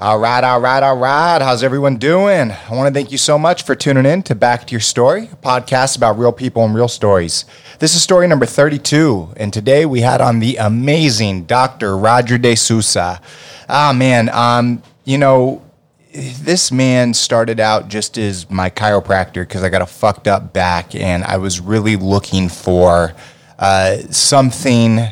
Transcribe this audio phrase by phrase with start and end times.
[0.00, 1.40] All right, all right, all right.
[1.40, 2.50] How's everyone doing?
[2.50, 5.28] I want to thank you so much for tuning in to Back to Your Story,
[5.32, 7.44] a podcast about real people and real stories.
[7.78, 11.96] This is story number 32, and today we had on the amazing Dr.
[11.96, 13.20] Roger De Sousa.
[13.68, 15.62] Ah, man, um, you know,
[16.12, 20.96] this man started out just as my chiropractor because I got a fucked up back,
[20.96, 23.14] and I was really looking for
[23.60, 25.06] uh, something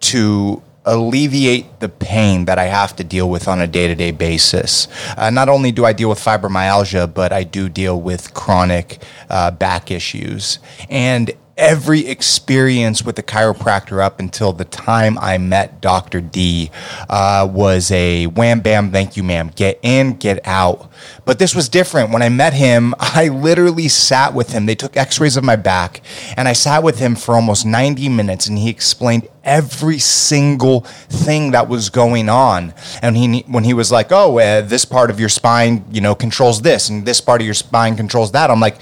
[0.00, 4.10] to alleviate the pain that I have to deal with on a day to day
[4.10, 4.88] basis.
[5.16, 9.50] Uh, not only do I deal with fibromyalgia, but I do deal with chronic uh,
[9.50, 10.58] back issues.
[10.88, 16.22] And every experience with the chiropractor up until the time I met Dr.
[16.22, 16.70] D
[17.08, 19.52] uh, was a wham bam, thank you, ma'am.
[19.54, 20.90] Get in, get out.
[21.26, 22.10] But this was different.
[22.10, 24.66] When I met him, I literally sat with him.
[24.66, 26.00] They took x rays of my back,
[26.36, 31.50] and I sat with him for almost 90 minutes, and he explained every single thing
[31.50, 32.72] that was going on.
[33.02, 36.14] And he, when he was like, oh, uh, this part of your spine, you know,
[36.14, 38.78] controls this, and this part of your spine controls that, I'm like,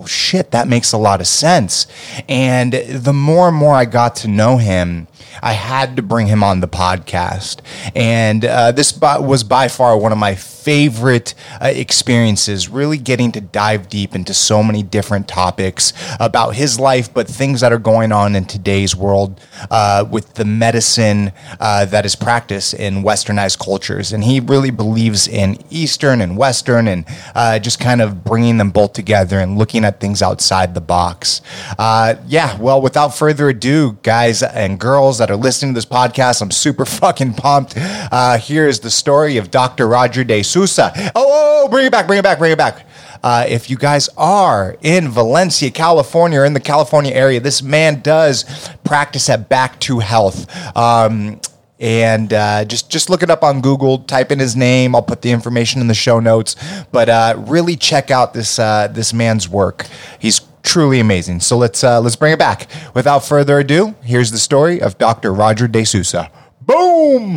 [0.00, 1.86] well, shit, that makes a lot of sense.
[2.26, 5.08] And the more and more I got to know him,
[5.42, 7.60] I had to bring him on the podcast.
[7.94, 13.40] And uh, this was by far one of my favorite uh, experiences, really getting to
[13.40, 18.12] dive deep into so many different topics about his life, but things that are going
[18.12, 24.12] on in today's world uh, with the medicine uh, that is practiced in westernized cultures.
[24.12, 27.04] And he really believes in Eastern and Western and
[27.34, 31.40] uh, just kind of bringing them both together and looking at things outside the box.
[31.78, 36.42] Uh, yeah, well, without further ado, guys and girls that are listening to this podcast,
[36.42, 37.74] I'm super fucking pumped.
[37.76, 39.88] Uh, here is the story of Dr.
[39.88, 40.92] Roger De Sousa.
[40.96, 42.86] Oh, oh, oh, bring it back, bring it back, bring it back.
[43.22, 48.00] Uh, if you guys are in Valencia, California, or in the California area, this man
[48.00, 48.44] does
[48.84, 50.46] practice at Back to Health.
[50.76, 51.40] Um,
[51.80, 53.98] and uh, just just look it up on Google.
[53.98, 54.94] Type in his name.
[54.94, 56.54] I'll put the information in the show notes.
[56.92, 59.86] But uh, really check out this uh, this man's work.
[60.18, 61.40] He's truly amazing.
[61.40, 62.68] So let's uh, let's bring it back.
[62.94, 65.32] Without further ado, here's the story of Dr.
[65.32, 66.30] Roger De Sousa.
[66.60, 67.34] Boom.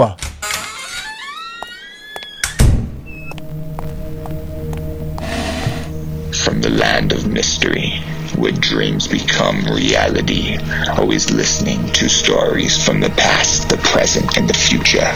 [6.43, 8.01] From the land of mystery,
[8.37, 10.57] where dreams become reality,
[10.97, 15.11] always listening to stories from the past, the present, and the future.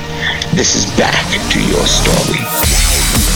[0.55, 3.26] This is back to your story.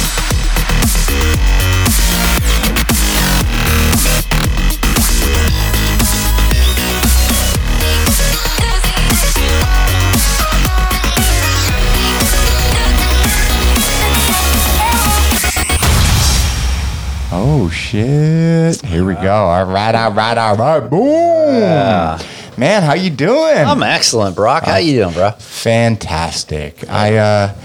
[17.63, 18.83] Oh shit!
[18.83, 19.31] Here we go.
[19.31, 20.79] All right, all right, all right.
[20.79, 22.59] Boom.
[22.59, 23.55] Man, how you doing?
[23.55, 24.63] I'm excellent, Brock.
[24.63, 25.29] How you doing, bro?
[25.33, 26.89] Fantastic.
[26.89, 27.55] I uh,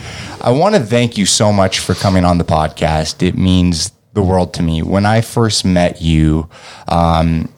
[0.43, 3.27] I want to thank you so much for coming on the podcast.
[3.27, 4.83] It means the world to me.
[4.83, 6.51] When I first met you,
[6.89, 7.51] um,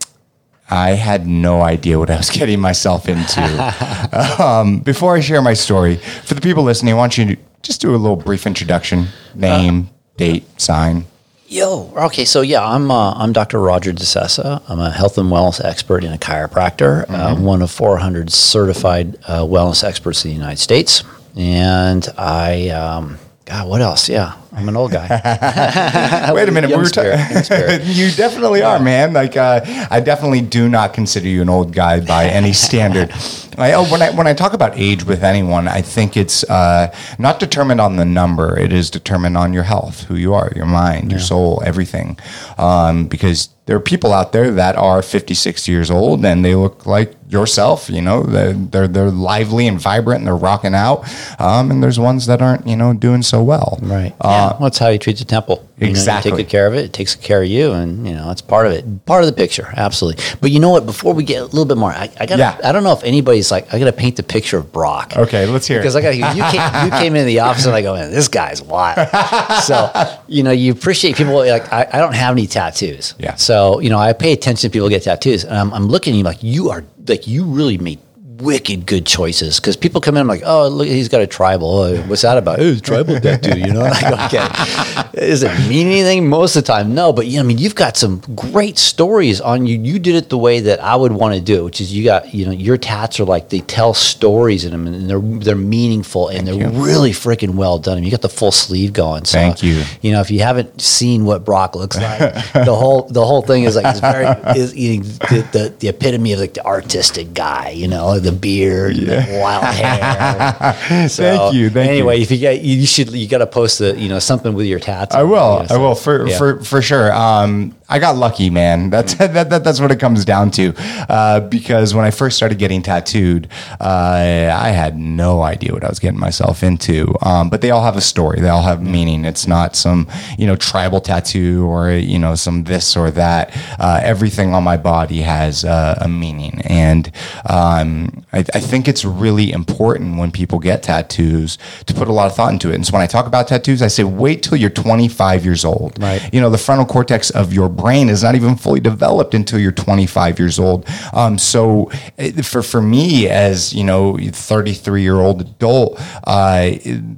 [0.70, 4.38] I had no idea what I was getting myself into.
[4.40, 7.80] um, before I share my story, for the people listening, I want you to just
[7.80, 11.04] do a little brief introduction: name, date, sign.
[11.50, 13.58] Yo, okay, so yeah, I'm uh, I'm Dr.
[13.58, 14.60] Roger De Sousa.
[14.68, 17.08] I'm a health and wellness expert and a chiropractor.
[17.08, 21.04] Uh, one of 400 certified uh, wellness experts in the United States,
[21.36, 24.10] and I, um, God, what else?
[24.10, 26.32] Yeah, I'm an old guy.
[26.34, 29.12] Wait a minute, we were spirit, young ta- you definitely are, man.
[29.12, 33.12] Like, uh, I definitely do not consider you an old guy by any standard.
[33.58, 36.92] I, oh, when I when I talk about age with anyone, I think it's uh,
[37.20, 38.58] not determined on the number.
[38.58, 42.18] It is determined on your health, who you are, your mind, your soul, everything.
[42.56, 46.54] Um, because there are people out there that are 50, 60 years old and they
[46.54, 47.88] look like yourself.
[47.90, 51.04] You know, they're they're, they're lively and vibrant and they're rocking out.
[51.40, 53.78] Um, and there's ones that aren't, you know, doing so well.
[53.82, 54.12] Right.
[54.20, 54.58] Uh, yeah.
[54.58, 55.68] Well, it's how you treat the temple.
[55.76, 56.30] You know, you Exactly.
[56.32, 56.84] take good care of it.
[56.86, 59.32] It takes care of you, and you know it's part of it, part of the
[59.32, 59.72] picture.
[59.76, 60.22] Absolutely.
[60.40, 60.86] But you know what?
[60.86, 62.38] Before we get a little bit more, I, I got.
[62.40, 62.58] Yeah.
[62.64, 63.72] I don't know if anybody's like.
[63.72, 65.16] I got to paint the picture of Brock.
[65.16, 65.82] Okay, let's hear it.
[65.82, 66.24] because I got you.
[66.24, 69.08] Came, you came into the office and I go, man, this guy's wild.
[69.62, 69.92] so
[70.26, 71.36] you know, you appreciate people.
[71.36, 73.14] Like I, I don't have any tattoos.
[73.20, 73.36] Yeah.
[73.36, 76.14] So you know, I pay attention to people who get tattoos, and I'm, I'm looking
[76.14, 78.00] at you like you are like you really made
[78.40, 81.68] wicked good choices because people come in I'm like, oh, look, he's got a tribal.
[81.68, 82.58] Oh, what's that about?
[82.58, 83.58] Oh, who's it's tribal tattoo.
[83.58, 85.26] You know, and I go, okay.
[85.26, 86.28] Does it mean anything?
[86.28, 87.12] Most of the time, no.
[87.12, 89.78] But you know, I mean, you've got some great stories on you.
[89.78, 92.04] You did it the way that I would want to do, it, which is you
[92.04, 95.56] got you know your tats are like they tell stories in them, and they're they're
[95.56, 97.94] meaningful and they're really freaking well done.
[97.94, 99.24] I mean, you got the full sleeve going.
[99.24, 99.82] So, Thank you.
[100.02, 102.18] You know, if you haven't seen what Brock looks like,
[102.52, 104.26] the whole the whole thing is like it's very
[104.58, 107.70] is you know, the, the the epitome of like the artistic guy.
[107.70, 111.08] You know, the beard, and the wild hair.
[111.08, 111.92] So, Thank you, thank you.
[111.94, 114.66] anyway, if you get you should you got to post the you know something with
[114.66, 115.14] your tats.
[115.14, 115.62] I will.
[115.62, 116.38] you know, I will for yeah.
[116.38, 117.12] for for sure.
[117.12, 118.90] Um, I got lucky, man.
[118.90, 119.32] That's Mm.
[119.32, 120.74] that, that that's what it comes down to.
[121.08, 123.48] Uh, because when I first started getting tattooed,
[123.80, 127.14] uh, I had no idea what I was getting myself into.
[127.22, 128.40] Um, but they all have a story.
[128.40, 129.24] They all have meaning.
[129.24, 130.06] It's not some
[130.38, 133.50] you know tribal tattoo or you know some this or that.
[133.78, 137.10] Uh, everything on my body has uh, a meaning, and
[137.46, 141.56] um, I, I think it's really important when people get tattoos
[141.86, 142.74] to put a lot of thought into it.
[142.74, 146.00] And so when I talk about tattoos, I say wait till you're 25 years old.
[146.02, 146.22] Right.
[146.34, 149.72] You know, the frontal cortex of your brain is not even fully developed until you're
[149.72, 150.86] 25 years old.
[151.12, 156.72] Um, so eh, for for me, as you know, 33 year old adult, uh,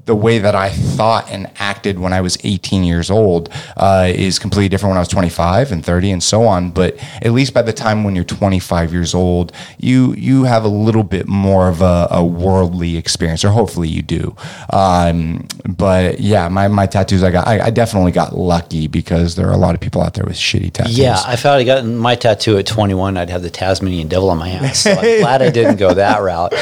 [0.04, 4.38] the way that I thought and acted when I was 18 years old uh, is
[4.38, 6.70] completely different when I was 25 and 30 and so on.
[6.70, 10.68] But at least by the time when you're 25 years old, you you have a
[10.68, 14.36] little bit more of a, a worldly experience, or hopefully you do.
[14.72, 19.48] Um, but yeah, my, my tattoos, I got, I, I definitely got lucky because there
[19.48, 20.98] are a lot of people out there with shitty tattoos.
[20.98, 23.16] Yeah, I found I got my tattoo at 21.
[23.16, 24.80] I'd have the Tasmanian devil on my ass.
[24.90, 26.52] So I'm glad I didn't go that route.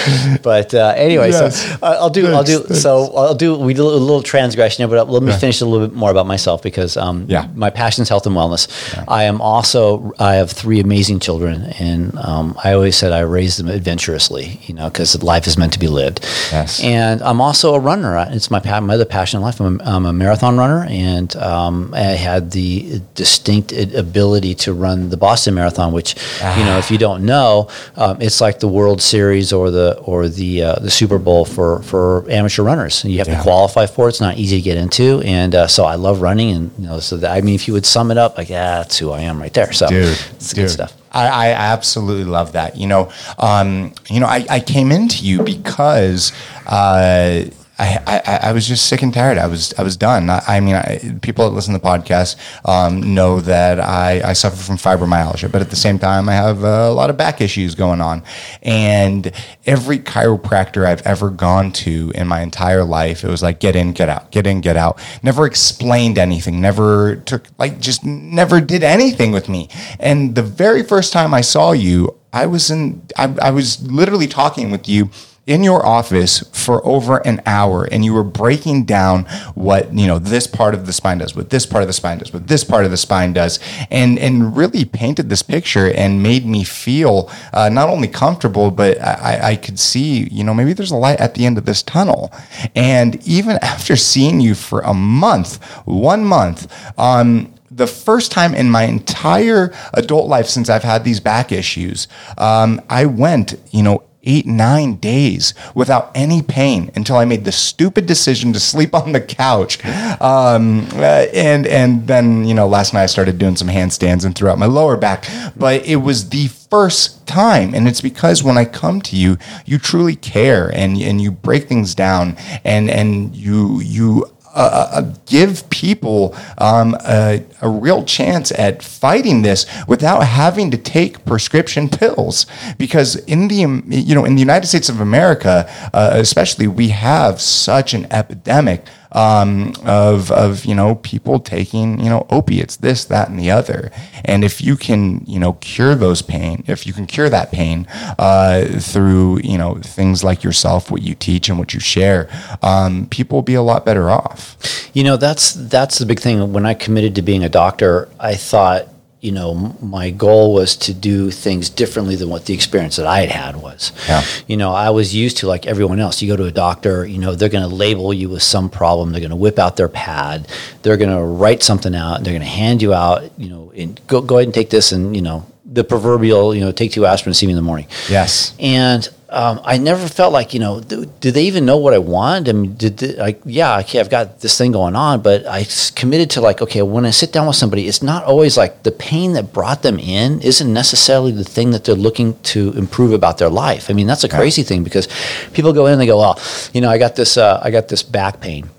[0.43, 1.63] But uh, anyway, Yes.
[1.63, 2.27] so uh, I'll do.
[2.33, 2.59] I'll do.
[2.61, 3.57] Thanks, So I'll do.
[3.57, 6.27] We did a little transgression here, but let me finish a little bit more about
[6.27, 7.49] myself because um, Yeah.
[7.55, 8.69] my passion is health and wellness.
[9.09, 10.13] I am also.
[10.19, 14.61] I have three amazing children, and um, I always said I raised them adventurously.
[14.67, 16.21] You know, because life is meant to be lived.
[16.53, 16.83] Yes.
[16.83, 18.17] And I'm also a runner.
[18.31, 19.61] It's my my other passion in life.
[19.61, 25.09] I'm a, I'm a marathon runner, and um, I had the distinct ability to run
[25.11, 26.15] the Boston Marathon, which
[26.57, 30.29] you know, if you don't know, um, it's like the World Series or the or
[30.29, 33.05] the uh, the Super Bowl for for amateur runners.
[33.05, 33.37] You have Yeah.
[33.39, 34.11] to qualify for it.
[34.11, 36.51] It's not easy to get into, and uh, so I love running.
[36.51, 38.79] And you know, so that, I mean, if you would sum it up, like yeah,
[38.83, 39.73] that's who I am right there.
[39.73, 40.05] So dude,
[40.37, 40.65] it's dude.
[40.65, 40.95] good stuff.
[41.11, 42.77] I, I absolutely love that.
[42.77, 46.33] You know, um, you know, I, I came into you because
[46.67, 47.45] uh,
[47.79, 49.39] I, I, I was just sick and tired.
[49.39, 50.29] I was I was done.
[50.31, 52.37] I, I mean, I, people that listen to the podcast
[52.69, 56.65] um, know that I, I suffer from fibromyalgia, but at the same time, I have
[56.65, 58.25] a lot of back issues going on.
[58.63, 59.31] And
[59.65, 63.93] every chiropractor I've ever gone to in my entire life, it was like get in,
[63.93, 65.01] get out, get in, get out.
[65.23, 66.61] Never explained anything.
[66.61, 69.69] Never took like just never did anything with me.
[70.01, 73.03] And the very first time I saw you, I was in.
[73.17, 75.11] I, I was literally talking with you
[75.49, 79.25] in your office for over an hour and you were breaking down
[79.55, 82.19] what you know this part of the spine does what this part of the spine
[82.19, 83.59] does what this part of the spine does
[83.91, 89.01] and and really painted this picture and made me feel uh, not only comfortable but
[89.01, 91.83] I, I could see you know maybe there's a light at the end of this
[91.83, 92.31] tunnel.
[92.75, 98.71] And even after seeing you for a month one month um the first time in
[98.71, 102.09] my entire adult life since I've had these back issues,
[102.39, 107.53] um, I went, you know, eight, nine days without any pain until I made the
[107.53, 109.85] stupid decision to sleep on the couch.
[110.21, 114.35] Um, uh, and, and then, you know, last night I started doing some handstands and
[114.35, 115.25] threw out my lower back.
[115.57, 117.75] But it was the first time.
[117.75, 121.67] And it's because when I come to you, you truly care and, and you break
[121.69, 128.83] things down and, and you, you, uh, give people um, a, a real chance at
[128.83, 132.47] fighting this without having to take prescription pills.
[132.79, 136.89] Because in the um, you know in the United States of America, uh, especially, we
[136.89, 143.05] have such an epidemic um, of of you know people taking you know opiates, this,
[143.07, 143.91] that, and the other.
[144.25, 147.87] And if you can you know cure those pain, if you can cure that pain
[148.19, 152.29] uh, through you know things like yourself, what you teach and what you share,
[152.63, 154.57] um, people will be a lot better off.
[154.95, 156.53] You know, that's that's the big thing.
[156.53, 158.89] When I committed to being a doctor, I thought,
[159.21, 163.21] you know, my goal was to do things differently than what the experience that I
[163.21, 163.93] had had was.
[164.07, 164.25] Yeah.
[164.47, 166.23] You know, I was used to like everyone else.
[166.23, 169.11] You go to a doctor, you know, they're going to label you with some problem.
[169.11, 170.47] They're going to whip out their pad.
[170.83, 172.23] They're going to write something out.
[172.23, 174.93] They're going to hand you out, you know, and go go ahead and take this
[174.93, 177.87] and you know the proverbial, you know, take two aspirin, see me in the morning.
[178.09, 178.55] Yes.
[178.59, 181.99] And um, I never felt like, you know, do, do they even know what I
[181.99, 182.49] want?
[182.49, 185.67] I mean, did they, like, yeah, okay, I've got this thing going on, but I
[185.95, 188.93] committed to like, okay, when I sit down with somebody, it's not always like the
[188.93, 193.37] pain that brought them in isn't necessarily the thing that they're looking to improve about
[193.37, 193.91] their life.
[193.91, 195.09] I mean, that's a crazy thing because
[195.53, 196.41] people go in and they go, well,
[196.73, 198.71] you know, I got this, uh, I got this back pain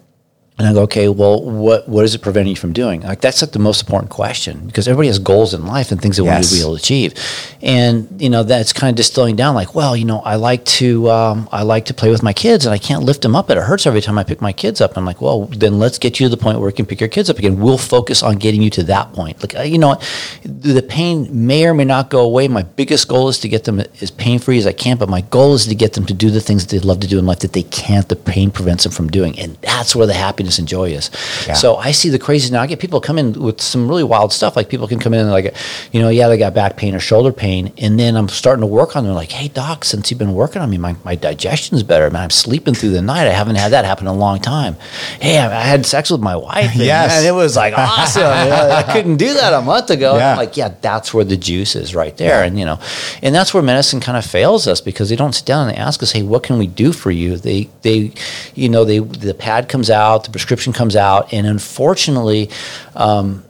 [0.59, 2.99] And I go, okay, well, what what is it preventing you from doing?
[2.99, 6.17] Like that's like the most important question because everybody has goals in life and things
[6.17, 7.13] they want to be able to achieve,
[7.61, 9.55] and you know that's kind of distilling down.
[9.55, 12.65] Like, well, you know, I like to um, I like to play with my kids,
[12.65, 13.49] and I can't lift them up.
[13.49, 14.97] It hurts every time I pick my kids up.
[14.97, 17.07] I'm like, well, then let's get you to the point where you can pick your
[17.07, 17.61] kids up again.
[17.61, 19.39] We'll focus on getting you to that point.
[19.41, 19.97] Like, uh, you know,
[20.43, 22.49] the pain may or may not go away.
[22.49, 25.21] My biggest goal is to get them as pain free as I can, but my
[25.21, 27.25] goal is to get them to do the things that they love to do in
[27.25, 28.09] life that they can't.
[28.09, 31.11] The pain prevents them from doing, and that's where the happiness and joy is.
[31.45, 31.53] Yeah.
[31.53, 32.61] So I see the crazy now.
[32.61, 34.55] I get people come in with some really wild stuff.
[34.55, 35.53] Like people can come in and like,
[35.91, 38.67] you know, yeah, they got back pain or shoulder pain, and then I'm starting to
[38.67, 39.13] work on them.
[39.13, 42.09] Like, hey, doc, since you've been working on me, my, my digestion's better.
[42.09, 43.27] Man, I'm sleeping through the night.
[43.27, 44.75] I haven't had that happen in a long time.
[45.19, 46.73] Hey, I, I had sex with my wife.
[46.75, 47.09] Yeah, and, Yes.
[47.23, 48.23] man, it was like awesome.
[48.23, 50.15] I couldn't do that a month ago.
[50.15, 50.31] Yeah.
[50.31, 52.79] I'm like, yeah, that's where the juice is right there, and you know,
[53.21, 55.79] and that's where medicine kind of fails us because they don't sit down and they
[55.81, 57.35] ask us, hey, what can we do for you?
[57.37, 58.11] They they,
[58.55, 62.49] you know, they the pad comes out, the prescription comes out, and unfortunately.
[62.95, 63.43] Um,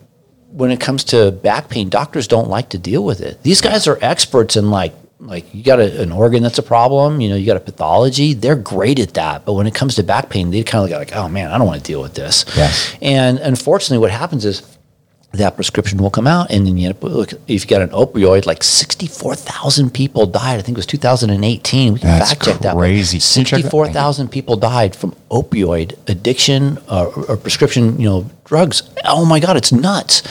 [0.52, 3.40] when it comes to back pain, doctors don't like to deal with it.
[3.44, 7.20] These guys are experts in like like you got a, an organ that's a problem,
[7.20, 8.34] you know, you got a pathology.
[8.34, 11.14] They're great at that, but when it comes to back pain, they kind of like,
[11.14, 12.44] oh man, I don't want to deal with this.
[12.56, 12.96] Yes.
[13.00, 14.62] And unfortunately, what happens is
[15.32, 18.64] that prescription will come out, and then you look if you got an opioid, like
[18.64, 20.58] sixty-four thousand people died.
[20.58, 21.92] I think it was two thousand and eighteen.
[21.94, 22.74] We can That's fact check that.
[22.74, 23.18] crazy.
[23.18, 23.56] Can you check that?
[23.62, 28.82] Sixty-four thousand people died from opioid addiction uh, or prescription, you know, drugs.
[29.04, 30.22] Oh my God, it's nuts.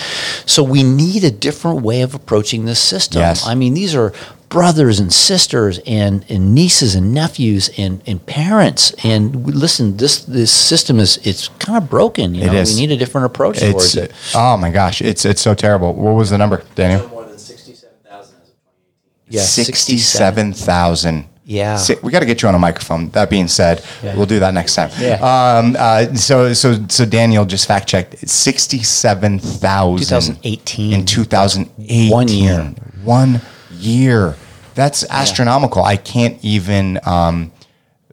[0.45, 3.21] So we need a different way of approaching this system.
[3.21, 3.47] Yes.
[3.47, 4.11] I mean, these are
[4.49, 8.91] brothers and sisters and, and nieces and nephews and, and parents.
[9.03, 12.35] And listen, this this system is it's kind of broken.
[12.35, 12.73] You know, is.
[12.75, 14.11] we need a different approach It's towards it.
[14.35, 15.93] oh my gosh, it's it's so terrible.
[15.93, 17.07] What was the number, Daniel?
[17.09, 19.27] More than 67,000 as of 2018.
[19.29, 21.25] Yeah, Sixty-seven thousand.
[21.45, 21.77] Yeah.
[21.77, 23.09] Si- we got to get you on a microphone.
[23.09, 24.15] That being said, Yeah.
[24.15, 24.91] we'll do that next time.
[24.99, 25.15] Yeah.
[25.15, 28.27] Um, uh, so, so, so Daniel just fact checked.
[28.29, 30.93] Sixty-seven thousand 2018.
[30.93, 32.11] in two thousand eighteen.
[32.11, 32.73] One year.
[33.03, 33.41] One
[33.79, 34.35] year.
[34.75, 35.83] That's astronomical.
[35.83, 37.51] I can't even um,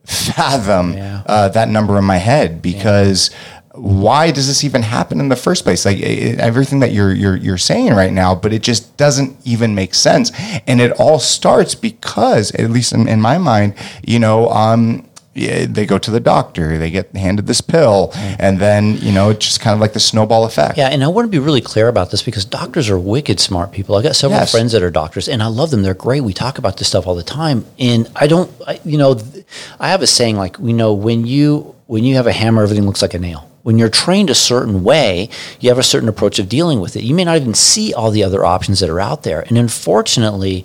[0.05, 1.23] fathom Yeah.
[1.27, 3.31] uh, that number in my head because.
[3.79, 5.85] Why does this even happen in the first place?
[5.85, 9.75] Like it, everything that you're you're you're saying right now, but it just doesn't even
[9.75, 10.33] make sense.
[10.67, 15.06] And it all starts because, at least in, in my mind, you know, um,
[15.37, 19.31] yeah, they go to the doctor, they get handed this pill, and then you know,
[19.31, 20.79] it's just kind of like the snowball effect.
[20.79, 23.71] Yeah, and I want to be really clear about this because doctors are wicked smart
[23.71, 23.95] people.
[23.97, 24.51] I got several Yes.
[24.51, 25.83] friends that are doctors, and I love them.
[25.83, 26.23] They're great.
[26.23, 29.21] We talk about this stuff all the time, and I don't, I, you know,
[29.79, 32.85] I have a saying like, we know when you when you have a hammer, everything
[32.87, 33.49] looks like a nail.
[33.63, 35.29] When you're trained a certain way,
[35.61, 37.03] you have a certain approach of dealing with it.
[37.03, 40.65] You may not even see all the other options that are out there, and unfortunately,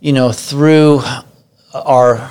[0.00, 1.02] you know, through
[1.74, 2.30] our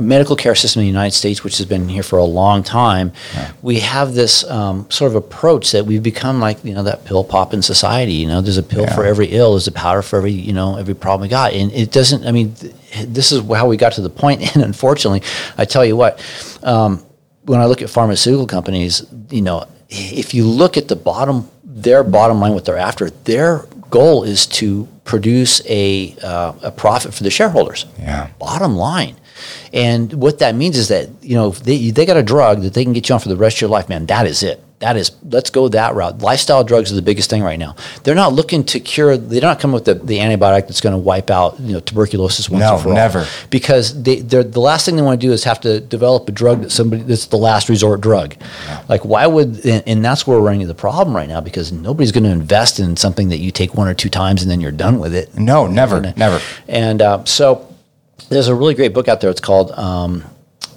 [0.00, 3.12] medical care system in the United States, which has been here for a long time,
[3.60, 7.24] we have this um, sort of approach that we've become like you know that pill
[7.24, 8.14] pop in society.
[8.14, 10.76] You know, there's a pill for every ill, there's a powder for every you know
[10.76, 12.26] every problem we got, and it doesn't.
[12.26, 12.74] I mean, th-
[13.06, 14.42] this is how we got to the point.
[14.54, 15.22] And unfortunately,
[15.58, 16.24] I tell you what.
[16.62, 17.04] Um,
[17.44, 22.04] when I look at pharmaceutical companies, you know, if you look at the bottom, their
[22.04, 27.22] bottom line, what they're after, their goal is to produce a uh, a profit for
[27.22, 27.86] the shareholders.
[27.98, 28.30] Yeah.
[28.38, 29.16] Bottom line.
[29.72, 32.74] And what that means is that you know if they they got a drug that
[32.74, 34.06] they can get you on for the rest of your life, man.
[34.06, 34.62] That is it.
[34.80, 36.18] That is let's go that route.
[36.22, 37.76] Lifestyle drugs are the biggest thing right now.
[38.02, 39.16] They're not looking to cure.
[39.16, 42.50] They're not coming with the, the antibiotic that's going to wipe out you know tuberculosis
[42.50, 42.94] once No, and for all.
[42.96, 43.24] never.
[43.48, 46.32] Because they they're, the last thing they want to do is have to develop a
[46.32, 48.34] drug that somebody that's the last resort drug.
[48.88, 51.70] Like why would and, and that's where we're running into the problem right now because
[51.70, 54.60] nobody's going to invest in something that you take one or two times and then
[54.60, 55.32] you're done with it.
[55.38, 56.40] No, never, never.
[56.66, 57.68] And uh, so
[58.28, 59.30] there's a really great book out there.
[59.30, 60.24] It's called um,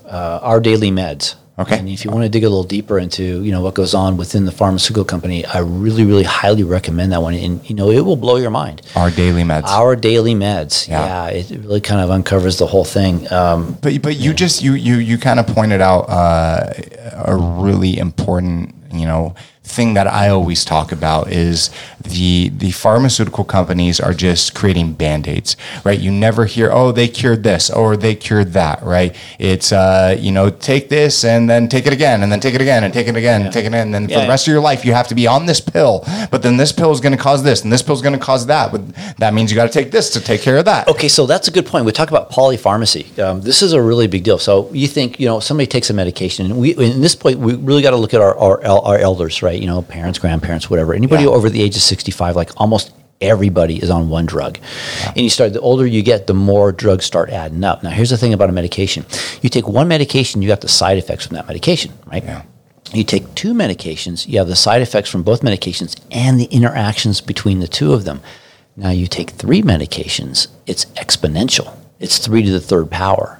[0.05, 1.35] uh, Our Daily Meds.
[1.57, 1.79] Okay.
[1.79, 4.17] And if you want to dig a little deeper into you know what goes on
[4.17, 7.33] within the pharmaceutical company, I really really highly recommend that one.
[7.33, 8.81] And you know it will blow your mind.
[8.93, 9.63] Our daily meds.
[9.67, 10.87] Our Daily Meds.
[10.89, 11.29] Yeah.
[11.29, 13.31] Yeah, it really kind of uncovers the whole thing.
[13.31, 16.73] Um, But but you just you you you kind of pointed out uh,
[17.13, 19.33] a really important you know
[19.65, 21.69] thing that I always talk about is
[22.03, 27.41] the the pharmaceutical companies are just creating band-aids right you never hear oh they cured
[27.43, 31.87] this or they cured that right it's uh you know take this and then take
[31.87, 33.87] it again and then take it again and take it again and take it again
[33.87, 36.03] and then for the rest of your life you have to be on this pill
[36.29, 38.19] but then this pill is going to cause this and this pill is going to
[38.19, 38.81] cause that but
[39.17, 41.47] that means you got to take this to take care of that Okay, so that's
[41.47, 41.85] a good point.
[41.85, 43.17] We talk about polypharmacy.
[43.19, 44.37] Um, this is a really big deal.
[44.37, 47.55] So you think, you know, somebody takes a medication, and we, in this point, we
[47.55, 49.54] really got to look at our, our, our elders, right?
[49.59, 50.93] You know, parents, grandparents, whatever.
[50.93, 51.29] Anybody Yeah.
[51.29, 54.57] over the age of 65, like almost everybody is on one drug.
[55.07, 57.81] And you start, the older you get, the more drugs start adding up.
[57.83, 59.05] Now, here's the thing about a medication
[59.41, 62.23] you take one medication, you got the side effects from that medication, right?
[62.23, 62.41] Yeah.
[62.93, 67.19] You take two medications, you have the side effects from both medications and the interactions
[67.21, 68.21] between the two of them.
[68.77, 71.73] Now you take three medications, it's exponential.
[71.99, 73.39] It's three to the third power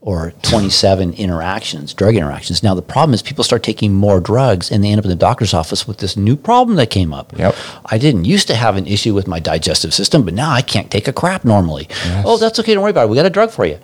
[0.00, 2.62] or 27 interactions, drug interactions.
[2.62, 5.16] Now, the problem is people start taking more drugs and they end up in the
[5.16, 7.36] doctor's office with this new problem that came up.
[7.36, 7.54] Yep.
[7.86, 10.90] I didn't used to have an issue with my digestive system, but now I can't
[10.90, 11.88] take a crap normally.
[12.24, 12.74] Oh, that's okay.
[12.74, 13.10] Don't worry about it.
[13.10, 13.78] We got a drug for you.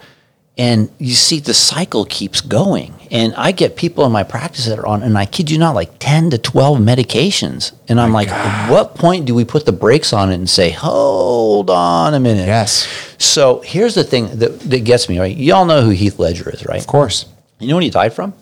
[0.56, 2.94] And you see, the cycle keeps going.
[3.10, 5.74] And I get people in my practice that are on, and I kid you not,
[5.74, 7.72] like 10 to 12 medications.
[7.88, 10.70] And I'm like, at what point do we put the brakes on it and say,
[10.70, 12.46] hold on a minute?
[12.46, 12.86] Yes.
[13.18, 15.36] So here's the thing that, that gets me, right?
[15.36, 16.80] You all know who Heath Ledger is, right?
[16.80, 17.26] Of course.
[17.58, 18.32] You know what he died from?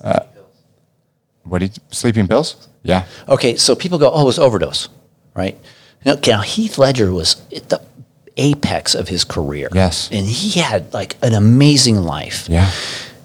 [0.00, 0.20] Uh,
[1.42, 2.68] what did sleeping pills?
[2.82, 3.06] Yeah.
[3.28, 4.88] Okay, so people go, oh, it was overdose,
[5.34, 5.58] right?
[6.04, 7.82] Now, okay, now Heath Ledger was the
[8.40, 9.68] apex of his career.
[9.72, 10.08] Yes.
[10.10, 12.48] And he had like an amazing life.
[12.48, 12.70] Yeah.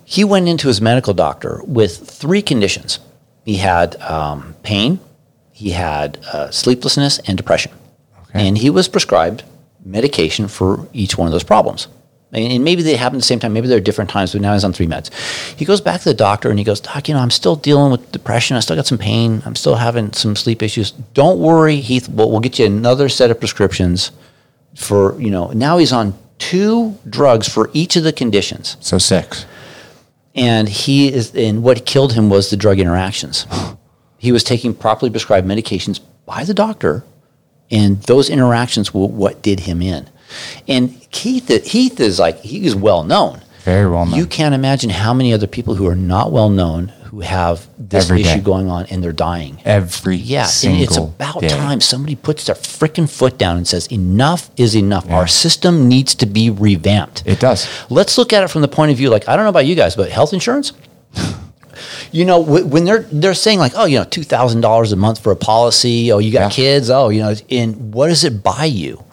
[0.03, 2.99] He went into his medical doctor with three conditions.
[3.45, 4.99] He had um, pain,
[5.51, 7.71] he had uh, sleeplessness, and depression.
[8.29, 8.47] Okay.
[8.47, 9.43] And he was prescribed
[9.83, 11.87] medication for each one of those problems.
[12.33, 13.53] And and maybe they happen at the same time.
[13.53, 15.09] Maybe they're different times, but now he's on three meds.
[15.57, 17.91] He goes back to the doctor and he goes, Doc, you know, I'm still dealing
[17.91, 18.57] with depression.
[18.57, 19.41] I still got some pain.
[19.45, 20.91] I'm still having some sleep issues.
[21.13, 22.09] Don't worry, Heath.
[22.09, 24.11] We'll, we'll get you another set of prescriptions
[24.75, 29.45] for, you know, now he's on two drugs for each of the conditions So six.
[30.35, 33.47] and he is and what killed him was the drug interactions
[34.17, 37.05] he was taking properly prescribed medications by the doctor
[37.71, 40.09] and those interactions were what did him in
[40.67, 44.19] and Keith, heath is like he is well known Very well known.
[44.19, 48.03] you can't imagine how many other people who are not well known who have this
[48.09, 48.41] Every issue day.
[48.41, 51.47] going on and they're dying Every yeah, single it's about day.
[51.47, 55.09] time somebody puts their freaking foot down and says enough is enough.
[55.09, 57.23] Our system needs to be revamped.
[57.25, 57.69] It does.
[57.89, 59.75] Let's look at it from the point of view like I don't know about you
[59.75, 60.73] guys, but health insurance.
[62.11, 65.19] You know, when they're they're saying like, oh, you know, two thousand dollars a month
[65.21, 66.09] for a policy.
[66.11, 66.49] Oh, you got Yeah.
[66.49, 66.89] kids.
[66.89, 69.03] Oh, you know, and what does it buy you?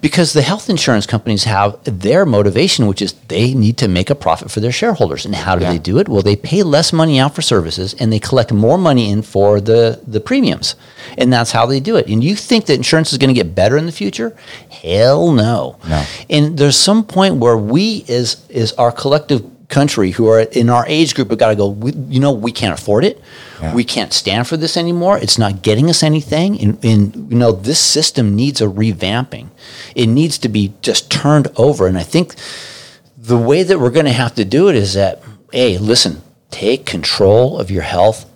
[0.00, 4.14] Because the health insurance companies have their motivation, which is they need to make a
[4.14, 5.24] profit for their shareholders.
[5.24, 5.72] And how do Yeah.
[5.72, 6.08] they do it?
[6.08, 9.60] Well, they pay less money out for services and they collect more money in for
[9.60, 10.74] the, the premiums.
[11.18, 12.06] And that's how they do it.
[12.08, 14.36] And you think that insurance is going to get better in the future?
[14.70, 15.76] Hell no.
[15.88, 16.04] No.
[16.28, 20.84] And there's some point where we, as, as our collective country who are in our
[20.86, 21.74] age group, have got to go,
[22.08, 23.22] you know, we can't afford it.
[23.60, 23.74] Yeah.
[23.74, 25.18] We can't stand for this anymore.
[25.18, 26.60] It's not getting us anything.
[26.60, 29.48] And, and, you know, this system needs a revamping.
[29.94, 31.86] It needs to be just turned over.
[31.86, 32.34] And I think
[33.16, 36.84] the way that we're going to have to do it is that, hey, listen, take
[36.86, 38.29] control of your health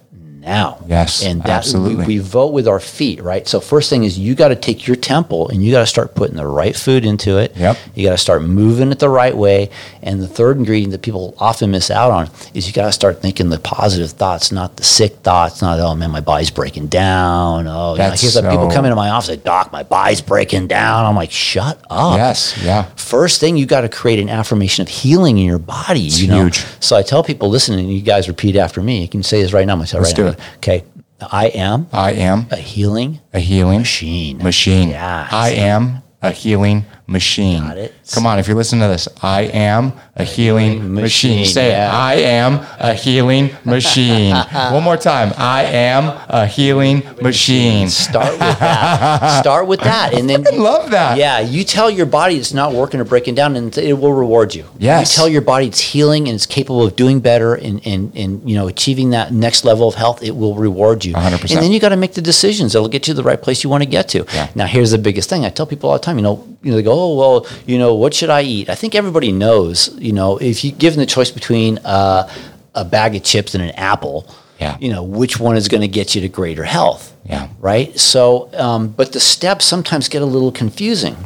[0.44, 0.78] now.
[0.86, 2.06] Yes, and that absolutely.
[2.06, 3.46] We, we vote with our feet, right?
[3.46, 6.14] So first thing is you got to take your temple and you got to start
[6.14, 7.56] putting the right food into it.
[7.56, 7.76] Yep.
[7.94, 9.70] You got to start moving it the right way.
[10.02, 13.20] And the third ingredient that people often miss out on is you got to start
[13.20, 15.62] thinking the positive thoughts, not the sick thoughts.
[15.62, 17.54] Not oh man, my body's breaking down.
[17.54, 19.82] Oh, you know, That's here's the people so- come into my office like, Doc, my
[19.82, 21.04] body's breaking down.
[21.04, 22.16] I'm like, shut up.
[22.16, 22.56] Yes.
[22.62, 22.84] Yeah.
[22.96, 26.00] First thing, you got to create an affirmation of healing in your body.
[26.00, 26.42] you know?
[26.44, 26.64] huge.
[26.80, 29.02] So I tell people, listen, and you guys repeat after me.
[29.02, 29.72] You can say this right now.
[29.74, 30.33] I'm going to say it right now.
[30.56, 30.84] Okay.
[31.20, 34.38] I am I am a healing a healing machine.
[34.38, 34.88] machine.
[34.90, 35.32] Yes.
[35.32, 37.60] I am a healing machine.
[37.62, 37.94] Got it.
[38.12, 41.38] Come on, if you're listening to this, I am a healing machine.
[41.40, 41.88] machine, Say yeah.
[41.90, 41.94] it.
[41.94, 44.34] I am a healing machine.
[44.34, 45.32] One more time.
[45.36, 47.88] I am a healing machine.
[47.88, 49.40] Start with that.
[49.40, 51.18] Start with that, and then I love that.
[51.18, 54.54] Yeah, you tell your body it's not working or breaking down, and it will reward
[54.54, 54.64] you.
[54.78, 55.12] Yes.
[55.12, 58.48] You tell your body it's healing and it's capable of doing better and, and, and
[58.48, 60.22] you know achieving that next level of health.
[60.22, 61.14] It will reward you.
[61.14, 61.54] 100%.
[61.54, 63.62] And then you got to make the decisions that'll get you to the right place
[63.64, 64.24] you want to get to.
[64.32, 64.50] Yeah.
[64.54, 65.44] Now here's the biggest thing.
[65.44, 66.16] I tell people all the time.
[66.16, 68.68] You know, you know, they go, oh well, you know, what should I eat?
[68.68, 69.94] I think everybody knows.
[69.98, 72.28] You know, if you given the choice between uh,
[72.74, 74.28] a bag of chips and an apple.
[74.60, 74.76] Yeah.
[74.80, 77.14] You know, which one is going to get you to greater health?
[77.24, 77.48] Yeah.
[77.60, 77.98] right?
[77.98, 81.16] So, um, but the steps sometimes get a little confusing.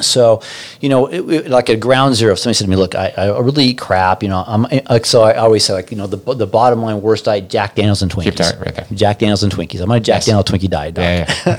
[0.00, 0.42] So,
[0.80, 3.12] you know, it, it- like at ground zero, if somebody said to me, "Look, I,
[3.16, 6.06] I really eat crap," you know, I'm like, so I always say, like, you know,
[6.06, 8.24] the the bottom line worst diet: Jack Daniels and Twinkies.
[8.24, 8.86] Keep that right there.
[8.92, 9.80] Jack Daniels and Twinkies.
[9.80, 10.26] I'm on a Jack Yes.
[10.26, 10.94] Daniel Twinkie diet.
[10.94, 11.02] Doc.
[11.02, 11.54] Yeah, yeah.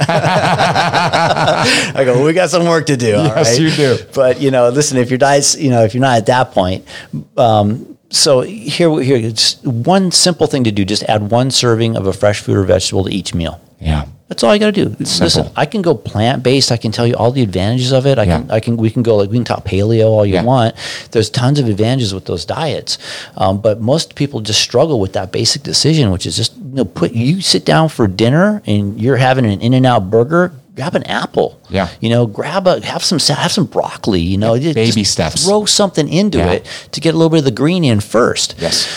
[1.95, 3.15] I go, we got some work to do.
[3.15, 3.59] all Yes, right?
[3.61, 3.97] you do.
[4.13, 6.85] But you know, listen, if your diet's, you know, if you're not at that point,
[7.37, 12.07] um, so here, here, it's one simple thing to do: just add one serving of
[12.07, 13.61] a fresh fruit or vegetable to each meal.
[13.79, 14.05] Yeah.
[14.29, 14.95] That's all you got to do.
[14.99, 15.51] Listen, simple.
[15.55, 16.71] I can go plant based.
[16.71, 18.19] I can tell you all the advantages of it.
[18.19, 20.43] I can, I can, we can go like we can talk paleo all you Yeah.
[20.43, 20.75] want.
[21.11, 22.99] There's tons of advantages with those diets,
[23.35, 26.85] um, but most people just struggle with that basic decision, which is just you know,
[26.85, 30.53] put you sit down for dinner and you're having an In and Out burger.
[30.75, 31.59] Grab an apple.
[31.69, 31.89] Yeah.
[31.99, 34.21] You know, grab a have some have some broccoli.
[34.21, 35.43] You know, just baby steps.
[35.43, 36.51] Throw something into Yeah.
[36.51, 38.55] it to get a little bit of the green in first.
[38.59, 38.87] Yes.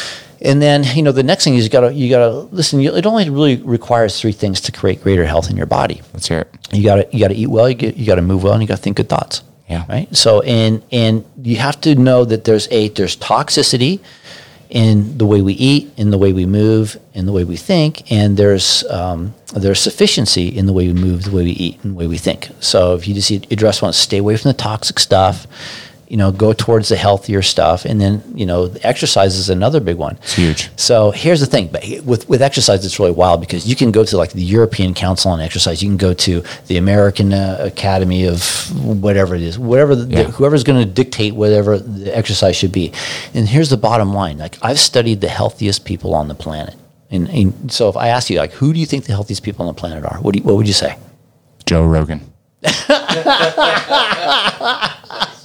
[0.44, 2.81] And then you know the next thing is you gotta you gotta listen.
[2.81, 6.02] You, it only really requires three things to create greater health in your body.
[6.12, 6.48] Let's hear it.
[6.72, 7.68] You gotta you gotta eat well.
[7.68, 9.42] You get, you gotta move well, and you gotta think good thoughts.
[9.68, 9.85] Yeah.
[9.88, 10.14] Right.
[10.16, 14.00] So and and you have to know that there's a there's toxicity
[14.68, 18.11] in the way we eat, in the way we move, in the way we think,
[18.11, 21.92] and there's um, there's sufficiency in the way we move, the way we eat, and
[21.92, 22.48] the way we think.
[22.61, 25.46] So if you just eat, address one, stay away from the toxic stuff.
[26.09, 29.97] You know, go towards the healthier stuff, and then you know, exercise is another big
[29.97, 30.17] one.
[30.23, 30.71] It's huge.
[30.77, 34.05] So here's the thing, but with with exercise, it's really wild because you can go
[34.05, 38.27] to like the European Council on Exercise, you can go to the American uh, Academy
[38.27, 38.43] of
[38.85, 40.25] whatever it is, whatever the, Yeah.
[40.25, 42.93] whoever's going to dictate whatever the exercise should be.
[43.33, 46.75] And here's the bottom line: like I've studied the healthiest people on the planet,
[47.11, 49.67] and, and so if I ask you, like, who do you think the healthiest people
[49.67, 50.19] on the planet are?
[50.21, 50.97] What do you, what would you say?
[51.65, 52.21] Joe Rogan.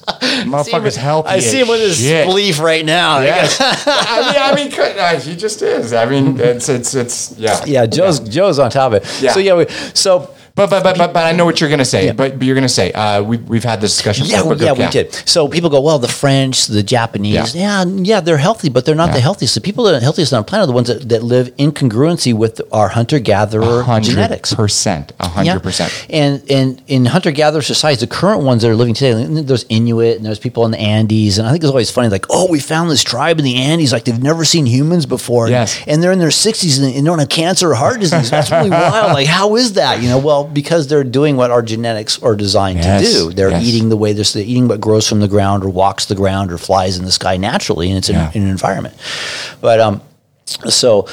[0.48, 1.30] Motherfucker's healthy.
[1.30, 2.26] I see him with his shit.
[2.28, 3.18] belief right now.
[3.28, 3.58] Yes.
[3.60, 5.92] I mean, I mean, he just is.
[5.92, 7.62] I mean, it's it's it's yeah.
[7.66, 9.22] Yeah, Joe's Joe's on top of it.
[9.22, 9.34] Yeah.
[9.34, 12.12] So yeah, we, so But but but but, but I know what you're gonna say.
[12.12, 14.26] But, but you're gonna say uh, we we've had this discussion.
[14.26, 15.14] Yeah, before, yeah, we did.
[15.14, 19.14] So people go, well, the French, the Japanese, yeah, yeah, they're healthy, but they're not
[19.14, 19.54] the healthiest.
[19.54, 21.72] The people that are healthiest on the planet are the ones that, that live in
[21.72, 24.52] congruency with our hunter gatherer genetics.
[24.54, 26.08] percent, a hundred percent.
[26.10, 30.18] And and in hunter gatherer societies, the current ones that are living today, there's Inuit
[30.18, 32.60] and there's people in the Andes, and I think it's always funny, like, oh, we
[32.60, 35.80] found this tribe in the Andes, like they've never seen humans before, Yes.
[35.86, 38.32] and they're in their 60s and they don't have cancer or heart disease.
[38.32, 39.14] That's really wild.
[39.14, 40.02] Like, how is that?
[40.02, 43.32] You know, well, because they're doing what our genetics are designed Yes, to do.
[43.34, 43.64] They're yes.
[43.66, 46.52] eating the way they're, they're eating what grows from the ground or walks the ground
[46.52, 48.32] or flies in the sky naturally, and it's in, Yeah.
[48.34, 48.96] in an environment.
[49.62, 50.02] But um,
[50.46, 51.08] so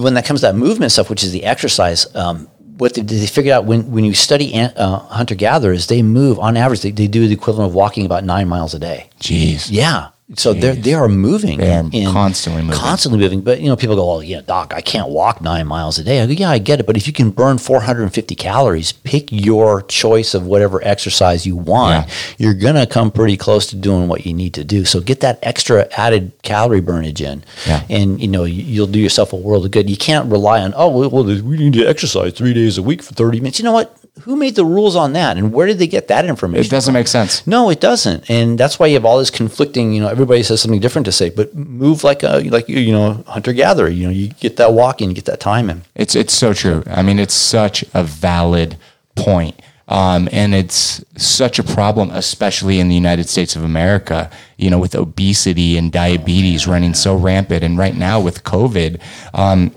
[0.00, 3.26] when that comes to that movement stuff, which is the exercise, um, what they, they
[3.26, 7.06] figured out when, when you study uh, hunter gatherers, they move on average, they, they
[7.08, 9.10] do the equivalent of walking about nine miles a day.
[9.20, 9.68] Jeez.
[9.70, 10.08] Yeah.
[10.36, 11.58] So they're, they are moving.
[11.58, 12.78] They are in- constantly moving.
[12.78, 13.40] Constantly moving.
[13.40, 16.20] But, you know, people go, well, yeah, doc, I can't walk nine miles a day.
[16.22, 16.86] I go, yeah, I get it.
[16.86, 22.06] But if you can burn 450 calories, pick your choice of whatever exercise you want,
[22.06, 22.14] Yeah.
[22.38, 24.84] you're going to come pretty close to doing what you need to do.
[24.84, 27.42] So get that extra added calorie burnage in.
[27.66, 27.82] Yeah.
[27.90, 29.90] And, you know, you- you'll do yourself a world of good.
[29.90, 33.02] You can't rely on, oh, well, well, we need to exercise three days a week
[33.02, 33.58] for 30 minutes.
[33.58, 33.96] You know what?
[34.22, 35.38] Who made the rules on that?
[35.38, 36.66] And where did they get that information?
[36.66, 37.46] It doesn't make sense.
[37.46, 39.92] No, it doesn't, and that's why you have all this conflicting.
[39.92, 42.92] You know, everybody says something different to say, but move like a like you you
[42.92, 43.88] know hunter gatherer.
[43.88, 45.82] You know, you get that walk in, you get that time in.
[45.94, 46.82] It's it's so true.
[46.86, 48.76] I mean, it's such a valid
[49.16, 49.60] point.
[49.90, 54.78] Um, and it's such a problem, especially in the United States of America, you know,
[54.78, 57.64] with obesity and diabetes running so rampant.
[57.64, 59.00] And right now with COVID,
[59.34, 59.74] um,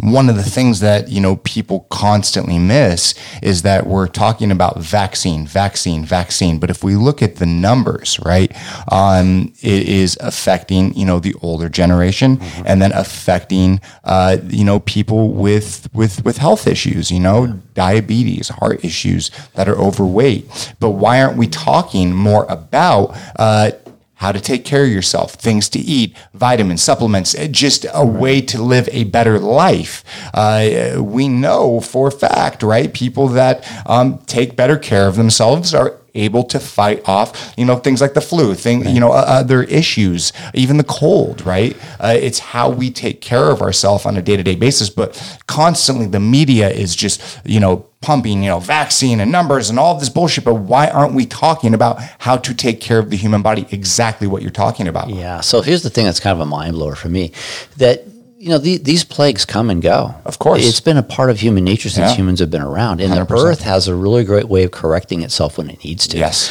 [0.00, 4.78] one of the things that you know people constantly miss is that we're talking about
[4.78, 6.58] vaccine vaccine vaccine.
[6.58, 8.52] But if we look at the numbers right
[8.92, 14.80] um, it is affecting you know the older generation and then affecting uh, you know
[14.80, 20.74] people with with with health issues you know diabetes heart issues that are overweight.
[20.80, 23.72] But why aren't we talking more about uh,
[24.16, 28.40] how to take care of yourself, things to eat, vitamins, supplements, eh, just a way
[28.40, 30.02] to live a better life.
[30.32, 32.92] Uh, we know for fact, right?
[32.92, 37.76] People that um, take better care of themselves are able to fight off, you know,
[37.76, 41.76] things like the flu, thing, you know, other issues, even the cold, right?
[42.00, 44.90] Uh, it's how we take care of ourselves on a day to day basis.
[44.90, 49.78] But constantly, the media is just, you know, pumping, you know, vaccine and numbers and
[49.78, 50.44] all of this bullshit.
[50.44, 53.66] But why aren't we talking about how to take care of the human body?
[53.70, 55.10] Exactly what you're talking about.
[55.10, 55.40] Yeah.
[55.40, 57.32] So here's the thing that's kind of a mind blower for me
[57.76, 58.04] that.
[58.38, 60.14] You know, the, these plagues come and go.
[60.26, 60.64] Of course.
[60.66, 62.16] It's been a part of human nature since Yeah.
[62.16, 63.00] humans have been around.
[63.00, 63.44] And the 100%.
[63.44, 66.18] earth has a really great way of correcting itself when it needs to.
[66.18, 66.50] Yes.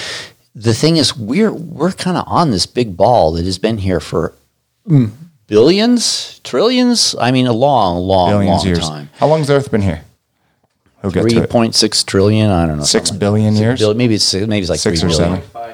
[0.56, 4.00] The thing is, we're, we're kind of on this big ball that has been here
[4.00, 4.34] for
[4.90, 5.12] mm,
[5.48, 7.16] billions, trillions.
[7.20, 8.80] I mean, a long, long, Billions long years.
[8.80, 9.10] time.
[9.18, 10.04] How long's the Earth been here?
[11.04, 11.50] We'll get to Three it.
[11.52, 12.50] point six trillion.
[12.50, 12.84] I don't know.
[12.84, 13.80] Six something like- years?
[13.96, 15.36] maybe it's maybe it's like Six three or billion.
[15.36, 15.50] seven.
[15.50, 15.65] Five billion.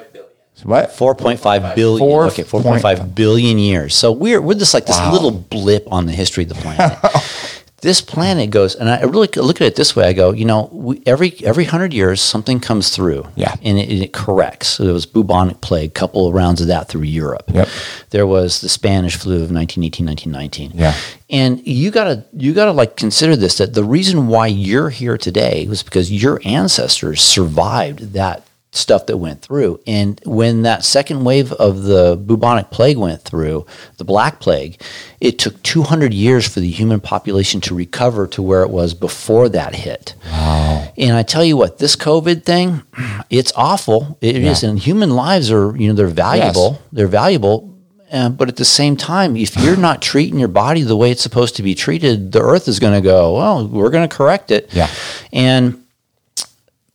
[0.64, 0.92] What?
[0.92, 1.98] Four point five billion.
[1.98, 3.94] Four okay, four point five billion years.
[3.94, 5.12] So we're we're just like this Wow.
[5.12, 6.98] little blip on the history of the planet.
[7.82, 10.06] this planet goes, and I really look at it this way.
[10.06, 13.56] I go, you know, we, every every hundred years something comes through, Yeah.
[13.60, 14.68] and it, it corrects.
[14.68, 17.50] So there was bubonic plague, couple of rounds of that through Europe.
[17.52, 17.68] Yep.
[18.10, 20.72] There was the Spanish flu of 1918, 1919.
[20.78, 20.94] Yeah.
[21.28, 25.66] And you gotta you gotta like consider this that the reason why you're here today
[25.66, 29.78] was because your ancestors survived that stuff that went through.
[29.86, 33.66] And when that second wave of the bubonic plague went through,
[33.98, 34.80] the black plague,
[35.20, 39.50] it took 200 years for the human population to recover to where it was before
[39.50, 40.14] that hit.
[40.26, 40.90] Wow.
[40.96, 42.82] And I tell you what, this COVID thing,
[43.30, 44.16] it's awful.
[44.22, 44.70] It is, Yeah.
[44.70, 46.80] and human lives are, you know, they're valuable.
[46.92, 47.68] They're valuable.
[48.10, 51.22] Uh, but at the same time, if you're not treating your body the way it's
[51.22, 54.50] supposed to be treated, the earth is going to go, well, we're going to correct
[54.50, 54.68] it.
[54.74, 54.88] Yeah.
[55.32, 55.82] And,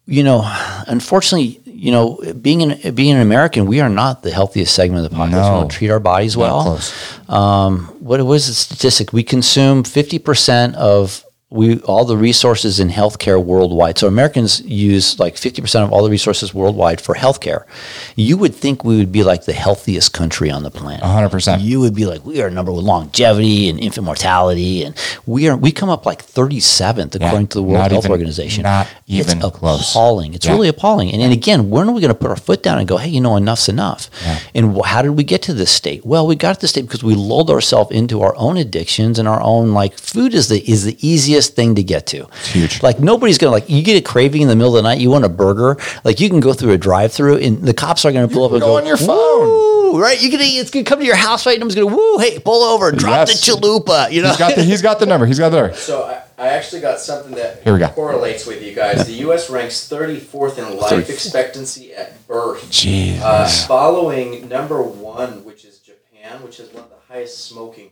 [0.05, 0.41] you know,
[0.87, 5.11] unfortunately, you know, being an, being an American, we are not the healthiest segment of
[5.11, 5.53] the population.
[5.53, 6.79] We don't treat our bodies well.
[7.29, 9.13] Um, what was the statistic?
[9.13, 13.97] We consume 50% of we all the resources in healthcare worldwide.
[13.97, 17.63] So Americans use like 50% of all the resources worldwide for healthcare.
[18.17, 21.01] You would think we would be like the healthiest country on the planet.
[21.05, 21.61] 100%.
[21.61, 24.93] You would be like we are number one longevity and infant mortality and
[25.25, 28.63] we are we come up like 37th according to the World Health even- Organization.
[28.63, 29.91] not even it's close.
[29.91, 30.33] appalling.
[30.33, 30.51] It's Yeah.
[30.51, 31.13] really appalling.
[31.13, 33.07] And, and again, when are we going to put our foot down and go, hey,
[33.09, 34.09] you know, enough's enough?
[34.53, 36.05] And how did we get to this state?
[36.05, 39.29] Well, we got to this state because we lulled ourselves into our own addictions and
[39.29, 42.23] our own like food is the is the easiest thing to get to.
[42.39, 42.83] It's huge.
[42.83, 45.09] Like nobody's gonna like you get a craving in the middle of the night, you
[45.11, 48.11] want a burger, like you can go through a drive through and the cops are
[48.11, 49.99] gonna pull up and go go on your phone.
[50.01, 50.21] Right?
[50.21, 52.63] You're gonna it's gonna come to your house right and I'm gonna woo, hey, pull
[52.63, 53.45] over, drop Yes.
[53.45, 54.29] the chalupa, you know.
[54.29, 55.25] He's got the he's got the number.
[55.25, 55.75] He's got the number.
[55.75, 57.87] So I, I actually got something that Here we go.
[57.89, 59.07] correlates with you guys.
[59.07, 59.49] The U.S.
[59.49, 61.09] ranks 34th in life 34th.
[61.09, 63.23] expectancy at birth, Jesus.
[63.23, 67.89] uh, following number one, which is Japan, which has one of the highest smoking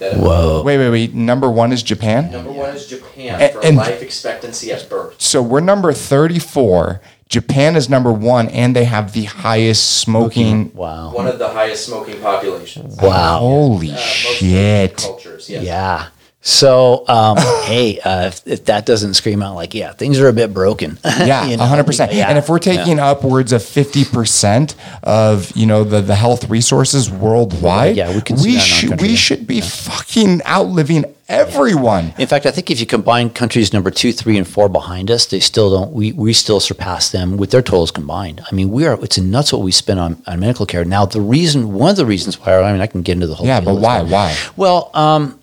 [0.00, 0.62] Whoa.
[0.62, 1.14] wait, wait, wait.
[1.14, 2.30] Number one is Japan.
[2.30, 5.14] Number one is Japan And- for and- life expectancy at birth.
[5.18, 7.00] So we're number 34.
[7.28, 10.70] Japan is number one, and they have the highest smoking.
[10.74, 11.10] Wow.
[11.12, 12.96] One of the highest smoking populations.
[12.98, 13.38] Wow.
[13.40, 14.96] Holy Uh, most shit.
[14.98, 15.64] Cultures, yes.
[15.64, 16.06] Yeah.
[16.46, 20.32] So, um, hey, uh, if, if that doesn't scream out like, yeah, things are a
[20.32, 20.96] bit broken.
[21.26, 21.64] Yeah, You know?
[21.64, 22.12] 100%.
[22.12, 22.28] Yeah.
[22.28, 27.96] And if we're taking upwards of 50% of, you know, the, the health resources worldwide,
[27.96, 29.08] Yeah, we can we that in our should country.
[29.08, 32.14] we should be fucking outliving everyone.
[32.18, 35.26] In fact, I think if you combine countries number two, three, and four behind us,
[35.26, 35.92] they still don't.
[35.92, 38.42] We, we still surpass them with their totals combined.
[38.48, 39.02] I mean, we are.
[39.02, 40.84] It's nuts what we spend on, on medical care.
[40.84, 43.34] Now, the reason, one of the reasons why, I mean, I can get into the
[43.34, 43.46] whole.
[43.46, 44.02] Yeah, but why?
[44.02, 44.36] Why?
[44.56, 45.40] Well, um,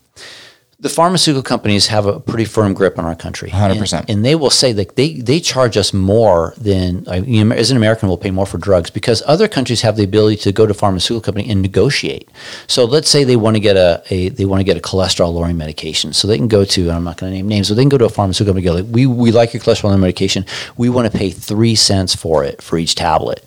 [0.83, 3.49] the pharmaceutical companies have a pretty firm grip on our country.
[3.49, 4.01] 100%.
[4.01, 7.71] And, and they will say that they, they charge us more than, uh, mean, as
[7.71, 10.65] an American, we'll pay more for drugs because other countries have the ability to go
[10.65, 12.29] to a pharmaceutical company and negotiate.
[12.67, 15.33] So let's say they want to get a, a they want to get a cholesterol
[15.33, 16.11] lowering medication.
[16.11, 17.89] So they can go to, and I'm not going to name names, but they can
[17.89, 20.45] go to a pharmaceutical company and go, like, we, we like your cholesterol lowering medication.
[20.75, 23.41] We want to pay three cents for it for each tablet.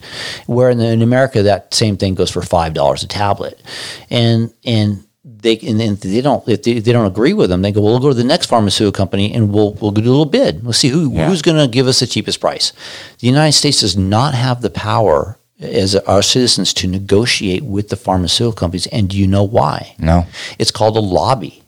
[0.47, 3.61] Where in, in America, that same thing goes for $5 a tablet.
[4.09, 5.06] And, and,
[5.47, 7.93] they and then they don't if they, they don't agree with them, they go, well,
[7.93, 10.63] we'll go to the next pharmaceutical company and we'll we'll do a little bid.
[10.65, 11.29] We'll see who Yeah.
[11.29, 12.73] who's going to give us the cheapest price.
[13.21, 17.97] The United States does not have the power as our citizens to negotiate with the
[17.97, 19.95] pharmaceutical companies, and do you know why?
[19.99, 20.27] No.
[20.59, 21.63] It's called a lobby.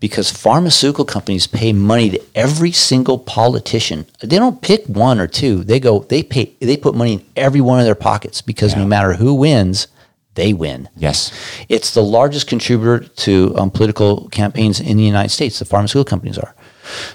[0.00, 4.06] Because pharmaceutical companies pay money to every single politician.
[4.22, 5.62] They don't pick one or two.
[5.62, 8.86] They go, they pay, they put money in every one of their pockets because no
[8.86, 9.88] matter who wins,
[10.40, 10.88] they win.
[10.96, 11.32] Yes.
[11.68, 15.58] It's the largest contributor to um, political campaigns in the United States.
[15.58, 16.54] The pharmaceutical companies are.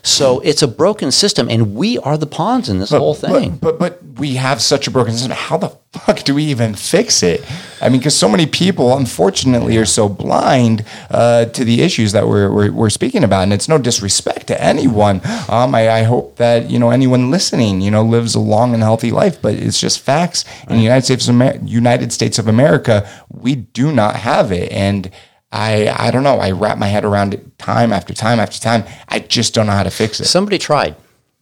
[0.04, 3.58] So it's a broken system, and we are the pawns in this whole thing.
[3.58, 5.32] But, but but we have such a broken system.
[5.32, 7.43] How the fuck do we even fix it?
[7.82, 12.28] I mean, because so many people, unfortunately, are so blind uh, to the issues that
[12.28, 15.21] we're, we're we're speaking about, and it's no disrespect to anyone.
[15.49, 18.84] Um, I, I hope that you know anyone listening, you know, lives a long and
[18.84, 19.41] healthy life.
[19.41, 20.45] But it's just facts.
[20.69, 24.71] In the United States of Amer- United States of America, we do not have it,
[24.71, 25.12] and.
[25.56, 26.38] I, I don't know.
[26.39, 28.84] I wrap my head around it time after time after time.
[29.10, 30.26] I just don't know how to fix it.
[30.26, 30.96] Somebody tried.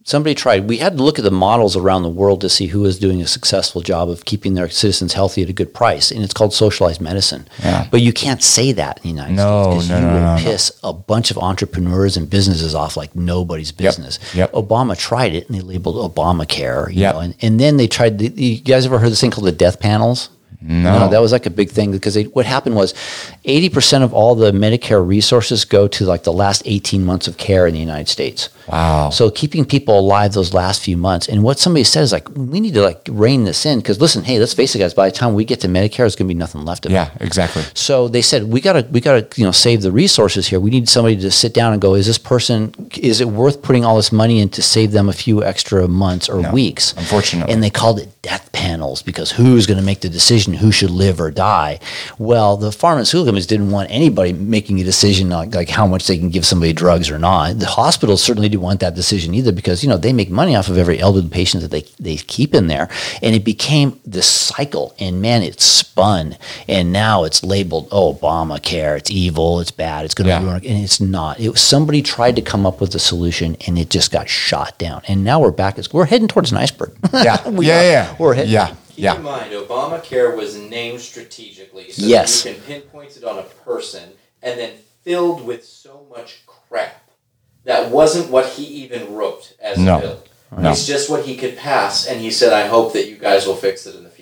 [0.06, 0.67] Somebody tried.
[0.67, 3.21] We had to look at the models around the world to see who was doing
[3.21, 6.54] a successful job of keeping their citizens healthy at a good price, and it's called
[6.54, 7.47] socialized medicine.
[7.63, 7.88] Yeah.
[7.89, 10.41] But you can't say that in the United No, States no, you no, no.
[10.43, 14.19] piss a bunch of entrepreneurs and businesses off like nobody's business.
[14.36, 14.52] yep.
[14.52, 16.89] Obama tried it, and they labeled Obamacare.
[16.93, 17.13] You Yep.
[17.15, 18.19] know, and, and then they tried.
[18.19, 20.28] The, you guys ever heard this thing called the death panels?
[20.65, 21.10] No.
[21.10, 22.93] that was like a big thing because they, what happened was
[23.45, 27.67] 80% of all the Medicare resources go to like the last 18 months of care
[27.67, 28.49] in the United States.
[28.67, 29.10] Wow.
[29.10, 31.28] So keeping people alive those last few months.
[31.28, 34.23] And what somebody said is like, we need to like rein this in because listen,
[34.23, 36.34] hey, let's face it, guys, by the time we get to Medicare, there's going to
[36.34, 36.95] be nothing left of it.
[36.95, 37.63] Yeah, exactly.
[37.73, 40.60] So they said we gotta we gotta you know save the resources here.
[40.60, 41.93] We need somebody to sit down and go.
[41.95, 42.73] Is this person?
[42.97, 46.30] Is it worth putting all this money in to save them a few extra months
[46.30, 46.93] or weeks?
[46.97, 47.54] unfortunately.
[47.54, 50.89] and they called it death panels because who's going to make the decision who should
[50.91, 51.79] live or die?
[52.17, 56.17] Well, the pharmaceutical companies didn't want anybody making a decision like, like how much they
[56.17, 57.59] can give somebody drugs or not.
[57.59, 60.69] The hospitals certainly didn't want that decision either because you know they make money off
[60.69, 62.89] of every elderly patient that they they keep in there,
[63.21, 64.93] and it became this cycle.
[64.99, 66.37] And man, it spun,
[66.67, 70.43] and now it's labeled oh Obamacare, it's evil, it's bad, it's going to Yeah.
[70.43, 71.39] ruin, and it's not.
[71.39, 74.77] It was somebody tried to come up with a solution, and it just got shot
[74.77, 75.01] down.
[75.07, 75.77] And now we're back.
[75.91, 76.91] We're heading towards an iceberg.
[77.13, 77.61] Yeah, yeah, are.
[77.61, 78.15] yeah.
[78.19, 78.51] We're heading.
[78.51, 79.15] Yeah, Keep Yeah.
[79.15, 82.45] in mind, Obamacare was named strategically so Yes.
[82.45, 84.71] you can pinpoint it on a person and then
[85.03, 87.10] filled with so much crap
[87.65, 89.97] that wasn't what he even wrote as No.
[89.97, 90.19] a bill.
[90.58, 90.71] No.
[90.71, 93.56] It's just what he could pass, and he said, "I hope that you guys will
[93.56, 94.12] fix it in the future."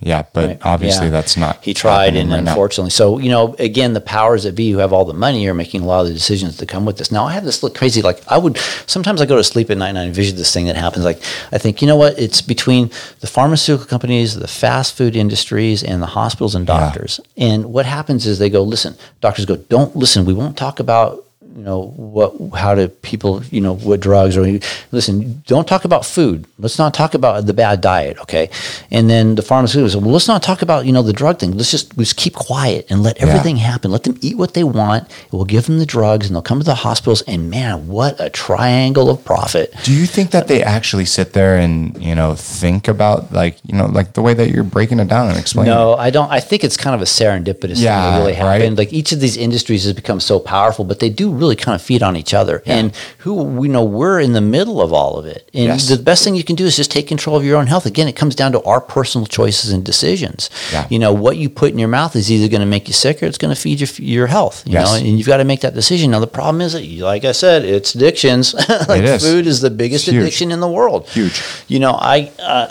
[0.00, 0.58] Yeah, but Right.
[0.64, 1.12] obviously Yeah.
[1.12, 1.58] that's not.
[1.62, 2.50] He tried, and right now.
[2.50, 5.54] unfortunately, so you know, again, the powers that be who have all the money are
[5.54, 7.10] making a lot of the decisions that come with this.
[7.10, 8.02] Now, I have this look crazy.
[8.02, 10.66] Like, I would sometimes I go to sleep at night and I envision this thing
[10.66, 11.04] that happens.
[11.06, 12.18] Like, I think, you know what?
[12.18, 17.18] It's between the pharmaceutical companies, the fast food industries, and the hospitals and doctors.
[17.36, 20.26] And what happens is they go, listen, doctors go, don't listen.
[20.26, 21.24] We won't talk about
[21.54, 24.58] you know what how do people you know what drugs or
[24.92, 28.50] listen don't talk about food let's not talk about the bad diet okay
[28.90, 31.70] and then the pharmaceuticals well let's not talk about you know the drug thing let's
[31.70, 35.44] just let's keep quiet and let everything happen let them eat what they want we'll
[35.44, 39.10] give them the drugs and they'll come to the hospitals and man what a triangle
[39.10, 43.32] of profit Do you think that they actually sit there and you know think about
[43.32, 45.72] like you know like the way that you're breaking it down and explaining?
[45.72, 45.76] it?
[45.76, 46.30] No, I don't.
[46.30, 48.60] I think it's kind of a serendipitous thing that really right.
[48.60, 48.78] happened.
[48.78, 51.82] Like each of these industries has become so powerful, but they do really kind of
[51.82, 52.62] feed on each other.
[52.64, 55.50] And who we know we're in the middle of all of it.
[55.52, 55.88] And Yes.
[55.88, 57.84] the best thing you can do is just take control of your own health.
[57.86, 60.48] Again, it comes down to our personal choices and decisions.
[60.72, 60.86] Yeah.
[60.88, 63.22] You know, what you put in your mouth is either going to make you sick
[63.22, 64.62] or it's going to feed your your health.
[64.66, 64.88] You Yes.
[64.90, 66.10] know, and you've got to make that decision.
[66.12, 68.54] Now the problem is that, like I said, it's addictions.
[68.88, 69.22] like It is.
[69.22, 71.08] food is the biggest addiction in the world.
[71.08, 71.42] Huge.
[71.68, 72.30] You know, I.
[72.38, 72.68] Uh,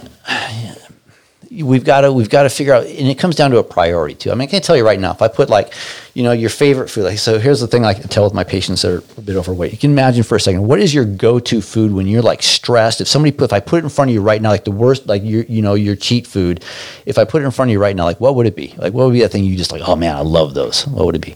[1.62, 4.16] we've got to we've got to figure out and it comes down to a priority
[4.16, 4.32] too.
[4.32, 5.74] I mean i can tell you right now if i put like
[6.14, 8.44] you know your favorite food like so here's the thing i can tell with my
[8.44, 9.72] patients that are a bit overweight.
[9.72, 13.02] You can imagine for a second what is your go-to food when you're like stressed?
[13.02, 14.72] If somebody put if i put it in front of you right now like the
[14.72, 16.64] worst like your you know your cheat food
[17.06, 18.74] if i put it in front of you right now like what would it be?
[18.78, 20.88] Like what would be that thing you just like oh man i love those.
[20.88, 21.36] What would it be?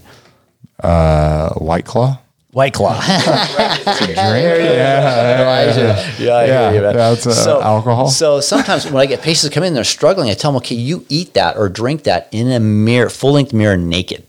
[0.80, 2.20] Uh, White Claw.
[2.58, 4.36] White claw Yeah,
[6.18, 6.96] Yeah, I Yeah, hear you, man.
[6.96, 8.08] that's, uh, alcohol.
[8.08, 10.30] So sometimes when I get patients that come in, they're struggling.
[10.30, 13.54] I tell them, okay, you eat that or drink that in a mirror, full length
[13.54, 14.26] mirror, naked,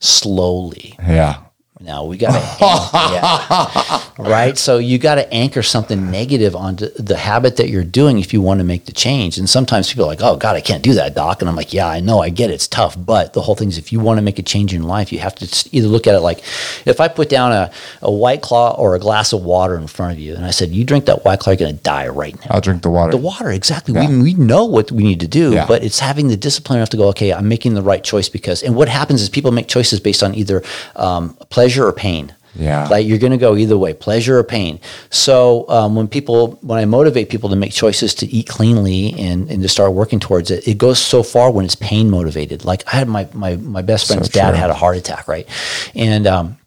[0.00, 0.96] slowly.
[0.98, 1.42] yeah.
[1.88, 2.58] Now we got to,
[3.14, 4.02] yeah.
[4.18, 4.58] right?
[4.58, 8.42] So you got to anchor something negative onto the habit that you're doing if you
[8.42, 9.38] want to make the change.
[9.38, 11.72] And sometimes people are like, "Oh God, I can't do that, doc." And I'm like,
[11.72, 12.54] "Yeah, I know, I get it.
[12.58, 14.82] It's tough, but the whole thing is, if you want to make a change in
[14.82, 16.40] life, you have to either look at it like,
[16.84, 17.70] if I put down a,
[18.02, 20.68] a white claw or a glass of water in front of you, and I said,
[20.70, 23.12] "You drink that white claw, you're going to die right now." I'll drink the water.
[23.12, 23.94] The water, exactly.
[23.94, 24.08] Yeah.
[24.10, 25.66] We, we know what we need to do, Yeah.
[25.66, 28.62] but it's having the discipline enough to go, okay, I'm making the right choice because,
[28.62, 30.62] and what happens is people make choices based on either
[30.96, 32.34] um, pleasure or pain.
[32.54, 32.88] Yeah.
[32.88, 34.80] Like you're going to go either way, pleasure or pain.
[35.10, 39.48] So um, when people, when I motivate people to make choices to eat cleanly and,
[39.50, 42.64] and to start working towards it, it goes so far when it's pain motivated.
[42.64, 45.46] Like I had my, my, my best friend's dad had a heart attack, right?
[45.94, 46.58] And, um,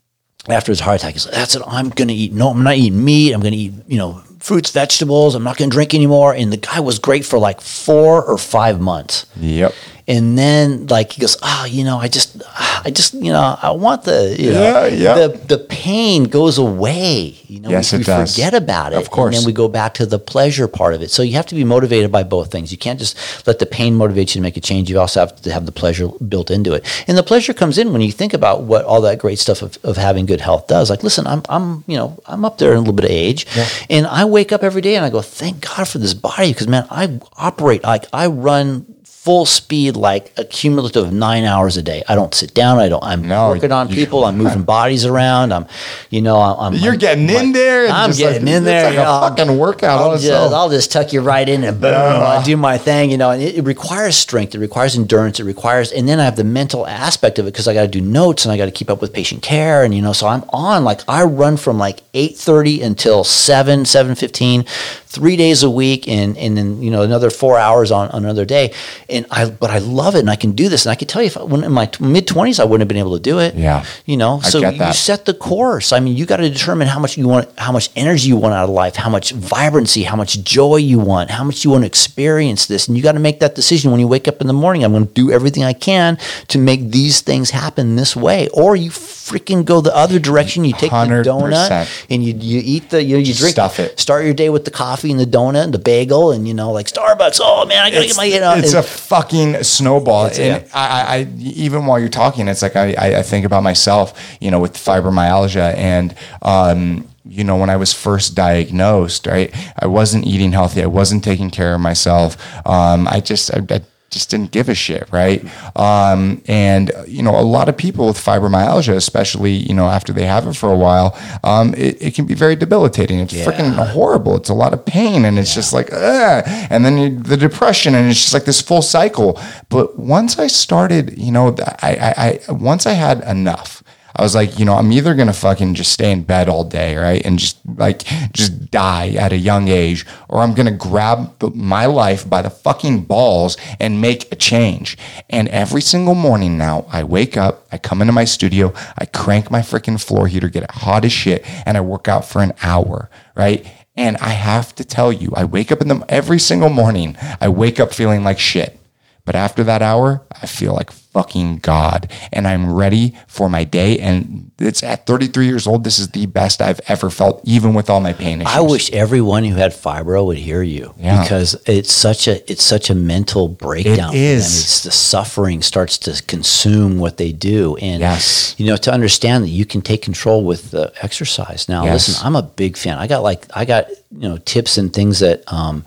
[0.47, 1.62] after his heart attack, he's like, that's it.
[1.67, 2.34] I'm going to eat.
[2.34, 3.32] No, I'm not eating meat.
[3.34, 5.36] I'm going to eat, you know, fruits, vegetables.
[5.36, 6.34] I'm not going to drink anymore.
[6.34, 9.28] And the guy was great for like four or five months.
[9.39, 9.74] Yep.
[10.08, 12.42] And then like he goes, oh, you know, I just,
[12.86, 15.14] I just, you know, I want the, you know, Yeah, yeah.
[15.28, 17.36] the the pain goes away.
[17.48, 18.34] You know, Yes, we, it we does.
[18.36, 19.36] forget about it, Of course.
[19.36, 21.12] and then we go back to the pleasure part of it.
[21.12, 22.72] So you have to be motivated by both things.
[22.72, 24.90] You can't just let the pain motivate you to make a change.
[24.90, 27.92] You also have to have the pleasure built into it, and the pleasure comes in
[27.94, 30.90] when you think about what all that great stuff of, of having good health does.
[30.90, 33.46] Like, listen, I'm, I'm, you know, I'm up there in a little bit of age,
[33.90, 36.68] and I wake up every day and I go, thank God for this body because
[36.68, 38.86] man, I operate like I run
[39.24, 42.02] full speed like a cumulative of nine hours a day.
[42.10, 42.80] I don't sit down.
[42.80, 43.04] I don't.
[43.04, 44.26] I'm No, working on people.
[44.26, 45.54] I'm moving bodies around.
[45.54, 45.68] I'm,
[46.10, 46.74] you know, I'm.
[46.74, 47.84] You're I'm- getting in there.
[47.84, 48.86] and I'm getting like- in there.
[48.88, 50.54] It's you like know, a fucking workout I'll just.
[50.54, 53.12] I'll just tuck you right in and boom, I do my thing.
[53.12, 54.56] You know, and it, it requires strength.
[54.56, 55.40] It requires endurance.
[55.40, 57.88] It requires, and then I have the mental aspect of it because I got to
[57.88, 59.84] do notes and I got to keep up with patient care.
[59.84, 63.86] And you know, so I'm on like I run from like eight thirty until seven,
[63.86, 64.66] seven fifteen,
[65.12, 68.45] three days a week, and and then you know another four hours on, on another
[68.45, 68.74] day.
[69.10, 70.86] And I, but I love it, and I can do this.
[70.86, 72.88] And I can tell you, if I, when in my mid twenties, I wouldn't have
[72.88, 73.56] been able to do it.
[73.56, 73.86] Yeah.
[74.06, 75.91] you know, so you set the course.
[75.91, 78.54] I mean, you got to determine how much you want, how much energy you want
[78.54, 81.84] out of life, how much vibrancy, how much joy you want, how much you want
[81.84, 84.47] to experience this, and you got to make that decision when you wake up in
[84.47, 84.84] the morning.
[84.84, 88.76] I'm going to do everything I can to make these things happen this way, or
[88.76, 90.65] you freaking go the other direction.
[90.65, 91.24] You take the 100%.
[91.24, 94.00] donut and you you eat the you, know, you drink stuff it.
[94.00, 96.72] Start your day with the coffee and the donut and the bagel, and you know
[96.72, 97.40] like Starbucks.
[97.42, 98.54] Oh man, I got to get my you know.
[98.54, 100.28] it's and- a fucking snowball.
[100.28, 103.46] It's- and I, I, I, even while you're talking, it's like I, I, I think
[103.46, 109.26] about myself, you know, with fibromyalgia and, um, you know, when I was first diagnosed,
[109.26, 110.84] right, I wasn't eating healthy.
[110.84, 112.36] I wasn't taking care of myself.
[112.68, 115.43] Um, I just, I, I just didn't give a shit, right?
[115.76, 120.26] Um, and you know, a lot of people with fibromyalgia, especially you know after they
[120.26, 123.20] have it for a while, um, it, it can be very debilitating.
[123.20, 124.36] It's freaking horrible.
[124.36, 126.43] It's a lot of pain, and it's just like, Ugh.
[126.70, 129.41] and then you, the depression, and it's just like this full cycle.
[129.70, 133.81] But once I started, you know, I, I, I once I had enough.
[134.16, 136.95] I was like, you know, I'm either gonna fucking just stay in bed all day,
[136.97, 138.03] right, and just like
[138.34, 143.03] just die at a young age, or I'm gonna grab my life by the fucking
[143.03, 144.97] balls and make a change.
[145.30, 149.49] And every single morning now, I wake up, I come into my studio, I crank
[149.49, 152.53] my freaking floor heater, get it hot as shit, and I work out for an
[152.64, 153.66] hour, right?
[153.95, 157.49] And I have to tell you, I wake up in the every single morning, I
[157.49, 158.81] wake up feeling like shit.
[159.24, 163.99] But after that hour, I feel like fucking God and I'm ready for my day.
[163.99, 165.84] And it's at 33 years old.
[165.84, 168.55] This is the best I've ever felt, even with all my pain issues.
[168.55, 171.22] I wish everyone who had fibro would hear you Yeah.
[171.22, 173.95] because it's such a it's such a mental breakdown.
[174.11, 174.38] for them.
[174.38, 178.55] It's the suffering starts to consume what they do, and Yes.
[178.57, 181.69] you know to understand that you can take control with the exercise.
[181.69, 182.07] Now, Yes.
[182.07, 182.97] listen, I'm a big fan.
[182.97, 185.43] I got like I got you know tips and things that.
[185.47, 185.86] um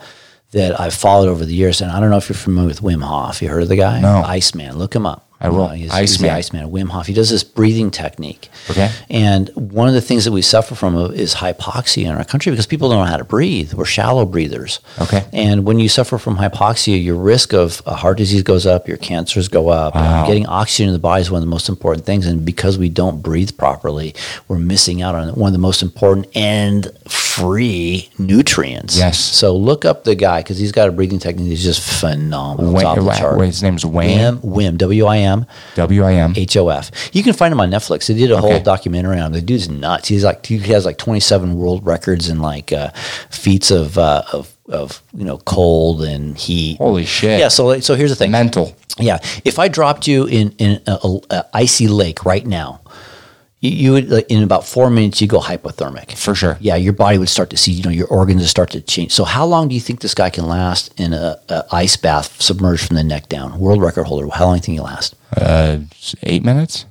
[0.55, 3.03] that I've followed over the years, and I don't know if you're familiar with Wim
[3.03, 3.43] Hof.
[3.43, 4.01] You heard of the guy?
[4.01, 4.23] No.
[4.23, 4.79] Iceman.
[4.79, 5.29] Look him up.
[5.45, 5.65] I will.
[5.65, 6.65] Uh, he's, he's the Iceman.
[6.65, 6.71] Iceman.
[6.71, 7.07] Wim Hof.
[7.07, 8.49] He does this breathing technique.
[8.71, 8.91] Okay.
[9.11, 12.67] And one of the things that we suffer from is hypoxia in our country because
[12.67, 13.75] people don't know how to breathe.
[13.75, 14.81] We're shallow breathers.
[15.01, 15.25] Okay.
[15.33, 19.49] And when you suffer from hypoxia, your risk of heart disease goes up, your cancers
[19.49, 19.95] go up.
[19.95, 20.27] Wow.
[20.27, 22.27] getting oxygen in the body is one of the most important things.
[22.27, 24.15] And because we don't breathe properly,
[24.49, 28.97] we're missing out on one of the most important and free nutrients.
[28.97, 29.19] Yes.
[29.19, 32.75] So look up the guy because he's got a breathing technique that's just phenomenal.
[32.77, 33.41] It's off the Wayne, chart.
[33.41, 34.37] his name's Wayne.
[34.37, 35.34] Wim, Wim, W I M.
[35.75, 36.33] W I M.
[36.37, 36.91] H O F.
[37.13, 38.07] You can find him on Netflix.
[38.07, 39.33] They did a whole documentary on him.
[39.33, 40.09] The dude's nuts.
[40.09, 42.91] He's like he has like 27 world records and like uh,
[43.31, 46.79] feats of uh, of of you know cold and heat.
[46.79, 47.39] Holy shit.
[47.39, 47.49] Yeah.
[47.49, 48.31] So so here's the thing.
[48.31, 48.75] Mental.
[48.99, 49.19] Yeah.
[49.45, 52.81] If I dropped you in in a, a, a icy lake right now,
[53.65, 56.17] you, you would like, in about four minutes you go hypothermic.
[56.17, 56.59] For sure.
[56.61, 59.13] Yeah, your body would start to see, you know, your organs would start to change.
[59.13, 62.41] So, how long do you think this guy can last in a, a ice bath
[62.41, 63.59] submerged from the neck down?
[63.59, 64.29] World record holder.
[64.29, 65.15] How long do you think he last?
[65.37, 65.79] Uh,
[66.23, 66.87] eight minutes.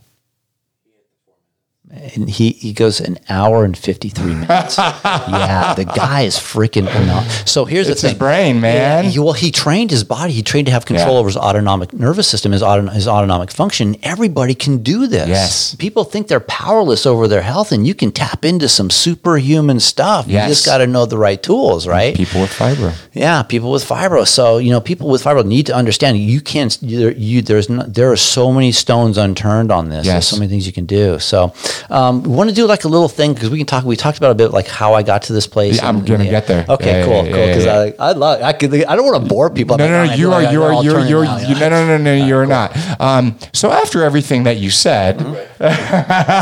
[2.16, 4.78] And he, he goes an hour and 53 minutes.
[4.80, 7.22] yeah, the guy is freaking phenomenal.
[7.46, 9.04] So here's It's the his brain, man.
[9.06, 10.34] Yeah, he, well, he trained his body.
[10.34, 11.20] He trained to have control Yeah.
[11.20, 13.96] over his autonomic nervous system, his, auto, his autonomic function.
[14.02, 15.28] Everybody can do this.
[15.28, 15.76] Yes.
[15.76, 20.28] People think they're powerless over their health, and you can tap into some superhuman stuff.
[20.28, 20.48] Yes.
[20.48, 22.16] You just got to know the right tools, right?
[22.16, 22.96] People with fibro.
[23.14, 24.28] Yeah, people with fibro.
[24.28, 26.76] So you know, people with fibro need to understand you can't.
[26.82, 30.06] You, you there's not, there are so many stones unturned on this.
[30.06, 30.28] There's Yes.
[30.28, 31.20] so many things you can do.
[31.20, 31.54] So
[31.90, 33.84] um, we want to do like a little thing because we can talk.
[33.84, 35.78] We talked about a bit like how I got to this place.
[35.78, 36.66] Yeah, I'm gonna get there.
[36.68, 37.48] Okay, Yeah, cool, yeah, cool.
[37.48, 37.92] Because yeah.
[38.00, 38.42] I I love.
[38.42, 38.74] I could.
[38.74, 39.78] I don't want to bore people.
[39.78, 41.70] No, no, no, you are, you are, you're, you're, now," you you, know?
[41.70, 42.76] no, no, no, no, you're not.
[43.00, 45.22] Um, so after everything that you said,
[45.60, 46.34] I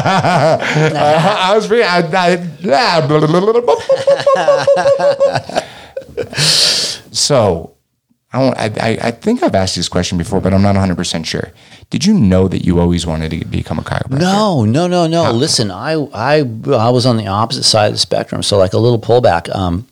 [1.56, 3.08] was really, I, I, yeah,
[7.12, 7.76] so
[8.34, 11.26] I, I, I I think I've asked this question before, but I'm not 100 percent
[11.28, 11.52] sure.
[11.90, 14.20] Did you know that you always wanted to become a chiropractor?
[14.20, 15.32] No, no, no, no.
[15.32, 18.42] Listen, I, I, I was on the opposite side of the spectrum.
[18.44, 19.54] So like a little pullback.
[19.54, 19.86] Um,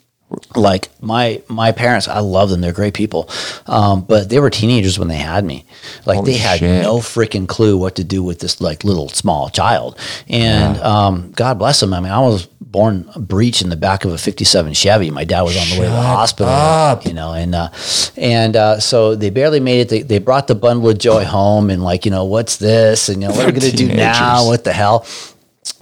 [0.56, 2.62] like my my parents, I love them.
[2.62, 3.30] They're great people,
[3.66, 5.66] um, but they were teenagers when they had me.
[6.06, 6.84] Like Holy they had shit.
[6.84, 9.98] no freaking clue what to do with this like little small child.
[10.28, 11.94] And um, God bless them.
[11.94, 15.10] I mean, I was born a breech in the back of a '57 Chevy.
[15.10, 16.52] My dad was on the way to the hospital.
[16.54, 17.06] up.
[17.06, 17.70] You know, and uh,
[18.16, 19.90] and uh, so they barely made it.
[19.90, 23.10] They, they brought the bundle of joy home, and like you know, what's this?
[23.10, 24.46] And you know, what are we gonna do now?
[24.46, 25.08] What the hell?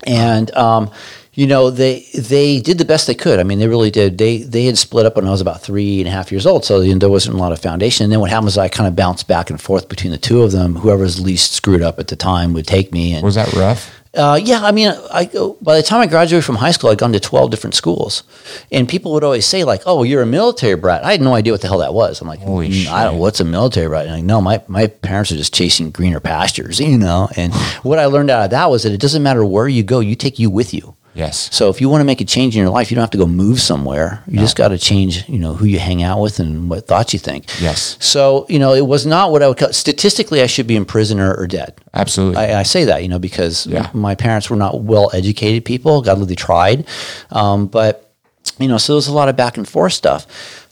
[0.06, 0.92] And um,
[1.38, 3.40] you know, they they did the best they could.
[3.40, 4.18] I mean, they really did.
[4.18, 6.66] They they had split up when I was about three and a half years old,
[6.66, 8.06] so you know, there wasn't a lot of foundation.
[8.06, 10.42] And then what happened was I kind of bounced back and forth between the two
[10.42, 10.78] of them.
[10.78, 13.14] Whoever was least screwed up at the time would take me.
[13.14, 13.94] And Was that rough?
[14.16, 15.26] uh, yeah, I mean, I
[15.62, 18.24] by the time I graduated from high school, I'd gone to twelve different schools,
[18.72, 21.54] and people would always say like, "Oh, you're a military brat." I had no idea
[21.54, 22.20] what the hell that was.
[22.20, 23.20] I'm like, Holy "Mm, I don't.
[23.20, 24.08] What's a military brat?
[24.08, 27.30] And like, no, my my parents are just chasing greener pastures, you know.
[27.38, 30.00] And what I learned out of that was that it doesn't matter where you go,
[30.00, 30.96] you take you with you.
[31.18, 31.50] Yes.
[31.52, 33.18] So if you want to make a change in your life, you don't have to
[33.18, 34.24] go move somewhere.
[34.28, 37.12] You just got to change, you know, who you hang out with and what thoughts
[37.12, 37.46] you think.
[37.60, 37.98] Yes.
[38.00, 40.42] So you know, it was not what I would call statistically.
[40.42, 41.74] I should be in prison or, or dead.
[41.94, 42.38] Absolutely.
[42.38, 43.90] I, I say that, you know, because Yeah.
[43.94, 46.02] my parents were not well educated people.
[46.02, 46.86] God, they tried,
[47.32, 48.04] um, but
[48.60, 50.26] you know, so there was a lot of back and forth stuff.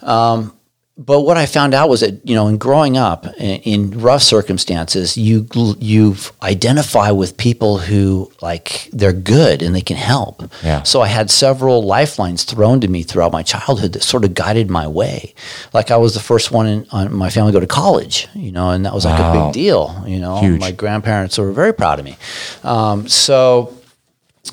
[0.03, 0.54] Um,
[0.97, 4.23] but what I found out was that you know, in growing up in, in rough
[4.23, 10.43] circumstances, you you identify with people who like they're good and they can help.
[10.63, 10.83] Yeah.
[10.83, 14.69] So I had several lifelines thrown to me throughout my childhood that sort of guided
[14.69, 15.33] my way.
[15.73, 18.53] Like I was the first one in on my family to go to college, you
[18.53, 20.01] know, and that was like a big deal.
[20.07, 20.61] You know, Huge.
[20.61, 22.15] my grandparents were very proud of me.
[22.63, 23.77] Um, so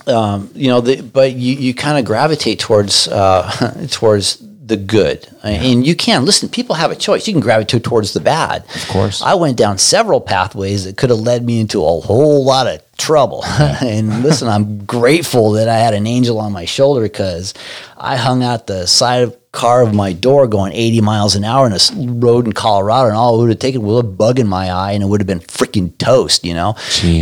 [0.08, 4.42] um, you know, the, but you, you kind of gravitate towards uh, towards
[4.72, 6.48] the good, and you can listen.
[6.48, 7.26] People have a choice.
[7.26, 8.64] You can gravitate towards the bad.
[8.74, 9.20] Of course.
[9.20, 12.80] I went down several pathways that could have led me into a whole lot of
[12.96, 13.44] trouble.
[13.48, 17.52] and listen, I'm grateful that I had an angel on my shoulder because
[17.98, 21.66] I hung out the side of car of my door going 80 miles an hour
[21.66, 21.78] in a
[22.14, 24.92] road in Colorado, and all it would have taken was a bug in my eye,
[24.92, 26.74] and it would have been freaking toast, you know.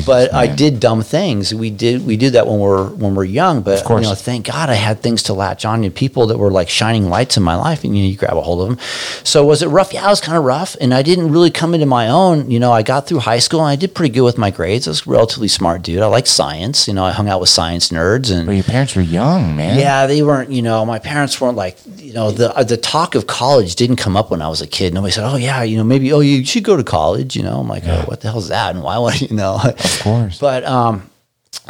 [0.06, 1.52] But I did dumb things.
[1.52, 4.70] We did we did that when we're when we're young, but you know, thank God
[4.70, 7.56] I had things to latch on to people that were like shining lights in my
[7.56, 8.86] life, and you know, you grab a hold of them.
[9.24, 9.92] So was it rough?
[9.92, 12.48] Yeah, it was kind of rough, and I didn't really come into my own.
[12.50, 14.86] You know, I got through high school and I did pretty good with my grades.
[14.86, 16.00] I was a relatively smart dude.
[16.00, 16.86] I liked science.
[16.86, 19.78] You know, I hung out with science nerds and But your parents were young, man.
[19.80, 20.50] yeah, they weren't.
[20.50, 21.76] You know, my parents weren't like.
[21.96, 24.66] You know, the uh, the talk of college didn't come up when I was a
[24.66, 24.92] kid.
[24.92, 27.58] Nobody said, "Oh yeah, you know, maybe oh you should go to college." You know,
[27.60, 28.74] I'm like, oh, what the hell's that?
[28.74, 29.58] And why would you know?
[29.62, 30.38] Of course.
[30.38, 31.08] But um,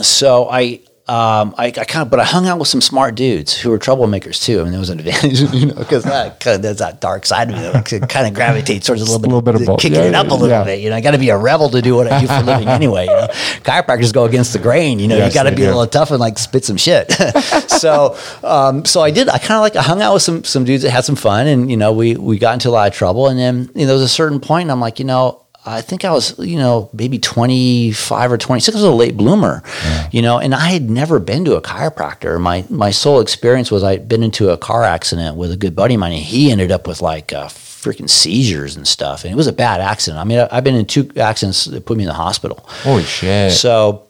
[0.00, 0.80] so I.
[1.10, 3.80] Um, I, I kind of, but I hung out with some smart dudes who were
[3.80, 4.60] troublemakers too.
[4.60, 7.56] I mean, there was an advantage, you know, because that there's that dark side of
[7.56, 9.80] me that kind of gravitates towards a little bit, little bit of both.
[9.80, 10.62] kicking Yeah, it up a little yeah.
[10.62, 10.78] bit.
[10.78, 12.42] You know, I got to be a rebel to do what I do for a
[12.42, 13.06] living anyway.
[13.06, 13.26] You know,
[13.64, 15.00] chiropractors go against the grain.
[15.00, 17.10] You know, Yes, you got to be a little tough and like spit some shit.
[17.66, 19.28] so, um, so I did.
[19.28, 21.48] I kind of like I hung out with some some dudes that had some fun,
[21.48, 23.26] and you know, we we got into a lot of trouble.
[23.26, 25.44] And then you know, there was a certain point, and I'm like, you know.
[25.66, 28.74] I think I was, you know, maybe 25 or 26.
[28.74, 29.62] I was a late bloomer,
[30.10, 32.40] you know, and I had never been to a chiropractor.
[32.40, 35.94] My my sole experience was I'd been into a car accident with a good buddy
[35.94, 39.24] of mine, and he ended up with like uh, freaking seizures and stuff.
[39.24, 40.20] And it was a bad accident.
[40.20, 42.64] I mean, I, I've been in two accidents that put me in the hospital.
[42.82, 43.52] Holy shit.
[43.52, 44.09] So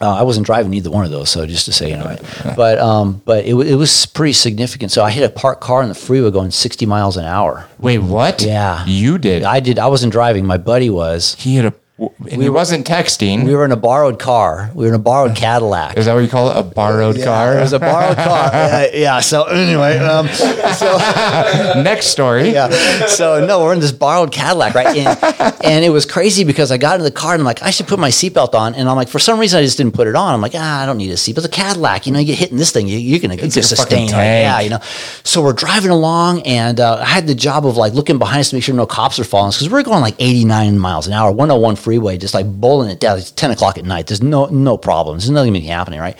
[0.00, 1.28] uh, I wasn't driving either one of those.
[1.30, 2.16] So just to say, you know,
[2.56, 4.92] but um, but it, it was pretty significant.
[4.92, 7.68] So I hit a parked car on the freeway going 60 miles an hour.
[7.78, 8.42] Wait, what?
[8.42, 8.84] Yeah.
[8.86, 9.42] You did.
[9.42, 9.78] I did.
[9.78, 10.46] I wasn't driving.
[10.46, 11.34] My buddy was.
[11.38, 11.74] he had a.
[11.96, 13.44] And he wasn't texting.
[13.44, 14.68] We were in a borrowed car.
[14.74, 15.96] We were in a borrowed Cadillac.
[15.96, 16.56] Is that what you call it?
[16.56, 17.56] A borrowed car?
[17.56, 18.50] It was a borrowed car.
[18.74, 19.20] Uh, yeah.
[19.20, 20.96] So anyway, um, so
[21.82, 22.50] Next story.
[22.50, 22.68] yeah.
[23.06, 24.96] So no, we're in this borrowed Cadillac, right?
[24.96, 27.70] And, and it was crazy because I got in the car and I'm like, I
[27.70, 30.08] should put my seatbelt on, and I'm like, for some reason I just didn't put
[30.08, 30.34] it on.
[30.34, 31.38] I'm like, ah, I don't need a seatbelt.
[31.38, 33.54] It's a Cadillac, you know, you get hit in this thing, you, you're gonna It's
[33.54, 34.44] just like a fucking sustain, like, tank.
[34.44, 34.80] yeah, you know.
[35.22, 38.50] So we're driving along, and uh, I had the job of like looking behind us
[38.50, 41.12] to make sure no cops are following us because we're going like 89 miles an
[41.12, 43.18] hour, 101 freeway, just like bowling it down.
[43.18, 44.06] It's 10 o'clock at night.
[44.06, 45.24] There's no no problems.
[45.24, 46.16] There's nothing happening, right?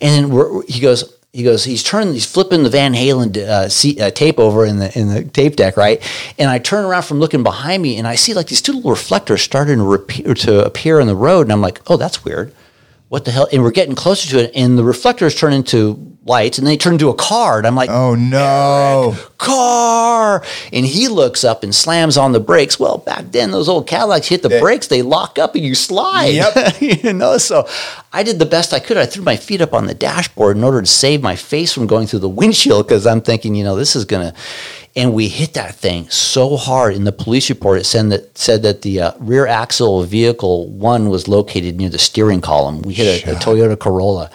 [0.00, 4.10] And then he goes he goes, he's turning, he's flipping the Van Halen uh, uh,
[4.10, 6.02] tape over in the in the tape deck, right?
[6.38, 8.90] And I turn around from looking behind me, and I see like these two little
[8.90, 12.54] reflectors starting to, repe- to appear in the road, and I'm like, oh, that's weird.
[13.08, 13.48] What the hell?
[13.52, 16.94] And we're getting closer to it, and the reflectors turn into lights, and they turn
[16.94, 19.16] into a car, and I'm like, Oh no.
[19.38, 20.42] car.
[20.72, 22.78] And he looks up and slams on the brakes.
[22.78, 25.74] Well, back then, those old Cadillacs hit the They- brakes, they lock up and you
[25.74, 26.34] slide.
[26.34, 26.80] Yep.
[27.04, 27.66] you know, so
[28.12, 28.96] I did the best I could.
[28.96, 31.86] I threw my feet up on the dashboard in order to save my face from
[31.86, 34.38] going through the windshield because I'm thinking, you know, this is going to.
[34.96, 36.94] And we hit that thing so hard.
[36.94, 40.66] In the police report, it said that said that the uh, rear axle of vehicle
[40.70, 42.82] one was located near the steering column.
[42.82, 44.28] We hit a, a Toyota Corolla.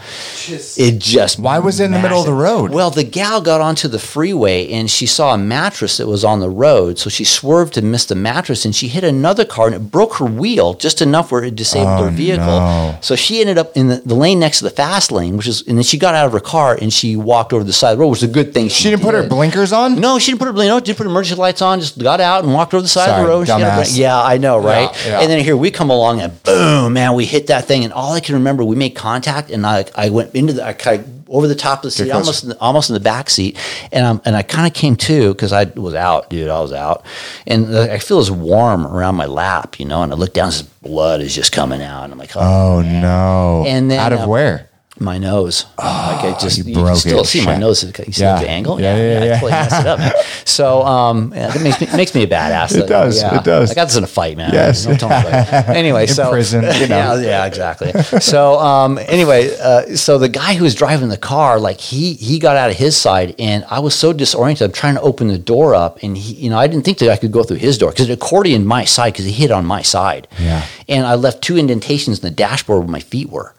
[0.48, 2.72] It just Why was it in the middle of the road?
[2.72, 6.40] Well, the gal got onto the freeway and she saw a mattress that was on
[6.40, 6.98] the road.
[7.00, 10.16] So she swerved to miss the mattress and she hit another car and it broke
[10.16, 12.46] her wheel just enough where it disabled Oh, her vehicle.
[12.46, 12.98] no.
[13.02, 15.68] So she ended up in the, the lane next to the fast lane, which is,
[15.68, 17.98] and then she got out of her car and she walked over the side of
[17.98, 18.68] the road, which is a good thing.
[18.70, 20.00] She didn't put her blinkers on?
[20.00, 21.80] No, she didn't put her, you know, didn't put emergency lights on.
[21.80, 23.48] Just got out and walked over the side of the road.
[23.48, 23.98] She dumbass.
[23.98, 24.90] yeah, I know, right?
[25.06, 25.20] Yeah, yeah.
[25.22, 27.84] And then here we come along and boom, man, we hit that thing.
[27.84, 30.74] And all I can remember, we made contact, and I, I went into the, I
[30.74, 33.30] kind of over the top of the seat, almost, in the, almost in the back
[33.30, 33.58] seat,
[33.92, 36.50] and um, and I kind of came to because I was out, dude.
[36.50, 37.06] I was out,
[37.48, 40.62] and I feel this warm around my lap, you know, and I look down, this
[40.62, 43.64] blood is just coming out, and I'm like, oh, Oh no.
[43.68, 44.70] And then, out of uh, where?
[45.00, 45.66] My nose.
[45.78, 47.26] like I just you you, broke still it.
[47.26, 47.84] see my nose.
[47.84, 48.40] You see Yeah.
[48.40, 48.80] the angle?
[48.80, 49.34] Yeah, yeah, I yeah.
[49.34, 50.00] totally messed it up.
[50.00, 50.12] Man.
[50.46, 52.78] So um, yeah, that makes me makes me a badass.
[52.78, 53.38] It does, Yeah.
[53.40, 53.72] it does.
[53.72, 54.52] I got this in a fight, man.
[54.54, 54.86] Yes.
[54.86, 55.74] Anybody.
[55.84, 57.16] Anyway, In so prison, you know.
[57.16, 57.92] yeah, yeah, exactly.
[58.20, 62.38] So um, anyway, uh, so the guy who was driving the car, like he he
[62.40, 64.66] got out of his side, and I was so disoriented.
[64.68, 67.10] I'm trying to open the door up, and he, you know, I didn't think that
[67.10, 69.66] I could go through his door because it accordioned my side because he hit on
[69.66, 70.28] my side.
[70.40, 70.66] Yeah.
[70.88, 73.54] And I left two indentations in the dashboard where my feet were.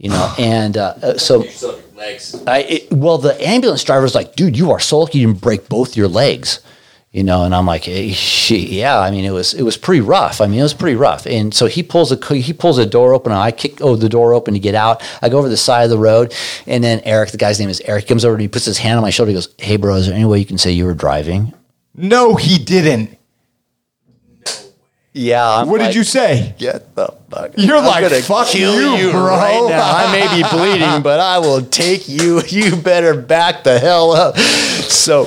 [0.00, 2.42] You know, and uh, uh, so You still have your legs.
[2.46, 5.42] I, it, well, the ambulance driver was like, dude, you are so lucky you didn't
[5.42, 6.60] break both your legs.
[7.12, 8.98] you know, and I'm like, hey, she, yeah.
[8.98, 10.40] I mean, it was it was pretty rough.
[10.40, 11.26] I mean, it was pretty rough.
[11.26, 14.08] And so he pulls a he pulls a door open, and I kick oh the
[14.08, 15.02] door open to get out.
[15.20, 16.32] I go over the side of the road,
[16.66, 18.96] and then Eric, the guy's name is Eric, comes over and he puts his hand
[18.96, 19.30] on my shoulder.
[19.32, 21.52] He goes, "Hey, bro, is there any way you can say you were driving?"
[21.94, 23.18] No, he didn't.
[25.12, 25.44] Yeah.
[25.48, 26.54] I'm What like, did you say?
[26.58, 27.52] Get the fuck.
[27.56, 29.82] You're I'm like, "Fuck kill you, bro." Right now.
[29.82, 32.40] I may be bleeding, but I will take you.
[32.48, 34.36] You better back the hell up.
[34.38, 35.26] So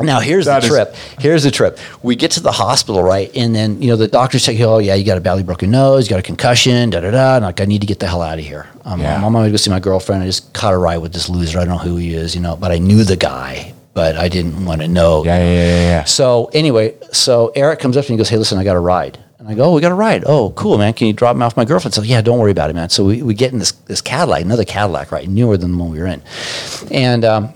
[0.00, 0.94] now here's That the is- trip.
[1.20, 1.78] Here's the trip.
[2.02, 3.30] We get to the hospital, right?
[3.36, 6.06] And then, you know, the doctors say, oh, yeah, you got a badly broken nose,
[6.06, 7.36] you got a concussion, da da da.
[7.36, 8.66] And like, I need to get the hell out of here.
[8.84, 9.14] Um, Yeah.
[9.16, 10.22] I'm on my way to go see my girlfriend.
[10.22, 11.58] I just caught a ride with this loser.
[11.58, 14.28] I don't know who he is, you know, but I knew the guy, but I
[14.28, 15.24] didn't want to know.
[15.24, 16.04] Yeah, yeah, yeah, yeah.
[16.04, 18.76] So anyway, so Eric comes up to me and he goes, "Hey, listen, I got
[18.76, 20.24] a ride." And I go, "Oh, we got a ride.
[20.26, 20.92] Oh, cool, man.
[20.94, 22.88] Can you drop me off my girlfriend?" So yeah, don't worry about it, man.
[22.90, 25.90] So we, we get in this this Cadillac, another Cadillac, right, newer than the one
[25.90, 26.22] we were in,
[26.90, 27.52] and um,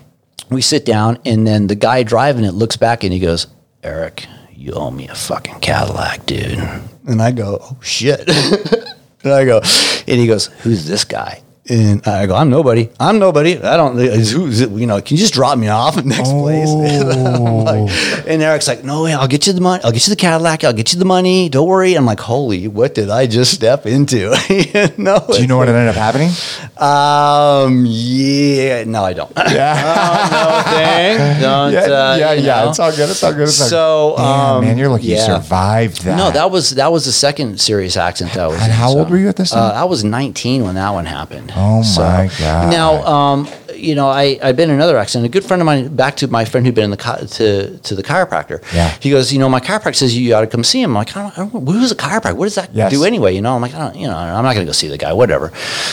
[0.51, 3.47] we sit down, and then the guy driving it looks back and he goes,
[3.83, 6.59] "Eric, you owe me a fucking Cadillac, dude."
[7.07, 8.29] And I go, "Oh shit."
[9.25, 9.61] And I go,
[10.07, 12.89] and he goes, "Who's this guy?" And I go, "I'm nobody.
[13.01, 13.59] I'm nobody.
[13.61, 13.99] I don't.
[13.99, 14.71] Who's it?
[14.71, 15.01] You know?
[15.01, 17.91] Can you just drop me off at the next place?" I'm like,
[18.29, 19.83] and Eric's like, "No, I'll get you the money.
[19.83, 20.63] I'll get you the Cadillac.
[20.63, 21.49] I'll get you the money.
[21.49, 24.17] Don't worry." I'm like, "Holy, what did I just step into?"
[24.49, 25.25] you know?
[25.29, 26.31] Do you know what ended up happening?
[26.79, 27.85] Um.
[27.89, 28.85] Yeah.
[28.85, 29.33] No, I don't.
[29.37, 30.29] Yeah.
[30.31, 31.41] no thing.
[31.41, 31.73] Don't.
[31.73, 32.63] yeah, uh, yeah, yeah.
[32.65, 32.71] know?
[32.71, 33.11] It's all good.
[33.11, 33.43] It's all good.
[33.49, 34.23] It's all So, good.
[34.23, 36.17] Damn, um, man, you're lucky you survived that.
[36.17, 38.57] No, that was that was the second serious accident that was.
[38.57, 39.79] And in, how old were you at this Uh, time?
[39.81, 41.51] I was 19 when that one happened.
[41.57, 42.71] Oh, my God.
[42.71, 45.27] Now, um, you know, I I'd been in another accident.
[45.27, 47.79] A good friend of mine, back to my friend who'd been in the chi- to
[47.79, 48.63] to the chiropractor.
[48.75, 48.91] Yeah.
[49.01, 50.91] He goes, you know, my chiropractor says you ought to come see him.
[50.91, 52.37] I'm like, I don't, I don't who's a chiropractor?
[52.37, 52.91] What does that Yes.
[52.93, 53.35] do anyway?
[53.35, 54.99] You know, I'm like, I don't, you know, I'm not going to go see the
[54.99, 55.13] guy.
[55.13, 55.53] Whatever.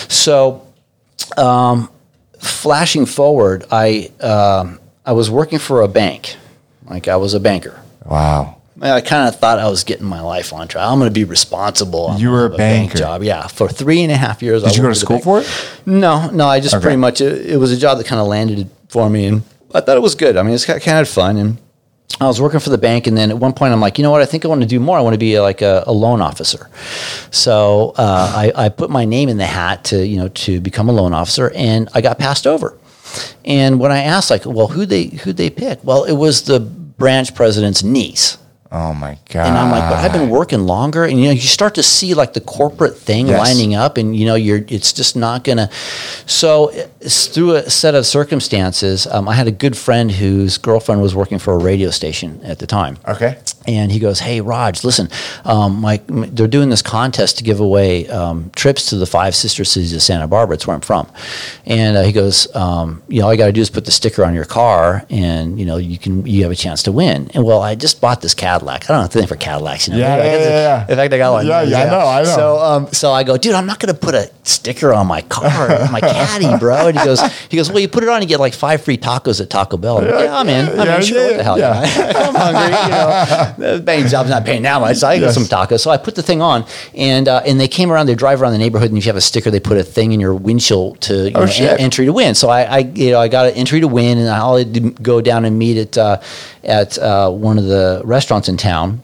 [0.10, 0.66] So,
[1.38, 1.90] um,
[2.40, 6.36] flashing forward, I um, I was working for a bank,
[6.90, 7.82] like I was a banker.
[8.06, 8.58] wow.
[8.92, 10.86] I kind of thought I was getting my life on track.
[10.86, 12.10] I'm going to be responsible.
[12.10, 12.98] I'm You were a have bank banker.
[12.98, 14.64] job, yeah, for three and a half years.
[14.64, 14.74] I was.
[14.74, 15.68] Did you go to school for it?
[15.86, 16.48] No, no.
[16.48, 16.82] I just Okay.
[16.84, 19.82] pretty much it, it was a job that kind of landed for me, and I
[19.82, 20.36] thought it was good.
[20.38, 21.58] I mean, it's kind of fun, and
[22.22, 24.12] I was working for the bank, and then at one point, I'm like, you know
[24.12, 24.22] what?
[24.22, 24.98] I think I want to do more.
[24.98, 26.70] I want to be like a, a loan officer.
[27.32, 30.90] So uh, I, I put my name in the hat to you know to become
[30.90, 32.78] a loan officer, and I got passed over.
[33.46, 35.80] And when I asked, like, well, who they who they pick?
[35.84, 38.38] Well, it was the branch president's niece.
[38.76, 39.48] Oh my god.
[39.48, 42.16] And I'm like, but I've been working longer, and you know, you start to see
[42.16, 43.38] like the corporate thing Yes.
[43.38, 45.70] lining up, and you know, you're it's just not gonna.
[46.26, 46.70] So
[47.00, 51.14] it's through a set of circumstances, um, I had a good friend whose girlfriend was
[51.14, 52.98] working for a radio station at the time.
[53.08, 53.38] Okay.
[53.66, 55.10] And he goes, "Hey, Raj, listen,
[55.46, 59.64] um, my, they're doing this contest to give away um, trips to the five sister
[59.64, 60.56] cities of Santa Barbara.
[60.56, 61.10] It's where I'm from."
[61.66, 63.92] And uh, he goes, um, "You know, all you got to do is put the
[63.92, 67.32] sticker on your car, and you know, you can you have a chance to win."
[67.34, 68.90] And well, I just bought this Cadillac.
[68.90, 70.00] I don't have to think for Cadillacs, you know.
[70.00, 70.82] Yeah, yeah, yeah, yeah.
[70.82, 71.48] In fact, I got one.
[71.48, 72.36] Yeah, yeah, I know, I know.
[72.36, 75.22] So, um, so I go, dude, I'm not going to put a sticker on my
[75.22, 76.88] car, my caddy, bro.
[76.88, 78.98] And he goes, he goes, well, you put it on, you get like five free
[78.98, 80.00] tacos at Taco Bell.
[80.00, 80.80] I'm like, yeah, I'm in.
[80.80, 81.02] I'm in.
[81.04, 81.58] Sure, what the hell?
[81.64, 82.74] I'm hungry.
[82.84, 85.34] You know, the bank job's not paying that much, so I Yes.
[85.34, 85.80] some tacos.
[85.82, 88.08] So I put the thing on, and uh, and they came around.
[88.08, 90.12] They drive around the neighborhood, and if you have a sticker, they put a thing
[90.12, 92.36] in your windshield to you Oh, know, en- entry to win.
[92.36, 95.46] So I, I, you know, I got an entry to win, and I'll go down
[95.46, 96.22] and meet at uh,
[96.64, 99.04] at uh, one of the restaurants in town,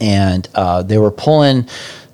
[0.00, 1.68] and uh, they were pulling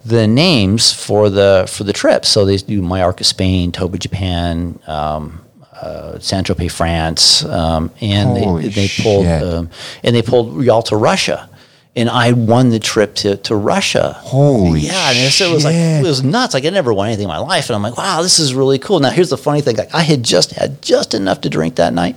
[0.04, 2.24] the names for the for the trip.
[2.24, 4.78] So they do Mallorca, Spain, Toba, Japan.
[4.86, 5.38] Um,
[5.80, 9.68] uh, San Tropez, France, um, and Holy they, they pulled um,
[10.04, 11.50] and they pulled Yalta, Russia,
[11.94, 14.14] and I won the trip to, to Russia.
[14.20, 16.54] Holy yeah, and so it was like it was nuts.
[16.54, 18.78] Like I never won anything in my life, and I'm like, wow, this is really
[18.78, 19.00] cool.
[19.00, 21.92] Now here's the funny thing: like I had just had just enough to drink that
[21.92, 22.16] night.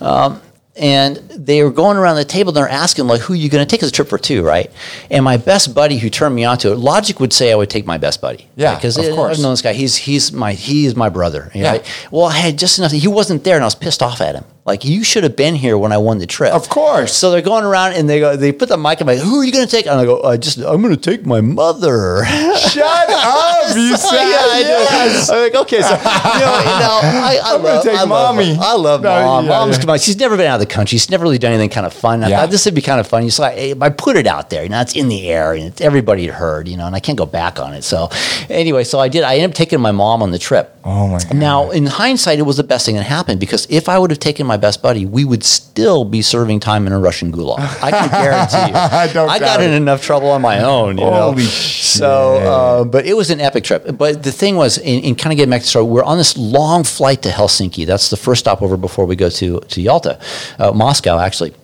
[0.00, 0.40] Um,
[0.74, 3.62] and they were going around the table and they're asking like who are you going
[3.62, 4.70] to take as a trip for two right
[5.10, 7.68] and my best buddy who turned me on to it logic would say i would
[7.68, 9.36] take my best buddy Yeah, because of course.
[9.36, 11.72] i've known this guy he's he's my he is my brother Yeah.
[11.72, 12.08] right?
[12.10, 14.44] well i had just enough he wasn't there and i was pissed off at him
[14.64, 17.12] like you should have been here when i won the trip Of course.
[17.12, 19.44] so they're going around and they go they put the mic in my who are
[19.44, 22.24] you going to take and i go i just i'm going to take my mother
[22.58, 23.76] Shut up!
[23.76, 25.28] You said yeah, I yes.
[25.28, 25.34] do.
[25.34, 28.02] I'm like, okay, so you know, you know I, I I'm gonna love, take I
[28.04, 28.56] love, mommy.
[28.60, 29.44] I love No, mom.
[29.44, 29.80] yeah, Mom's yeah.
[29.82, 30.00] come out.
[30.00, 30.98] She's never been out of the country.
[30.98, 32.22] She's never really done anything kind of fun.
[32.24, 32.40] I Yeah.
[32.40, 33.30] thought this would be kind of funny.
[33.30, 34.62] So I, I put it out there.
[34.64, 36.68] You know, it's in the air, and it's, everybody had heard.
[36.68, 37.82] You know, and I can't go back on it.
[37.82, 38.08] So
[38.50, 39.22] anyway, so I did.
[39.22, 40.74] I ended up taking my mom on the trip.
[40.84, 41.34] Oh my god.
[41.34, 44.20] Now, in hindsight, it was the best thing that happened because if I would have
[44.20, 47.58] taken my best buddy, we would still be serving time in a Russian gulag.
[47.82, 48.76] I can guarantee you.
[49.02, 50.98] I don't I got in enough trouble on my own.
[50.98, 51.30] You know?
[51.30, 53.96] Holy So, uh, but it was an epic trip.
[53.96, 56.18] But the thing was, in, in kind of getting back to the story, we're on
[56.18, 57.86] this long flight to Helsinki.
[57.86, 60.18] That's the first stopover before we go to to Yalta,
[60.58, 61.54] uh, Moscow, actually.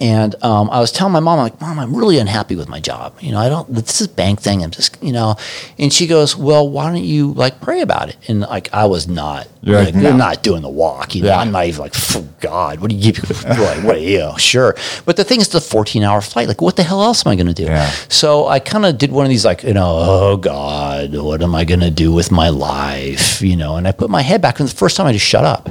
[0.00, 2.80] And um, I was telling my mom, I'm like, Mom, I'm really unhappy with my
[2.80, 3.16] job.
[3.20, 3.72] You know, I don't.
[3.72, 4.64] This is bank thing.
[4.64, 5.36] I'm just, you know.
[5.78, 8.16] And she goes, Well, why don't you like pray about it?
[8.26, 9.46] And like, I was not.
[9.62, 11.14] You're like, like, "No." I'm not doing the walk.
[11.14, 11.38] You know, Yeah.
[11.38, 13.28] I'm not even like, "Phew, God, what do you keep?
[13.44, 14.32] Like, what are you?
[14.36, 14.74] Sure.
[15.04, 16.48] But the thing is, the 14 hour flight.
[16.48, 17.64] Like, what the hell else am I going to do?
[17.64, 17.88] Yeah.
[18.08, 21.54] So I kind of did one of these, like, you know, oh God, what am
[21.54, 23.40] I going to do with my life?
[23.40, 25.44] You know, and I put my head back, and the first time I just shut
[25.44, 25.68] up.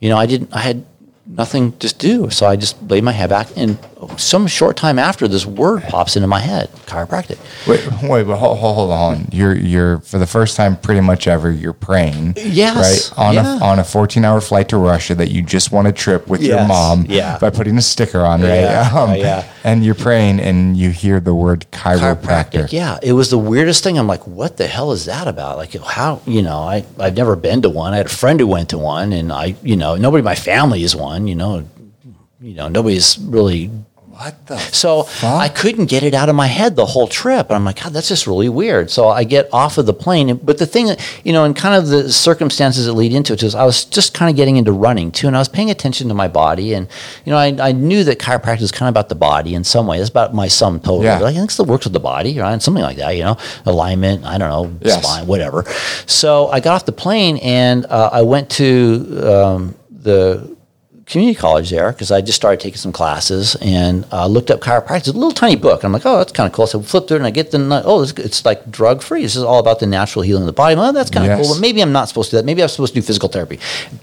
[0.00, 0.54] You know, I didn't.
[0.54, 0.84] I had
[1.26, 3.78] nothing to do, so I just laid my head back, and
[4.18, 7.38] some short time after, this word pops into my head: chiropractic.
[7.66, 9.26] Wait, wait, but hold, hold, on.
[9.32, 11.50] You're you're for the first time pretty much ever.
[11.50, 13.58] You're praying, Yes, right on yeah.
[13.58, 16.42] a on a 14 hour flight to Russia that you just want to trip with
[16.42, 17.38] your mom, yeah.
[17.38, 18.60] by putting a sticker on, right?
[18.60, 19.50] Yeah, um, yeah.
[19.64, 22.70] And you're praying, and you hear the word chiropractor.
[22.70, 23.98] Yeah, it was the weirdest thing.
[23.98, 25.56] I'm like, what the hell is that about?
[25.56, 27.94] Like, how you know, I I've never been to one.
[27.94, 30.34] I had a friend who went to one, and I, you know, nobody in my
[30.34, 31.26] family is one.
[31.26, 31.64] You know,
[32.46, 33.66] you know, nobody's really
[34.08, 34.56] What the?
[34.72, 37.48] So I couldn't get it out of my head the whole trip.
[37.50, 38.88] And I'm like, God, that's just really weird.
[38.90, 40.36] So I get off of the plane.
[40.36, 40.86] But the thing
[41.24, 44.14] you know, and kind of the circumstances that lead into it is I was just
[44.14, 45.26] kind of getting into running too.
[45.26, 46.72] And I was paying attention to my body.
[46.72, 46.88] And,
[47.26, 49.86] you know, I, I knew that chiropractic is kind of about the body in some
[49.88, 49.98] way.
[50.00, 51.02] It's about my sum total.
[51.04, 51.18] Yeah.
[51.18, 52.62] Like, I think it still works with the body, right?
[52.62, 53.36] Something like that, you know,
[53.66, 55.02] alignment, I don't know, Yes.
[55.02, 55.64] spine, whatever.
[56.06, 58.64] So I got off the plane and uh, I went to
[59.34, 60.55] um, the
[61.06, 64.96] community college there because I just started taking some classes and uh, looked up chiropractic.
[64.98, 65.84] It's a little tiny book.
[65.84, 66.66] I'm like, oh, that's kind of cool.
[66.66, 69.22] So I flipped through it and I get the oh, it's, it's like drug free.
[69.22, 70.74] This is all about the natural healing of the body.
[70.74, 71.46] Well, that's kind of Yes.
[71.46, 71.54] cool.
[71.54, 72.44] But maybe I'm not supposed to do that.
[72.44, 73.60] Maybe I'm supposed to do physical therapy.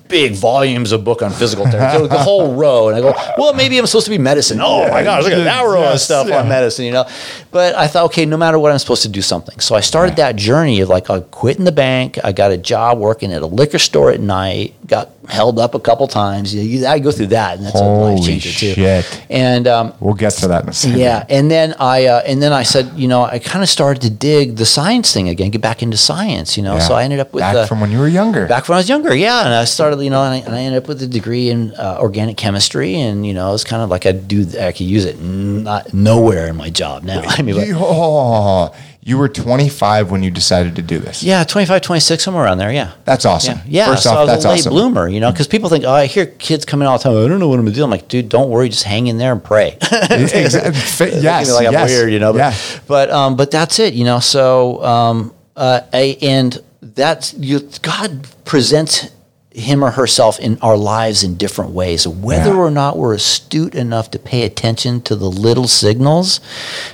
[0.07, 2.87] Big volumes of book on physical therapy, so the whole row.
[2.87, 4.59] And I go, well, maybe I'm supposed to be medicine.
[4.61, 6.39] Oh my gosh, look at that row of stuff yeah.
[6.39, 6.85] on medicine.
[6.85, 7.09] You know,
[7.51, 9.59] but I thought, okay, no matter what, I'm supposed to do something.
[9.59, 12.17] So I started that journey of like I quit in the bank.
[12.23, 14.73] I got a job working at a liquor store at night.
[14.87, 16.53] Got held up a couple times.
[16.53, 18.73] You, you I go through that, and that's a life changer too.
[18.73, 19.25] shit.
[19.29, 20.99] And um, We'll get to that in a second.
[20.99, 24.01] yeah, and then I uh, and then I said, you know, I kind of started
[24.03, 26.73] to dig the science thing again, get back into science, you know.
[26.75, 26.79] Yeah.
[26.87, 28.47] So I ended up with back from when you were younger.
[28.47, 29.45] back when I was younger, yeah.
[29.45, 31.73] And I started, you know, and I, and I ended up with a degree in
[31.75, 35.05] uh, organic chemistry, and you know, it's kind of like I do, I could use
[35.05, 37.21] it not nowhere in my job now.
[37.25, 38.73] I mean, but- oh,
[39.05, 41.23] you were 25 when you decided to do this.
[41.23, 42.93] yeah, 25, 26, somewhere around there, yeah.
[43.03, 43.57] That's awesome.
[43.65, 43.85] Yeah, yeah.
[43.87, 44.71] First so off, I was that's a late awesome.
[44.73, 47.17] bloomer, you know, because people think, oh, I hear kids coming all the time.
[47.17, 47.83] I don't know what I'm gonna do.
[47.83, 49.77] I'm like, dude, don't worry, just hang in there and pray.
[49.91, 51.21] Exactly.
[51.21, 51.89] Yes, like I'm yes.
[51.89, 52.31] weird, you know.
[52.33, 52.55] But, Yeah.
[52.87, 54.19] but um, but that's it, you know.
[54.19, 57.59] So um, uh, a, and that's you.
[57.81, 59.09] God presents
[59.53, 62.07] him or herself in our lives in different ways.
[62.07, 62.57] Whether Yeah.
[62.57, 66.39] or not we're astute enough to pay attention to the little signals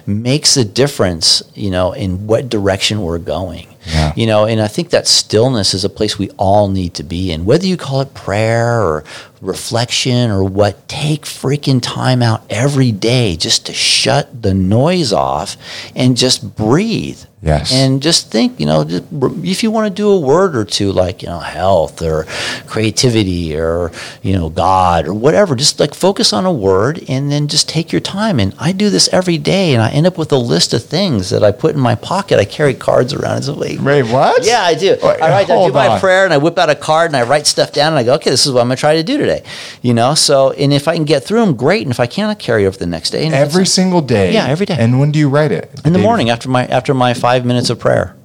[0.06, 3.68] makes a difference, you know, in what direction we're going.
[3.86, 4.14] Yeah.
[4.16, 7.32] You know, and I think that stillness is a place we all need to be
[7.32, 7.46] in.
[7.46, 9.04] Whether you call it prayer or
[9.42, 15.56] reflection or what, take freaking time out every day just to shut the noise off
[15.96, 17.24] and just breathe.
[17.42, 17.74] Yes.
[17.74, 20.92] And just think, you know, just, if you want to do a word or two
[20.92, 22.26] like, you know, health or
[22.68, 27.48] creativity or, you know, God or whatever, just like focus on a word and then
[27.48, 28.42] just take your time.
[28.42, 31.30] And I do this every day and I end up with a list of things
[31.30, 32.40] that I put in my pocket.
[32.40, 33.38] I carry cards around.
[33.38, 33.48] It's
[33.78, 34.46] like, Wait, what?
[34.46, 34.92] yeah, I do.
[34.92, 35.50] Wait, I write.
[35.50, 36.00] I do my on.
[36.00, 38.14] prayer, and I whip out a card, and I write stuff down, and I go,
[38.16, 39.44] "Okay, this is what I'm going to try to do today."
[39.82, 40.14] You know.
[40.16, 41.84] So, and if I can get through them, great.
[41.84, 43.26] And if I can't, I carry over the next day.
[43.26, 44.34] And Every single day.
[44.34, 44.76] Yeah, every day.
[44.80, 45.70] And when do you write it?
[45.86, 48.16] in the morning after my after my five minutes of prayer.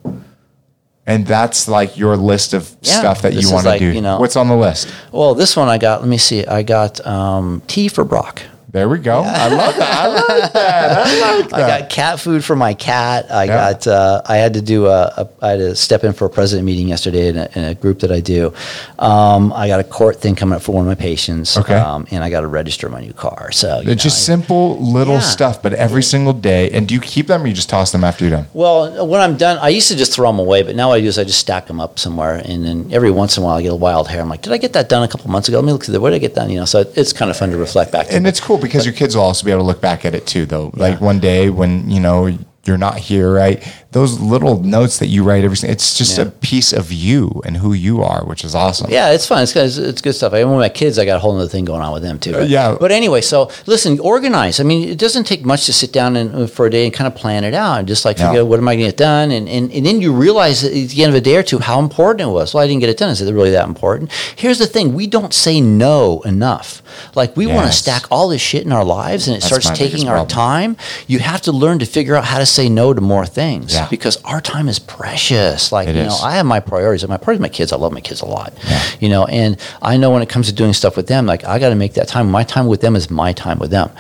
[1.07, 3.93] And that's like your list of Yeah, stuff that you want to like, do.
[3.93, 4.89] you know- What's on the list?
[5.13, 6.01] Well, this one I got.
[6.01, 6.47] Let me see.
[6.47, 8.41] I got um, tea for Brock.
[8.75, 9.23] There we go.
[9.25, 9.95] I love that.
[9.95, 10.93] I like that.
[10.99, 13.31] I like I got cat food for my cat.
[13.31, 13.73] I Yeah.
[13.73, 13.87] got.
[13.87, 15.29] Uh, I had to do a, a.
[15.41, 18.01] I had to step in for a president meeting yesterday in a, in a group
[18.01, 18.53] that I do.
[18.99, 21.57] Um, I got a court thing coming up for one of my patients.
[21.57, 21.73] Okay.
[21.77, 23.53] Um, and I got to register my new car.
[23.53, 25.21] So It's just I- simple little Yeah.
[25.21, 26.69] stuff, but every single day.
[26.71, 28.49] And do you keep them or you just toss them after you're done?
[28.55, 31.01] Well, when I'm done, I used to just throw them away, but now what I
[31.01, 33.55] do is I just stack them up somewhere, and then every once in a while
[33.57, 34.21] I get a wild hair.
[34.21, 35.59] I'm like, did I get that done a couple months ago?
[35.59, 36.01] Let me look through there.
[36.01, 36.51] What did I get done?
[36.51, 38.09] You know, so it's kind of fun to reflect back.
[38.09, 40.15] To And it's cool because your kids will also be able to look back at
[40.15, 40.71] it too, though.
[40.75, 43.63] Like one day when, you know, you're not here, right?
[43.95, 46.25] Those little notes that you write every it's just Yeah.
[46.25, 48.91] a piece of you and who you are, which is awesome.
[48.91, 49.43] Yeah, it's fun.
[49.45, 50.33] It's good, it's good stuff.
[50.35, 52.19] I mean, with my kids, I got a whole other thing going on with them
[52.19, 52.33] too.
[52.33, 52.77] But, yeah.
[52.79, 54.59] But anyway, so listen, organize.
[54.59, 56.93] I mean, it doesn't take much to sit down and uh, for a day and
[56.93, 58.91] kind of plan it out and just like figure out what am I going to
[58.91, 61.45] get done, and, and and then you realize at the end of a day or
[61.45, 62.53] two how important it was.
[62.53, 63.11] Well, I didn't get it done.
[63.11, 64.11] Is it really that important?
[64.35, 66.83] Here's the thing: we don't say no enough.
[67.15, 69.79] Like we want to stack all this shit in our lives, and it That's starts
[69.79, 70.29] taking our problem.
[70.29, 70.77] time.
[71.07, 73.84] You have to learn to figure out how to say no to more things Yeah.
[73.91, 75.73] Because our time is precious.
[75.73, 76.09] Like, It you is.
[76.09, 77.07] know, I have my priorities.
[77.09, 77.73] My priorities, my kids.
[77.73, 78.53] I love my kids a lot.
[79.01, 81.59] You know, and I know when it comes to doing stuff with them, like I
[81.59, 82.31] got to make that time.
[82.31, 83.91] My time with them is my time with them,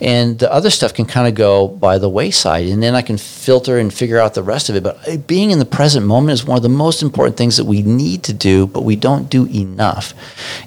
[0.00, 3.18] and the other stuff can kind of go by the wayside, and then I can
[3.18, 4.82] filter and figure out the rest of it.
[4.82, 7.64] But uh, being in the present moment is one of the most important things that
[7.64, 10.14] we need to do, but we don't do enough.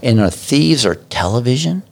[0.03, 1.83] And our thieves are television.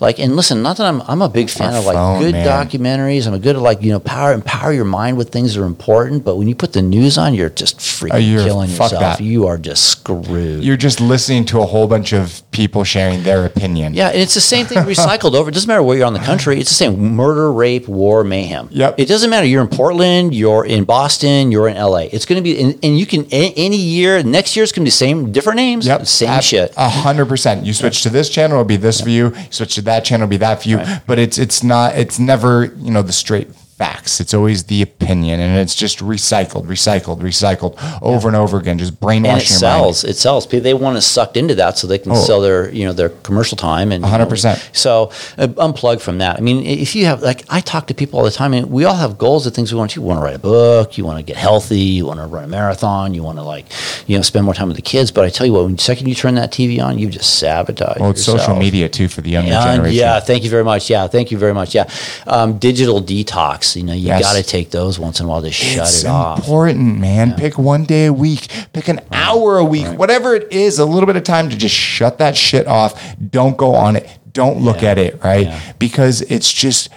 [0.00, 2.32] Like and listen, not that I'm I'm a big fan Our of like phone, good
[2.34, 2.46] man.
[2.46, 3.26] documentaries.
[3.26, 5.66] I'm a good at like you know power empower your mind with things that are
[5.66, 6.24] important.
[6.24, 8.92] But when you put the news on, you're just freaking Oh, you're- killing yourself.
[8.92, 9.20] that.
[9.20, 10.62] You are just screwed.
[10.62, 13.94] You're just listening to a whole bunch of people sharing their opinion.
[13.94, 15.48] yeah, and it's the same thing recycled over.
[15.50, 16.58] It doesn't matter where you're on the country.
[16.60, 18.68] It's the same murder, rape, war, mayhem.
[18.70, 18.94] Yep.
[18.98, 19.46] It doesn't matter.
[19.46, 22.08] You're in Portland, you're in Boston, you're in LA.
[22.12, 24.22] It's going to be, and, and you can a- any year.
[24.22, 25.86] Next year it's going to be the same, different names.
[25.86, 26.06] Yep.
[26.06, 26.72] Same Ab- shit.
[26.76, 27.64] A hundred percent.
[27.64, 29.26] You switch to this channel, it'll be this view.
[29.34, 30.80] You switch to that channel, be that view.
[31.06, 31.96] But it's it's not.
[31.96, 33.48] It's never you know the straight
[33.78, 34.20] facts.
[34.20, 38.76] It's always the opinion, and it's just recycled, recycled, recycled over and over again.
[38.78, 39.30] Just brainwashing.
[39.30, 39.94] and it brainwashing mind.
[39.94, 40.04] sells.
[40.04, 40.46] It sells.
[40.46, 42.14] People they want to sucked into that so they can Oh.
[42.16, 44.76] sell their you know their commercial time and you know, 100%.
[44.76, 46.36] So uh, unplug from that.
[46.36, 48.84] I mean, if you have like I talk to people all the time, and we
[48.84, 50.00] all have goals of things we want to.
[50.00, 50.98] You want to write a book.
[50.98, 51.78] You want to get healthy.
[51.78, 53.14] You want to run a marathon.
[53.14, 53.66] You want to like
[54.08, 55.10] you know spend more time with the kids.
[55.12, 57.38] But I tell you what, when the second you turn that TV on, you just
[57.38, 57.98] sabotage.
[58.00, 58.40] Well, it's yourself.
[58.40, 59.98] social media too for the younger Yeah, generation.
[59.98, 60.90] yeah, thank you very much.
[60.90, 61.74] Yeah, thank you very much.
[61.74, 61.88] Yeah,
[62.26, 63.67] um, digital detox.
[63.76, 64.22] You know, you Yes.
[64.22, 66.38] got to take those once in a while to shut it's it off.
[66.38, 67.32] important, man.
[67.34, 71.06] Pick one day a week, pick an hour a week, whatever it is, a little
[71.06, 73.16] bit of time to just shut that shit off.
[73.30, 74.08] Don't go on it.
[74.32, 74.90] Don't look Yeah.
[74.90, 75.46] at it, right?
[75.46, 75.60] Yeah.
[75.78, 76.88] Because it's just.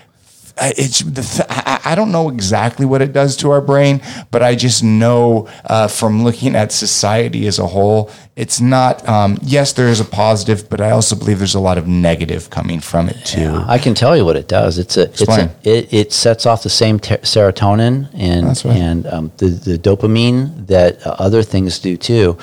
[0.62, 1.48] It's the th-
[1.86, 5.88] I don't know exactly what it does to our brain, but I just know uh,
[5.88, 9.08] from looking at society as a whole, it's not.
[9.08, 12.50] Um, yes, there is a positive, but I also believe there's a lot of negative
[12.50, 13.64] coming from it too.
[13.68, 14.78] I can tell you what it does.
[14.78, 18.66] It's a, it's a it, it sets off the same ter- serotonin and right.
[18.66, 22.38] and um, the the dopamine that uh, other things do too.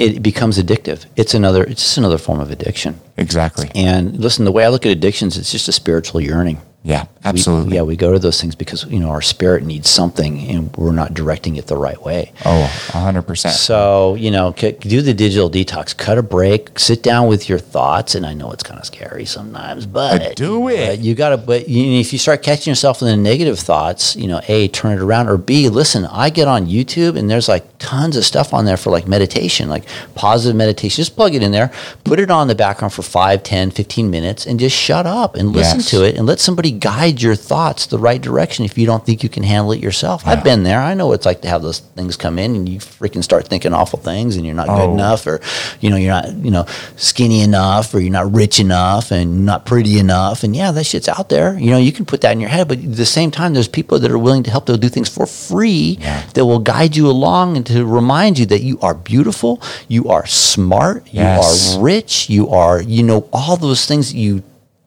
[0.00, 1.04] It becomes addictive.
[1.16, 2.98] It's another it's just another form of addiction.
[3.16, 3.70] Exactly.
[3.74, 6.60] And listen, the way I look at addictions, it's just a spiritual yearning.
[6.82, 7.74] Yeah, We- absolutely.
[7.76, 10.92] yeah, we go to those things because you know our spirit needs something, and we're
[10.92, 12.32] not directing it the right way.
[12.46, 13.54] Oh, hundred percent.
[13.54, 17.58] So, you know, c- do the digital detox, cut a break, sit down with your
[17.58, 18.14] thoughts.
[18.14, 20.86] And I know it's kind of scary sometimes, but do it.
[20.86, 24.16] but you got to, but you, if you start catching yourself in the negative thoughts,
[24.16, 27.46] you know, A, turn it around, or B, listen, I get on YouTube and there's
[27.46, 29.84] like tons of stuff on there for like meditation, like
[30.14, 30.96] positive meditation.
[31.02, 31.70] Just plug it in there,
[32.04, 35.52] put it on the background for 5, 10, 15 minutes, and just shut up and
[35.52, 35.90] listen Yes.
[35.90, 39.22] to it and let somebody guide your thoughts the right direction if you don't think
[39.22, 40.22] you can handle it yourself.
[40.26, 40.80] I've been there.
[40.80, 43.46] I know what it's like to have those things come in and you freaking start
[43.48, 44.94] thinking awful things and you're not good Oh.
[44.94, 45.40] enough or
[45.80, 46.66] you know you're not you know
[46.96, 51.08] skinny enough or you're not rich enough and not pretty enough and yeah that shit's
[51.08, 53.30] out there you know you can put that in your head but at the same
[53.30, 56.22] time there's people that are willing to help they'll do things for free Yeah.
[56.34, 60.26] that will guide you along and to remind you that you are beautiful you are
[60.26, 61.72] smart Yes.
[61.74, 64.42] you are rich you are you know all those things you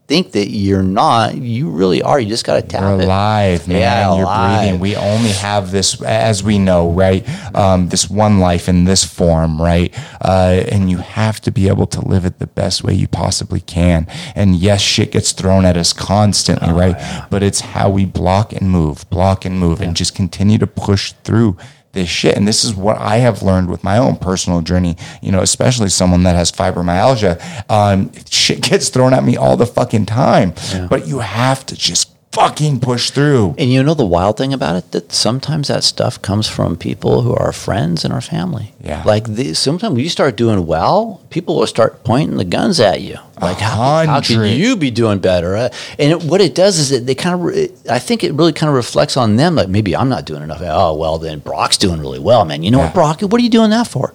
[0.06, 3.68] think that you're not you really are you just got to tap You're it alive,
[3.70, 3.78] man.
[3.80, 4.60] Yeah, You're alive.
[4.60, 4.80] breathing.
[4.82, 7.24] We only have this, as we know, right?
[7.56, 9.96] Um, this one life in this form, right?
[10.20, 13.62] Uh, and you have to be able to live it the best way you possibly
[13.62, 14.06] can.
[14.36, 17.28] And yes, shit gets thrown at us constantly, Oh, right?
[17.30, 21.14] But it's how we block and move, block and move, and just continue to push
[21.24, 21.56] through
[21.94, 22.36] this shit.
[22.36, 25.89] And this is what I have learned with my own personal journey, you know, especially
[25.89, 27.39] someone that has fibromyalgia.
[27.70, 30.54] Um, shit gets thrown at me all the fucking time,
[30.89, 33.54] but you have to just fucking push through.
[33.60, 37.22] And you know the wild thing about it that sometimes that stuff comes from people
[37.22, 38.74] who are friends and our family.
[38.82, 39.04] Yeah.
[39.06, 43.02] Like the, sometimes when you start doing well, people will start pointing the guns at
[43.02, 43.18] you.
[43.40, 45.56] Like how, how can you be doing better?
[45.56, 45.70] Uh,
[46.00, 48.54] And it, what it does is that they kind of, re- I think it really
[48.54, 49.56] kind of reflects on them.
[49.56, 50.62] Like maybe I'm not doing enough.
[50.64, 52.64] Oh well, then Brock's doing really well, man.
[52.64, 52.86] You know Yeah.
[52.86, 53.22] what, Brock?
[53.22, 54.14] What are you doing that for?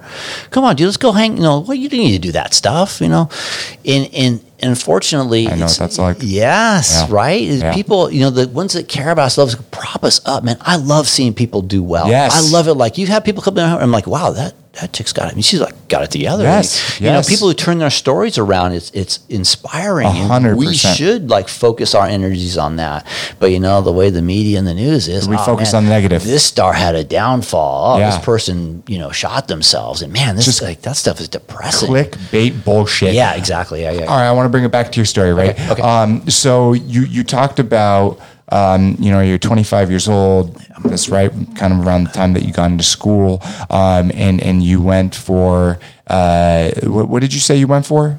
[0.51, 0.87] Come on, dude.
[0.87, 1.37] Let's go hang.
[1.37, 3.01] You know, well, you need to do that stuff.
[3.01, 3.29] You know,
[3.85, 6.19] and and unfortunately, I know it's- that's like.
[6.21, 7.15] Yes, Yeah.
[7.15, 7.43] right.
[7.43, 7.73] Yeah.
[7.75, 10.57] People, you know, the ones that care about us, love prop us up, man.
[10.61, 12.09] I love seeing people do well.
[12.09, 12.35] Yes.
[12.37, 12.75] I love it.
[12.75, 15.33] Like you have people come in, and I'm like, wow, that that chick's got it.
[15.33, 16.45] I mean, she's like got it together.
[16.45, 20.07] Yes, you know, people who turn their stories around, it's it's inspiring.
[20.07, 23.07] A and hundred We should like focus our energies on that.
[23.39, 25.79] But you know, the way the media and the news is, We oh, focus man,
[25.79, 26.25] on the negative.
[26.25, 27.97] This star had a downfall.
[27.97, 28.11] Oh, Yeah.
[28.11, 31.91] this person, you know, shot themselves, and man, this Just like that stuff is depressing.
[31.91, 33.15] Clickbait bullshit.
[33.15, 33.83] Yeah, exactly.
[33.83, 34.05] Yeah, yeah.
[34.07, 35.51] All right, I want to bring it back to your story, right?
[35.51, 35.83] Okay, okay.
[35.83, 38.21] Um, so you you talked about
[38.51, 40.55] um, you know you're 25 years old.
[40.85, 43.41] That's right, kind of around the time that you got into school,
[43.71, 48.19] um, and and you went for uh, what, what did you say you went for?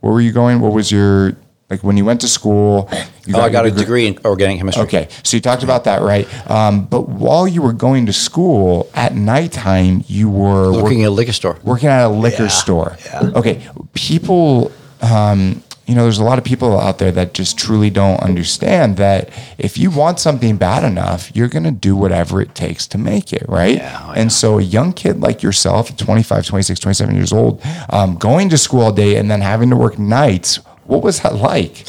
[0.00, 0.60] Where were you going?
[0.60, 1.36] What was your
[1.70, 2.88] Like when you went to school,
[3.26, 4.82] you Oh, I got a degree in organic chemistry.
[4.84, 6.26] Okay, so you talked about that, right?
[6.50, 11.08] Um, but while you were going to school at nighttime, you were work- Working at
[11.08, 11.58] a liquor store.
[11.62, 12.96] working at a liquor store.
[13.04, 13.30] Yeah.
[13.36, 13.62] Okay,
[13.94, 18.20] people, um, you know, there's a lot of people out there that just truly don't
[18.20, 19.28] understand that
[19.58, 23.32] if you want something bad enough, you're going to do whatever it takes to make
[23.32, 23.78] it, right?
[23.78, 28.14] Yeah, oh, and so a young kid like yourself, 25, 26, 27 years old, um,
[28.14, 31.84] going to school all day and then having to work nights, what was that like?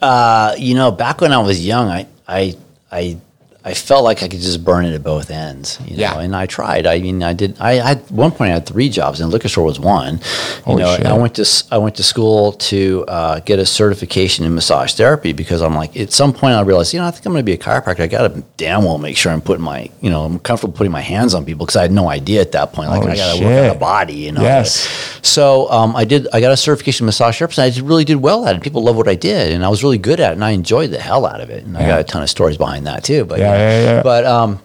[0.00, 2.56] Uh, you know, back when I was young, I, I,
[2.92, 3.18] I,
[3.62, 5.78] I felt like I could just burn it at both ends.
[5.84, 6.00] You know?
[6.02, 6.18] Yeah.
[6.20, 6.86] And I tried.
[6.86, 7.56] I mean, I did.
[7.60, 10.14] I, I at one point I had three jobs, and liquor store was one.
[10.14, 10.22] You
[10.64, 11.06] Holy know, shit.
[11.06, 15.32] I went to I went to school to uh, get a certification in massage therapy
[15.34, 17.46] because I'm like, at some point I realized, you know, I think I'm going to
[17.46, 18.00] be a chiropractor.
[18.00, 20.92] I got to damn well make sure I'm putting my, you know, I'm comfortable putting
[20.92, 22.88] my hands on people because I had no idea at that point.
[22.88, 24.40] Like, Holy I got to work on the body, you know.
[24.42, 24.88] Yes.
[25.22, 26.26] So um, I did.
[26.32, 27.58] I got a certification in massage therapist.
[27.58, 28.62] And I did- really did well at it.
[28.62, 30.90] People loved what I did, and I was really good at it, and I enjoyed
[30.90, 31.64] the hell out of it.
[31.64, 33.24] And I got a ton of stories behind that too.
[33.24, 34.02] But Yeah, yeah, yeah.
[34.02, 34.60] But um,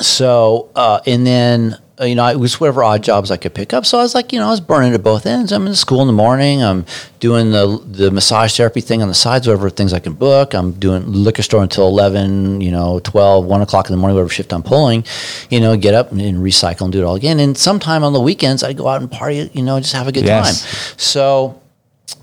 [0.00, 1.74] so uh, and then.
[2.00, 3.86] uh, You know, it was whatever odd jobs I could pick up.
[3.86, 5.50] So I was like, you know, I was burning at both ends.
[5.50, 6.62] I'm in school in the morning.
[6.62, 6.84] I'm
[7.20, 10.52] doing the the massage therapy thing on the sides, whatever things I can book.
[10.52, 14.28] I'm doing liquor store until 11, you know, 12, 1 o'clock in the morning, whatever
[14.28, 15.04] shift I'm pulling.
[15.48, 17.40] You know, get up and, and recycle and do it all again.
[17.40, 20.12] And sometime on the weekends, I'd go out and party, you know, just have a
[20.12, 20.44] good Yes.
[20.44, 20.98] time.
[20.98, 21.62] So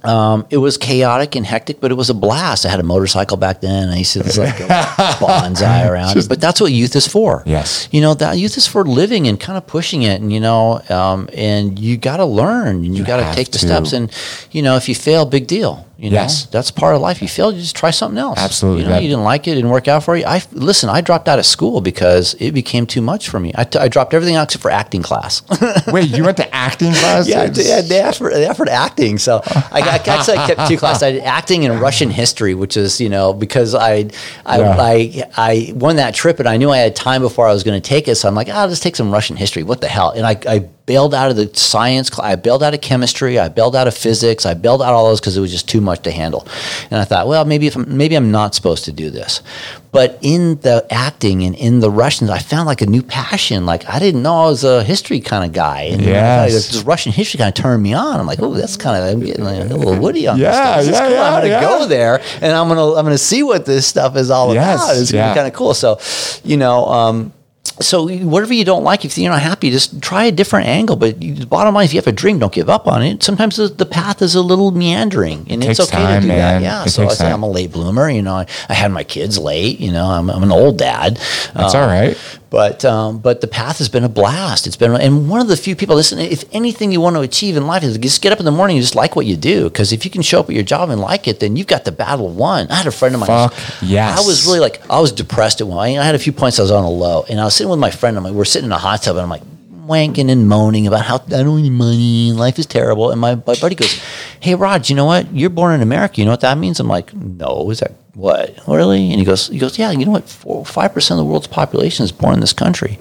[0.04, 2.66] um, it was chaotic and hectic, but it was a blast.
[2.66, 3.90] I had a motorcycle back then.
[3.90, 6.18] I used to just like bonsai around.
[6.18, 6.30] it.
[6.30, 7.44] But that's what youth is for.
[7.46, 7.88] Yes.
[7.92, 10.22] You know, that youth is for living and kind of pushing it.
[10.22, 13.60] And, you know, um, and you got to learn and you, got to take the
[13.60, 13.94] steps.
[13.94, 14.12] And,
[14.52, 15.86] you know, if you fail, big deal.
[16.04, 16.46] You know, Yes.
[16.48, 17.22] that's part of life.
[17.22, 18.38] You fail, you just try something else.
[18.38, 18.84] Absolutely.
[18.84, 20.26] You know, you didn't like it, it didn't work out for you.
[20.26, 20.90] I listen.
[20.90, 23.54] I dropped out of school because it became too much for me.
[23.56, 25.42] I, t- I dropped everything out except for acting class.
[25.88, 27.26] Wait, you went to acting class?
[27.28, 30.68] Yeah, they, had- they asked for they offered acting, so I, I actually I kept
[30.70, 31.04] two classes.
[31.04, 34.10] I did acting and Russian history, which is you know because I
[34.46, 34.76] I, Yeah.
[34.78, 37.82] I I won that trip and I knew I had time before I was going
[37.82, 39.64] to take it, so I'm like, "Ah, I'll just take some Russian history.
[39.64, 40.10] What the hell?
[40.12, 42.10] And I, I bailed out of the science.
[42.14, 43.40] cl- I bailed out of chemistry.
[43.40, 44.46] I bailed out of physics.
[44.46, 46.48] I bailed out all those because it was just too much to handle.
[46.92, 49.42] And I thought, well, maybe if I'm, maybe I'm not supposed to do this.
[49.92, 53.66] But in the acting and in the Russians, I found like a new passion.
[53.68, 55.82] Like I didn't know I was a history kind of guy.
[55.84, 56.52] And Yes.
[56.52, 58.20] this Russian history kind of turned me on.
[58.20, 60.56] I'm like, oh, that's kind of I'm getting like a little woody on Yeah, this
[60.58, 60.78] stuff.
[60.86, 61.12] This yeah, cool.
[61.16, 61.62] yeah, I'm gonna yeah.
[61.62, 64.98] go there and I'm gonna I'm gonna see what this stuff is all Yes, about.
[64.98, 65.34] It's gonna yeah.
[65.34, 65.74] be kind of cool.
[65.76, 66.00] So,
[66.44, 66.86] you know.
[66.88, 67.34] Um,
[67.80, 70.96] so whatever you don't like, if you're not happy, just try a different angle.
[70.96, 72.40] But the bottom line is, you have a dream.
[72.40, 73.24] Don't give up on it.
[73.24, 76.62] Sometimes the, the path is a little meandering, and it's okay time, to do man.
[76.62, 76.62] that.
[76.62, 76.84] Yeah.
[76.86, 77.34] It so I say time.
[77.36, 78.10] I'm a late bloomer.
[78.10, 79.80] You know, I, I had my kids late.
[79.80, 81.16] You know, I'm, I'm an old dad.
[81.54, 82.18] That's Um, all right.
[82.54, 84.68] But um, but the path has been a blast.
[84.68, 85.96] It's been and one of the few people.
[85.96, 88.52] Listen, if anything you want to achieve in life is just get up in the
[88.52, 89.64] morning and just like what you do.
[89.64, 91.84] Because if you can show up at your job and like it, then you've got
[91.84, 92.68] the battle won.
[92.70, 93.50] I had a friend of mine.
[93.50, 94.20] Fuck yes.
[94.20, 95.80] I was really like I was depressed at one.
[95.80, 97.72] I, I had a few points I was on a low, and I was sitting
[97.72, 98.16] with my friend.
[98.16, 99.42] I'm like, we're sitting in a hot tub, and I'm like
[99.88, 103.10] wanking and moaning about how I don't any money and life is terrible.
[103.10, 104.00] And my, my buddy goes,
[104.42, 105.34] "Hey, Rod, you know what?
[105.34, 106.22] You're born in America.
[106.22, 109.48] You know what that means?" I'm like, "No, is that what really?" And he goes,
[109.48, 109.92] "He goes, yeah.
[109.92, 110.30] You know what?
[110.68, 113.00] Five percent of the world's population is born in this country,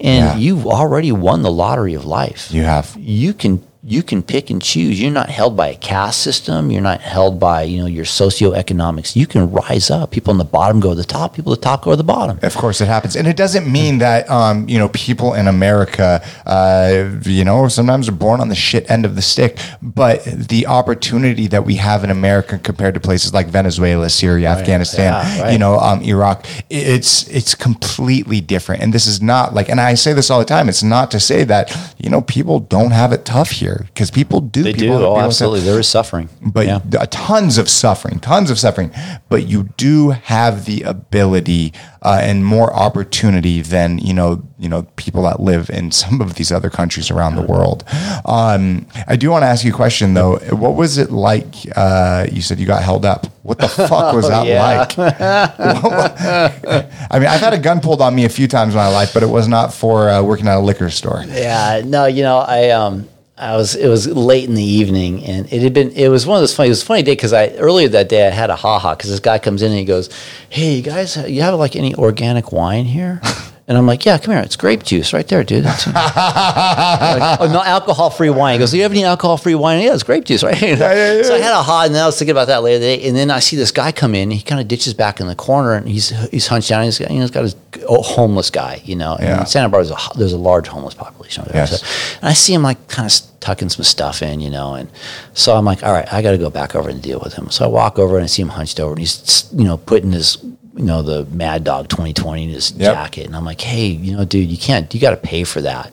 [0.00, 0.36] and Yeah.
[0.36, 2.48] you've already won the lottery of life.
[2.52, 2.96] You have.
[2.98, 4.98] You can." You can pick and choose.
[4.98, 6.70] You're not held by a caste system.
[6.70, 9.14] You're not held by you know your socioeconomics.
[9.14, 10.10] You can rise up.
[10.10, 11.34] People on the bottom go to the top.
[11.36, 12.38] People at the top go to the bottom.
[12.42, 16.26] Of course, it happens, and it doesn't mean that um, you know people in America,
[16.46, 19.58] uh, you know, sometimes are born on the shit end of the stick.
[19.82, 25.12] But the opportunity that we have in America compared to places like Venezuela, Syria, Afghanistan,
[25.12, 25.52] Yeah, right.
[25.52, 28.82] you know, um, Iraq, it's it's completely different.
[28.82, 30.70] And this is not like, and I say this all the time.
[30.70, 34.40] It's not to say that you know people don't have it tough here because people
[34.40, 34.62] do.
[34.62, 34.80] They do.
[34.80, 35.60] people, Oh, people say- absolutely.
[35.60, 36.28] There is suffering.
[36.42, 36.78] but yeah.
[37.10, 38.90] tons of suffering, tons of suffering.
[39.28, 41.72] But you do have the ability
[42.02, 46.34] uh, and more opportunity than you know, you know, people that live in some of
[46.34, 47.84] these other countries around the world.
[48.26, 50.36] Um, I do want to ask you a question though.
[50.50, 51.46] What was it like?
[51.74, 53.26] Uh, you said you got held up.
[53.42, 54.98] What the fuck was that like?
[57.10, 59.12] I mean, I've had a gun pulled on me a few times in my life,
[59.14, 61.22] but it was not for uh, working at a liquor store.
[61.26, 65.52] Yeah, no, you know, I um, I was it was late in the evening, and
[65.52, 66.68] it had been it was one of those funny.
[66.68, 68.94] It was a funny day because I earlier that day I had a ha ha
[68.94, 70.08] because this guy comes in and he goes,
[70.50, 73.20] "Hey, you guys, you have like any organic wine here?"
[73.66, 74.42] And I'm like, yeah, come here.
[74.42, 75.64] It's grape juice right there, dude.
[75.74, 78.54] Like, oh, no, alcohol free wine.
[78.54, 79.82] He goes, do you have any alcohol free wine?
[79.82, 80.60] Yeah, it's grape juice, right?
[80.62, 81.22] yeah, yeah.
[81.22, 83.08] So I had a hot, and then I was thinking about that later today.
[83.08, 84.30] And then I see this guy come in.
[84.30, 86.84] He kind of ditches back in the corner, and he's he's hunched down.
[86.84, 87.56] He's got, you know, he's got his
[87.88, 89.14] oh, homeless guy, you know.
[89.16, 89.44] And Yeah.
[89.44, 91.62] Santa Barbara, there's a, there's a large homeless population over there.
[91.62, 91.80] Yes.
[91.80, 94.74] So- and I see him like kind of tucking some stuff in, you know.
[94.74, 94.90] And
[95.32, 97.50] so I'm like, all right, I got to go back over and deal with him.
[97.50, 100.12] So I walk over and I see him hunched over, and he's you know putting
[100.12, 100.36] his
[100.76, 102.92] you know the Mad Dog 2020 in his Yep.
[102.94, 105.60] jacket, and I'm like, hey, you know, dude, you can't, you got to pay for
[105.60, 105.86] that.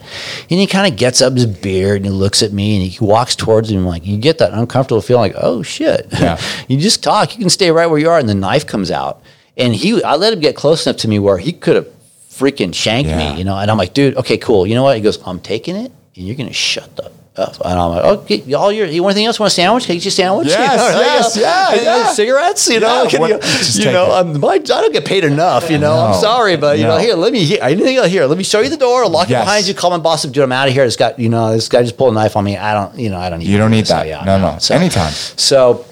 [0.50, 3.04] And he kind of gets up his beard and he looks at me and he
[3.06, 3.78] walks towards me.
[3.78, 6.08] And I'm like, you get that uncomfortable feeling, like, oh shit.
[6.12, 6.42] Yeah.
[6.68, 7.34] you just talk.
[7.34, 9.22] You can stay right where you are, and the knife comes out,
[9.56, 11.88] and he, I let him get close enough to me where he could have
[12.32, 13.34] freaking shanked Yeah.
[13.34, 13.58] me, you know.
[13.58, 14.66] And I'm like, dude, okay, cool.
[14.66, 14.96] You know what?
[14.96, 17.12] He goes, I'm taking it, and you're gonna shut the.
[17.42, 17.56] Up.
[17.66, 19.40] And I'm like, okay, all your, you want anything else?
[19.40, 19.86] Want a sandwich?
[19.86, 20.48] Can I get you a sandwich?
[20.62, 22.14] Yes, You know, yes, you know, yeah, and, uh.
[22.14, 25.78] Cigarettes, you know, Yeah, what- you, you know, my, I don't get paid enough, you
[25.78, 25.96] know.
[25.96, 26.06] No.
[26.08, 28.70] I'm sorry, but you know, here, let me, here, anything here, let me show you
[28.70, 29.42] the door, lock Yes.
[29.42, 30.86] it behind you, call my boss, dude, I'm out of here.
[30.86, 32.58] This guy, you know, this guy just pulled a knife on me.
[32.58, 33.90] I don't, you know, I don't need You don't need this.
[33.90, 34.08] So, that.
[34.08, 34.58] yeah, no, no.
[34.60, 35.12] So- Anytime.
[35.14, 35.86] so,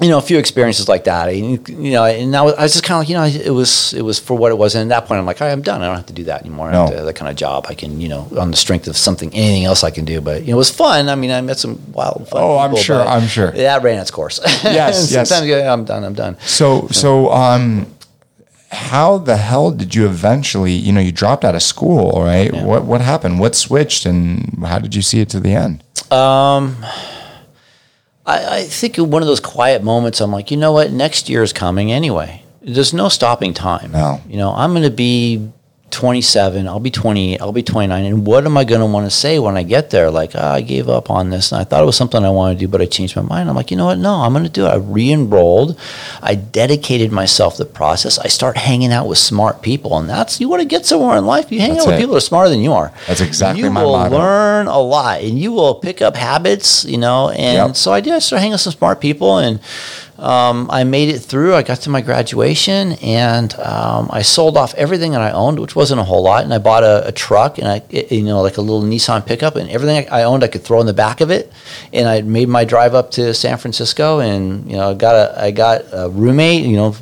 [0.00, 1.28] you know, a few experiences like that.
[1.28, 3.50] And, you know, and I was, I was just kind of like, you know, it
[3.54, 4.74] was it was for what it was.
[4.74, 5.82] And at that point, I'm like, right, I'm done.
[5.82, 6.68] I don't have to do that anymore.
[6.68, 6.90] I don't No.
[6.92, 7.66] have to that kind of job.
[7.68, 10.20] I can, you know, on the strength of something, anything else I can do.
[10.20, 11.08] But you know, it was fun.
[11.08, 12.28] I mean, I met some wild.
[12.28, 13.50] Fun Oh, I'm people, sure, I'm sure.
[13.52, 14.40] That ran its course.
[14.64, 15.28] Yes, yes.
[15.28, 16.02] Sometimes yeah, I'm done.
[16.04, 16.36] I'm done.
[16.46, 17.86] So, so, um,
[18.70, 22.52] how the hell did you eventually, you know, you dropped out of school, right?
[22.52, 23.38] What, what happened?
[23.38, 25.84] What switched and how did you see it to the end?
[28.26, 30.90] I, I think one of those quiet moments, I'm like, you know what?
[30.90, 32.42] Next year is coming anyway.
[32.62, 33.92] There's no stopping time.
[33.92, 34.20] No.
[34.26, 35.50] You know, I'm going to be
[35.94, 36.66] 27.
[36.68, 37.40] I'll be 28.
[37.40, 38.04] I'll be 29.
[38.04, 40.10] And what am I going to want to say when I get there?
[40.10, 42.54] Like, ah, I gave up on this, and I thought it was something I wanted
[42.54, 43.48] to do, but I changed my mind.
[43.48, 43.98] I'm like, you know what?
[43.98, 44.70] No, I'm going to do it.
[44.70, 45.78] I re-enrolled.
[46.20, 48.18] I dedicated myself to the process.
[48.18, 51.24] I start hanging out with smart people, and that's you want to get somewhere in
[51.24, 51.50] life.
[51.52, 52.92] You hang That's out with people that are smarter than you are.
[53.06, 54.16] That's exactly you my You will motto.
[54.18, 56.84] learn a lot, and you will pick up habits.
[56.84, 57.76] You know, and Yep.
[57.76, 58.12] so I did.
[58.14, 59.60] I started hanging with some smart people, and
[60.24, 61.54] um, I made it through.
[61.54, 65.76] I got to my graduation, and um, I sold off everything that I owned, which
[65.76, 66.44] wasn't a whole lot.
[66.44, 69.26] And I bought a, a truck, and I, it- you know, like a little Nissan
[69.26, 71.52] pickup, and everything I owned, I could throw in the back of it.
[71.92, 75.42] And I made my drive up to San Francisco, and you know, I got a,
[75.42, 76.64] I got a roommate.
[76.64, 76.96] You know.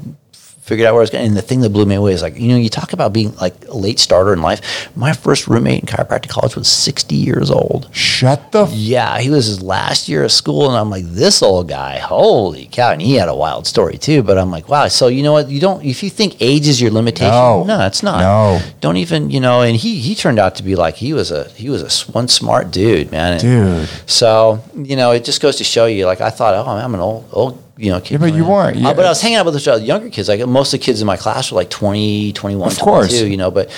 [0.64, 2.38] Figured out where I was going, and the thing that blew me away is like
[2.38, 4.88] you know you talk about being like a late starter in life.
[4.96, 7.88] My first roommate in chiropractic college was sixty years old.
[7.92, 8.62] Shut the.
[8.62, 11.98] F- Yeah, he was his last year of school, and I'm like, this old guy,
[11.98, 12.92] holy cow!
[12.92, 14.22] And he had a wild story too.
[14.22, 14.86] But I'm like, wow.
[14.86, 15.48] So you know what?
[15.48, 17.64] You don't if you think age is your limitation, No.
[17.64, 18.20] no, it's not.
[18.20, 18.60] No.
[18.80, 19.62] don't even you know.
[19.62, 22.28] And he he turned out to be like he was a he was a one
[22.28, 23.32] smart dude, man.
[23.32, 23.88] And Dude.
[24.06, 26.06] So you know, it just goes to show you.
[26.06, 28.00] Like I thought, oh, I'm an old old you know.
[28.04, 28.84] Yeah, but you weren't.
[28.84, 30.28] Uh, but I was hanging out with the younger kids.
[30.28, 33.12] Like most of the kids in my class were like 20, 21, Of course.
[33.20, 33.50] you know.
[33.50, 33.70] But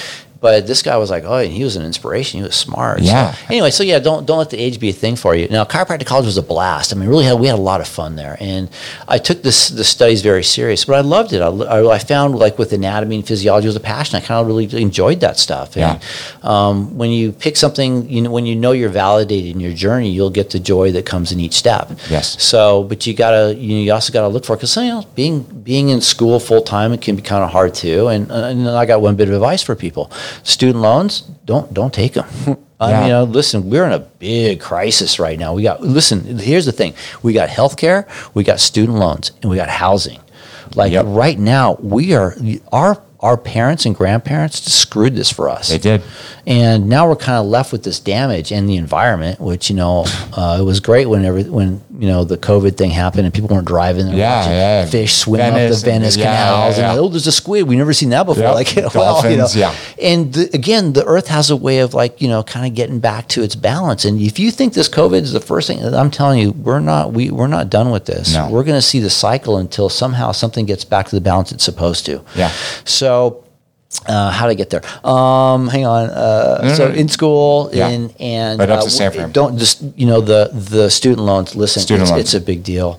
[0.44, 2.32] but this guy was like, oh, and he was an inspiration.
[2.40, 2.98] He was smart.
[2.98, 3.34] So- Yeah.
[3.48, 5.48] anyway, so yeah, don't don't let the age be a thing for you.
[5.56, 6.92] Now, chiropractic college was a blast.
[6.92, 8.68] I mean, really had we had a lot of fun there, and
[9.08, 10.84] I took this the studies very serious.
[10.84, 11.40] But I loved it.
[11.40, 14.16] I, I, I found like with anatomy and physiology was a passion.
[14.18, 15.68] I kind of really enjoyed that stuff.
[15.76, 16.00] And,
[16.42, 20.10] um, when you pick something, you know, when you know you're validated in your journey,
[20.10, 21.90] you'll get the joy that comes in each step.
[22.10, 22.26] Yes.
[22.42, 25.40] So, but you gotta you, know, you also gotta look for because you know being
[25.70, 28.08] being in school full time it can be kind of hard too.
[28.08, 30.10] And, and I got one bit of advice for people:
[30.42, 32.26] student loans, don't don't take them.
[32.80, 32.98] I Yeah.
[32.98, 35.54] mean, you know, listen, we're in a big crisis right now.
[35.54, 36.38] We got listen.
[36.38, 40.20] Here's the thing: we got healthcare, we got student loans, and we got housing.
[40.74, 41.04] Like Yep.
[41.08, 42.34] right now, we are
[42.72, 45.70] our our parents and grandparents screwed this for us.
[45.70, 46.02] They did.
[46.46, 50.04] And now we're kind of left with this damage in the environment, which you know,
[50.36, 53.48] uh, it was great when every, when you know the COVID thing happened and people
[53.48, 54.84] weren't driving and Yeah, yeah.
[54.84, 57.66] fish swim Venice up the Venice yeah, canals, yeah, and oh, there's a squid.
[57.66, 58.42] We've never seen that before.
[58.44, 58.54] Yep.
[58.54, 59.74] Like, well, you know, Dolphins, yeah.
[60.02, 63.00] and the, again, the Earth has a way of like you know, kind of getting
[63.00, 64.04] back to its balance.
[64.04, 67.14] And if you think this COVID is the first thing, I'm telling you, we're not
[67.14, 68.34] we we're not done with this.
[68.34, 68.50] No.
[68.50, 71.64] We're going to see the cycle until somehow something gets back to the balance it's
[71.64, 72.22] supposed to.
[72.36, 72.52] Yeah.
[72.84, 73.13] So
[74.06, 74.82] uh, how to get there?
[75.06, 76.04] Um, hang on.
[76.10, 77.88] Uh, so in school, Yeah.
[77.94, 79.32] in and Right up to uh, San Fran.
[79.32, 81.54] Don't just you know the the student loans.
[81.54, 82.22] Listen, Student it's, loans.
[82.24, 82.90] it's a big deal.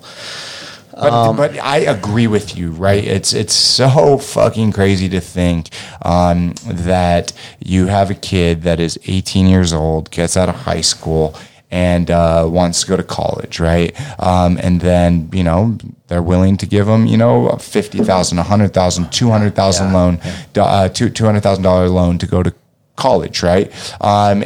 [0.98, 3.04] But, Um, but I agree with you, right?
[3.16, 5.68] It's it's so fucking crazy to think
[6.02, 6.54] um,
[6.88, 7.32] that
[7.72, 11.34] you have a kid that is 18 years old, gets out of high school,
[11.70, 13.94] and uh, wants to go to college, right?
[14.20, 15.76] Um, and then you know
[16.08, 19.54] they're willing to give them, you know, a fifty thousand, a hundred thousand, two hundred
[19.54, 20.20] thousand Yeah, loan,
[20.56, 22.54] uh, two two hundred thousand dollar loan to go to
[22.96, 23.70] college, right?
[24.02, 24.44] Um,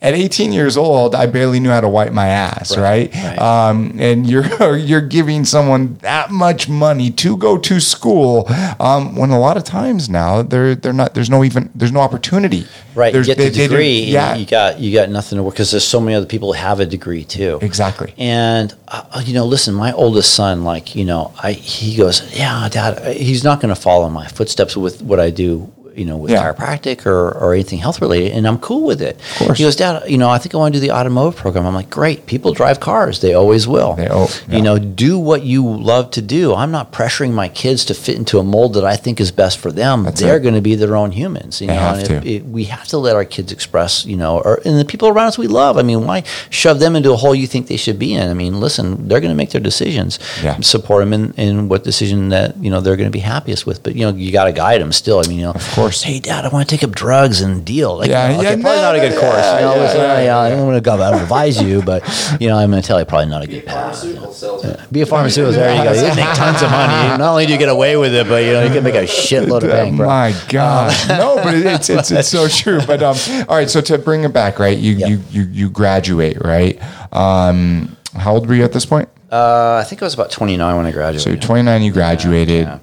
[0.00, 3.14] at 18 years old, I barely knew how to wipe my ass, right?
[3.14, 3.38] right.
[3.38, 8.46] Um, and you're you're giving someone that much money to go to school
[8.80, 11.14] um, when a lot of times now they're they're not.
[11.14, 12.66] There's no even there's no opportunity.
[12.94, 15.36] Right, There's, you get the they- they degree, and yeah, you got you got nothing
[15.36, 17.58] to work because there's so many other people who have a degree too.
[17.60, 18.14] exactly.
[18.16, 22.68] And uh, you know, listen, my oldest son, like you know, I he goes, yeah,
[22.70, 25.70] Dad, uh, he's not going to follow my footsteps with what I do.
[25.96, 26.42] You know, with Yeah.
[26.52, 29.16] chiropractic or, or anything health related, and I'm cool with it.
[29.40, 29.58] Of course.
[29.58, 31.66] He goes, Dad, you know, I think I want to do the automotive program.
[31.66, 32.26] I'm like, great.
[32.26, 33.94] People drive cars; they always will.
[33.94, 34.56] They- oh, yeah.
[34.56, 36.54] You know, do what you love to do.
[36.54, 39.58] I'm not pressuring my kids to fit into a mold that I think is best
[39.58, 40.04] for them.
[40.04, 41.60] That's They're going to be their own humans.
[41.60, 42.28] You They know, have and to.
[42.28, 45.28] it- we have to let our kids express, you know, or and the people around
[45.28, 45.76] us we love.
[45.78, 48.28] I mean, why shove them into a hole you think they should be in?
[48.28, 50.18] I mean, listen, they're going to make their decisions.
[50.42, 50.58] Yeah.
[50.60, 53.82] Support them in, in what decision that you know they're going to be happiest with.
[53.82, 55.20] But you know, you got to guide them still.
[55.24, 56.02] I mean, you know, of course.
[56.02, 57.96] Hey, Dad, I want to take up drugs and deal.
[57.98, 59.36] Like, Yeah, you know, yeah, okay, probably no, not a good yeah, course.
[59.36, 60.94] You know, yeah, listen, yeah, I, I'm going to go.
[60.94, 62.02] I don't advise you, but
[62.40, 63.94] you know, I'm going to tell you probably not a good path.
[64.00, 64.76] Pharmaceutical salesman.
[64.92, 65.52] Be a pharmaceutical.
[65.52, 65.92] There you go.
[65.92, 67.08] You make tons of money.
[67.18, 69.04] Not only do you get away with it, but you know you can make a
[69.04, 69.96] shitload of Oh bank.
[69.96, 70.06] bro.
[70.06, 72.80] my God, no, but it- it's it's it's so true.
[72.86, 73.16] But um,
[73.48, 73.68] all right.
[73.70, 74.76] So to bring it back, right?
[74.76, 75.06] You Yeah.
[75.08, 76.78] you you you graduate, right?
[77.12, 79.08] Um, how old were you at this point?
[79.32, 81.22] Uh, I think I was about 29 when I graduated.
[81.22, 81.82] So you're 29.
[81.82, 82.66] You graduated.
[82.66, 82.78] yeah.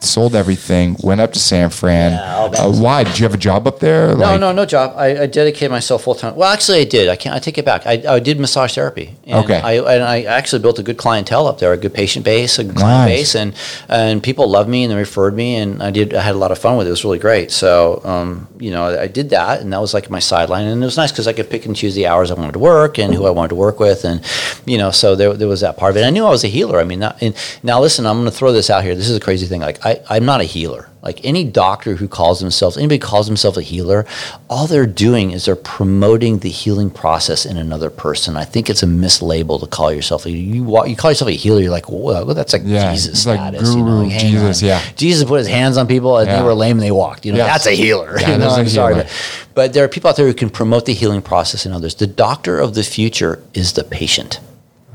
[0.00, 0.96] Sold everything.
[1.02, 2.12] Went up to San Fran.
[2.12, 4.16] Yeah, uh, why did you have a job up there?
[4.16, 4.94] No, no, no job.
[4.96, 6.34] I, I dedicated myself full time.
[6.34, 7.10] Well, actually, I did.
[7.10, 7.34] I can't.
[7.36, 7.86] I take it back.
[7.86, 9.14] I, I did massage therapy.
[9.26, 9.60] And Okay.
[9.60, 12.64] I and I actually built a good clientele up there, a good patient base, a
[12.64, 12.82] good Nice.
[12.82, 13.54] client base, and
[13.90, 16.14] and people loved me and they referred me, and I did.
[16.14, 16.90] I had a lot of fun with it.
[16.90, 17.50] It was really great.
[17.50, 20.86] So, um, you know, I did that, and that was like my sideline, and it
[20.86, 23.12] was nice because I could pick and choose the hours I wanted to work and
[23.14, 24.22] who I wanted to work with, and
[24.64, 26.06] you know, so there, there was that part of it.
[26.06, 26.80] I knew I was a healer.
[26.80, 28.94] I mean, not, and now listen, I'm going to throw this out here.
[28.94, 29.60] This is a crazy thing.
[29.60, 30.88] Like, I, I'm not a healer.
[31.02, 34.06] Like any doctor who calls themselves, anybody calls themselves a healer,
[34.48, 38.36] all they're doing is they're promoting the healing process in another person.
[38.38, 40.64] I think it's a mislabel to call yourself a you.
[40.86, 43.74] You call yourself a healer, you're like, well, that's like Yeah, Jesus it's like status.
[43.74, 44.68] you know, guru like, Jesus, on.
[44.68, 44.82] yeah.
[44.96, 46.38] Jesus put his hands on people and Yeah.
[46.38, 47.26] they were lame and they walked.
[47.26, 47.48] You know, Yes.
[47.52, 48.18] that's a healer.
[48.18, 49.12] Yeah, you know, I'm sorry, but,
[49.54, 51.96] but there are people out there who can promote the healing process in others.
[51.96, 54.40] The doctor of the future is the patient.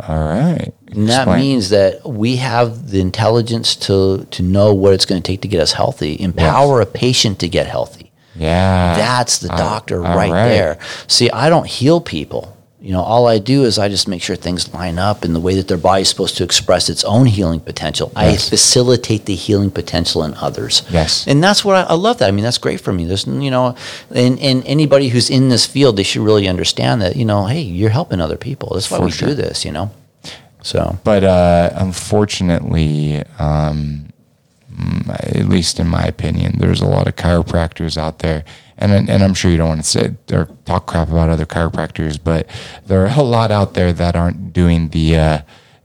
[0.08, 0.69] All right.
[1.00, 1.40] And that Explain.
[1.40, 5.48] means that we have the intelligence to to know what it's going to take to
[5.48, 8.12] get us healthy, empower a patient to get healthy.
[8.36, 8.96] Yeah.
[8.96, 10.50] That's the Uh, doctor all right, right.
[10.50, 10.78] there.
[11.08, 12.44] See, I don't heal people.
[12.82, 15.40] You know, all I do is I just make sure things line up in the
[15.42, 18.10] way that their body is supposed to express its own healing potential.
[18.16, 20.84] I facilitate the healing potential in others.
[20.90, 21.28] Yes.
[21.28, 22.30] And that's what I, I love that.
[22.30, 23.04] I mean, that's great for me.
[23.04, 23.76] There's, you know,
[24.16, 27.60] and, and anybody who's in this field, they should really understand that, you know, hey,
[27.62, 28.68] you're helping other people.
[28.74, 29.28] That's why For we sure.
[29.30, 29.92] do this, you know?
[30.70, 34.14] So, But uh, unfortunately, um,
[35.10, 38.46] at least in my opinion, there's a lot of chiropractors out there,
[38.78, 42.20] and and I'm sure you don't want to say or talk crap about other chiropractors,
[42.24, 42.48] but
[42.86, 45.42] there are a lot out there that aren't doing the uh,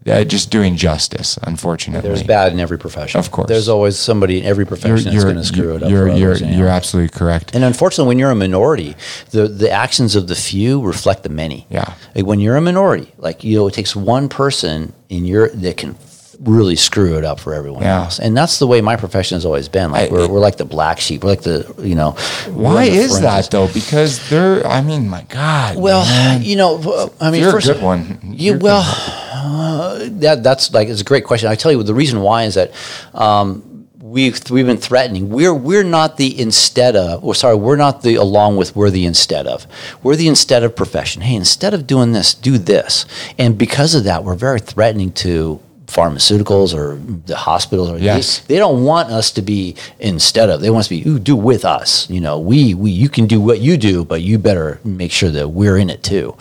[0.06, 1.38] uh, just doing justice.
[1.42, 3.18] Unfortunately, There's bad in every profession.
[3.18, 3.48] Of course.
[3.48, 5.90] There's always somebody in every profession that's going to screw it up.
[5.90, 6.56] You're for you're others, you know?
[6.58, 7.54] you're absolutely correct.
[7.54, 8.96] and unfortunately, when you're a minority,
[9.30, 11.66] the, the actions of the few reflect the many.
[11.70, 11.94] Yeah.
[12.14, 15.76] Like when you're a minority, like you know, it takes one person in your that
[15.76, 15.94] can
[16.40, 18.02] really screw it up for everyone Yeah.
[18.04, 18.18] else.
[18.18, 19.90] And that's the way my profession has always been.
[19.92, 21.22] Like I- we're, we're like the black sheep.
[21.24, 22.12] We're like the you know.
[22.50, 23.20] Why is fringes.
[23.20, 23.68] that though?
[23.68, 24.66] Because they're.
[24.66, 25.76] I mean, my God.
[25.76, 26.42] Well, man.
[26.42, 28.18] you know, I mean, you're first, a good one.
[28.22, 28.82] You You're well,
[29.32, 31.48] uh, that that's like it's a great question.
[31.48, 32.72] I tell you the reason why is that
[33.14, 35.28] um, we've we've been threatening.
[35.30, 37.24] We're we're not the instead of.
[37.24, 38.74] Or sorry, we're not the along with.
[38.76, 39.66] We're the instead of.
[40.02, 41.22] We're the instead of profession.
[41.22, 43.06] Hey, instead of doing this, do this.
[43.38, 46.96] And because of that, we're very threatening to pharmaceuticals or
[47.26, 48.40] the hospitals or Yes.
[48.40, 51.18] they, they don't want us to be instead of they want us to be ooh,
[51.18, 52.08] do with us.
[52.10, 55.30] You know we we you can do what you do but you better make sure
[55.30, 56.36] that we're in it too.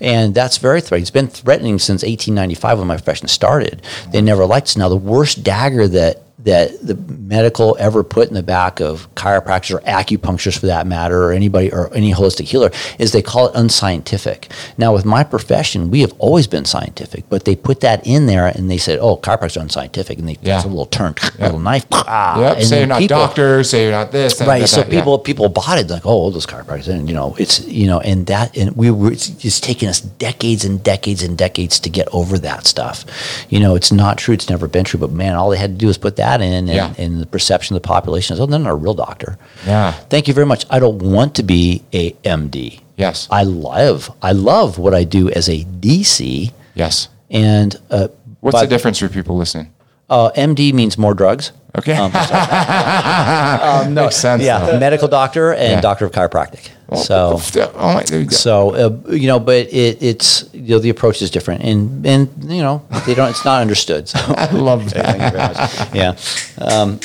[0.00, 3.82] And that's very threatening it's been threatening since 1895 when my profession started.
[4.12, 4.76] They never liked us.
[4.76, 6.94] Now the worst dagger that that the
[7.28, 11.72] medical ever put in the back of chiropractors or acupuncturists for that matter or anybody
[11.72, 14.48] or any holistic healer is they call it unscientific
[14.78, 18.46] now with my profession we have always been scientific but they put that in there
[18.46, 20.62] and they said oh chiropractors are unscientific and they Yeah.
[20.62, 22.56] a little turn a little knife ah, Yep.
[22.58, 23.70] and Say you're not people- doctors.
[23.70, 24.38] Say you're not this.
[24.38, 25.00] that, right that, so that, yeah.
[25.00, 28.00] people people bought it like oh all those chiropractors and you know it's you know
[28.00, 31.90] and that and we were it's, it's taken us decades and decades and decades to
[31.90, 33.04] get over that stuff
[33.48, 35.76] you know it's not true it's never been true but man all they had to
[35.78, 36.94] do was put that in and, Yeah.
[36.98, 39.92] and the perception of the population is oh they're not a real doctor Yeah.
[40.10, 43.28] thank you very much i don't want to be a md Yes.
[43.30, 47.08] i love i love what i do as a dc Yes.
[47.30, 48.08] and uh,
[48.40, 49.72] What's the difference for people listening?
[50.08, 51.94] uh, md means more drugs Okay.
[51.94, 52.10] Um,
[53.86, 54.42] um, no, Makes sense.
[54.42, 54.78] yeah, though.
[54.78, 55.80] medical doctor and Yeah.
[55.80, 56.70] doctor of chiropractic.
[56.94, 57.40] So.
[57.74, 58.30] oh, my, you.
[58.30, 62.28] So uh, you know, but it, it's you know the approach is different, and and
[62.44, 63.28] you know they don't.
[63.30, 64.08] It's not understood.
[64.08, 65.04] So I love that.
[65.18, 65.94] thank you very much.
[65.94, 66.64] Yeah.
[66.64, 67.00] Um,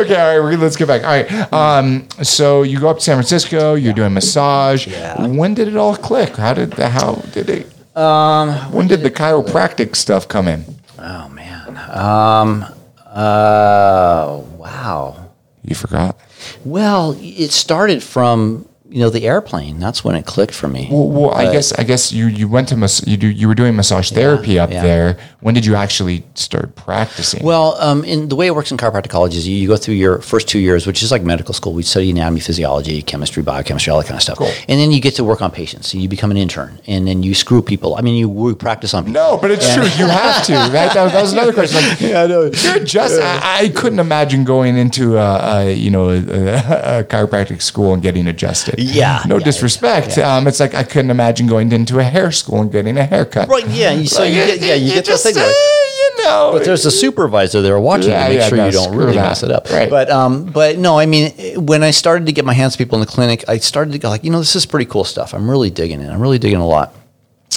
[0.00, 1.02] okay, all right, let's get back.
[1.04, 3.74] All right, um, so you go up to San Francisco.
[3.74, 4.88] You're doing massage.
[4.88, 5.24] Yeah.
[5.28, 6.36] When did it all click?
[6.36, 7.96] How did the how did it?
[7.96, 10.64] Um, when did the chiropractic stuff come in?
[10.98, 12.74] oh man.
[13.14, 14.42] Uh.
[14.58, 15.30] Wow.
[15.62, 16.18] You forgot.
[16.64, 19.80] Well, it started from you know the airplane.
[19.80, 20.88] That's when it clicked for me.
[20.88, 23.56] Well, well I guess I guess you you went to mas- you do you were
[23.56, 24.84] doing massage therapy up yeah.
[24.84, 25.18] there.
[25.40, 27.44] When did you actually start practicing?
[27.44, 29.96] Well, um, in the way it works in chiropractic college is you, you go through
[29.96, 31.72] your first two years, which is like medical school.
[31.72, 34.38] We study anatomy, physiology, chemistry, biochemistry, all that kind of stuff.
[34.38, 34.52] Cool.
[34.68, 35.88] And then you get to work on patients.
[35.88, 37.96] So you become an intern, and then you screw people.
[37.96, 39.20] I mean, you, we practice on people.
[39.20, 39.82] no, but it's true.
[39.82, 40.52] You have to.
[40.54, 40.94] Right?
[40.94, 41.82] That, that was another question.
[41.82, 42.42] Like, Yeah, I know.
[42.44, 43.20] You're just.
[43.20, 48.00] I, I couldn't imagine going into a, a you know a, a chiropractic school and
[48.00, 48.83] getting adjusted.
[48.92, 50.18] Yeah, No yeah, disrespect.
[50.18, 53.48] Um, it's like I couldn't imagine going into a hair school and getting a haircut.
[53.48, 53.66] Right?
[53.68, 53.92] Yeah.
[53.92, 55.42] You, so Like, you get, yeah, you get just, that thing.
[55.42, 55.80] Right?
[56.18, 56.50] you know.
[56.52, 59.14] But there's a supervisor there watching Yeah, to make yeah, sure no, you don't really
[59.14, 59.22] that.
[59.22, 59.70] mess it up.
[59.70, 59.90] Right.
[59.90, 61.32] But um, but no, I mean,
[61.64, 64.08] when I started to get my hands people in the clinic, I started to go
[64.08, 65.34] like, you know, this is pretty cool stuff.
[65.34, 66.10] I'm really digging it.
[66.10, 66.94] I'm really digging a lot.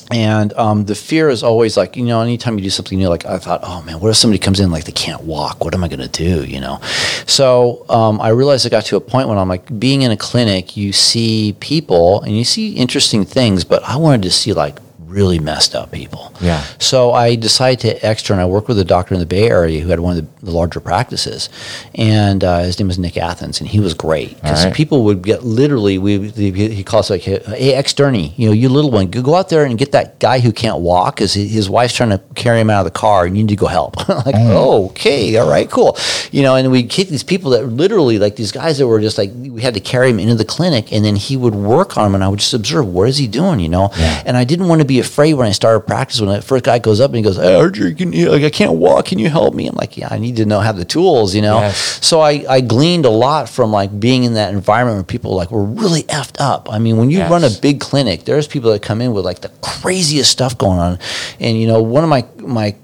[0.09, 3.25] And um, the fear is always like, you know, anytime you do something new, like
[3.25, 5.63] I thought, oh man, what if somebody comes in like they can't walk?
[5.63, 6.45] What am I going to do?
[6.45, 6.79] You know?
[7.25, 10.17] So um, I realized I got to a point when I'm like, being in a
[10.17, 14.77] clinic, you see people and you see interesting things, but I wanted to see like
[15.07, 16.33] really messed up people.
[16.41, 16.61] Yeah.
[16.79, 18.39] So I decided to extern.
[18.39, 20.51] I worked with a doctor in the Bay Area who had one of the, the
[20.51, 21.49] larger practices,
[21.95, 24.73] and uh, his name was Nick Athens, and he was great because right.
[24.73, 25.97] people would get literally.
[25.97, 29.65] We he calls like, hey, externy, you know, you little one, go go out there
[29.65, 32.85] and get that guy who can't walk because his wife's trying to carry him out
[32.85, 33.97] of the car, and you need to go help.
[34.25, 35.97] like, oh, okay, all right, cool,
[36.31, 36.55] you know.
[36.55, 39.61] And we get these people that literally like these guys that were just like we
[39.61, 42.23] had to carry him into the clinic, and then he would work on him, and
[42.23, 43.89] I would just observe what is he doing, you know.
[43.97, 44.23] Yeah.
[44.25, 46.19] And I didn't want to be afraid when I started practice.
[46.21, 48.49] When the first guy goes up and he goes, "Hey, Archer, can you, like I
[48.49, 49.05] can't walk.
[49.05, 51.41] Can you help me?" I'm like, "Yeah, I need to know have the tools, you
[51.41, 51.99] know." Yes.
[52.05, 55.51] So I, I gleaned a lot from like being in that environment where people like
[55.51, 56.71] were really effed up.
[56.71, 57.31] I mean, when you Yes.
[57.31, 60.79] run a big clinic, there's people that come in with like the craziest stuff going
[60.79, 60.99] on,
[61.39, 62.75] and you know, one of my my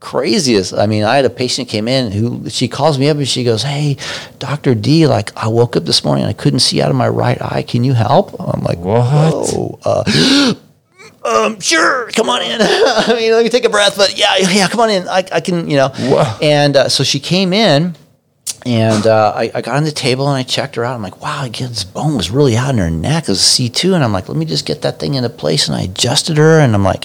[0.00, 0.74] craziest.
[0.74, 3.42] I mean, I had a patient came in who she calls me up and she
[3.42, 3.96] goes, "Hey,
[4.38, 7.08] Doctor D, like I woke up this morning and I couldn't see out of my
[7.08, 7.62] right eye.
[7.66, 9.02] Can you help?" I'm like, What?
[9.32, 10.54] "Whoa, uh,
[11.24, 12.60] um, sure, come on in.
[12.62, 15.08] I mean, let me take a breath, but yeah, yeah, come on in.
[15.08, 15.90] I, I can, you know."
[16.42, 17.96] And uh, so she came in.
[18.66, 20.94] And uh, I, I got on the table and I checked her out.
[20.94, 23.24] I'm like, wow, this bone was really out in her neck.
[23.24, 23.94] It was C2.
[23.94, 25.68] And I'm like, let me just get that thing into place.
[25.68, 26.60] And I adjusted her.
[26.60, 27.04] And I'm like,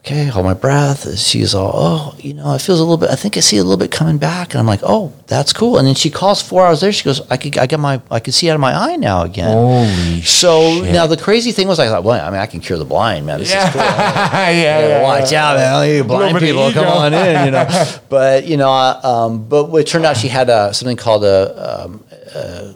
[0.00, 1.18] okay, hold my breath.
[1.18, 3.62] She's all, oh, you know, it feels a little bit, I think I see a
[3.62, 4.52] little bit coming back.
[4.52, 5.76] And I'm like, oh, that's cool.
[5.78, 6.92] And then she calls four hours later.
[6.92, 9.22] She goes, I could, I got my, I can see out of my eye now
[9.22, 9.50] again.
[9.52, 10.92] Holy so shit.
[10.92, 13.26] now the crazy thing was, I thought, well, I mean, I can cure the blind,
[13.26, 13.38] man.
[13.40, 13.66] This Yeah.
[13.68, 13.82] is cool.
[13.82, 15.46] yeah, Yeah, yeah, watch yeah.
[15.50, 15.94] out, man!
[15.94, 17.68] You blind people, come on in, you know.
[18.08, 21.84] But you know, uh, um, but it turned out she had a, something called a,
[21.84, 22.04] um,
[22.34, 22.74] a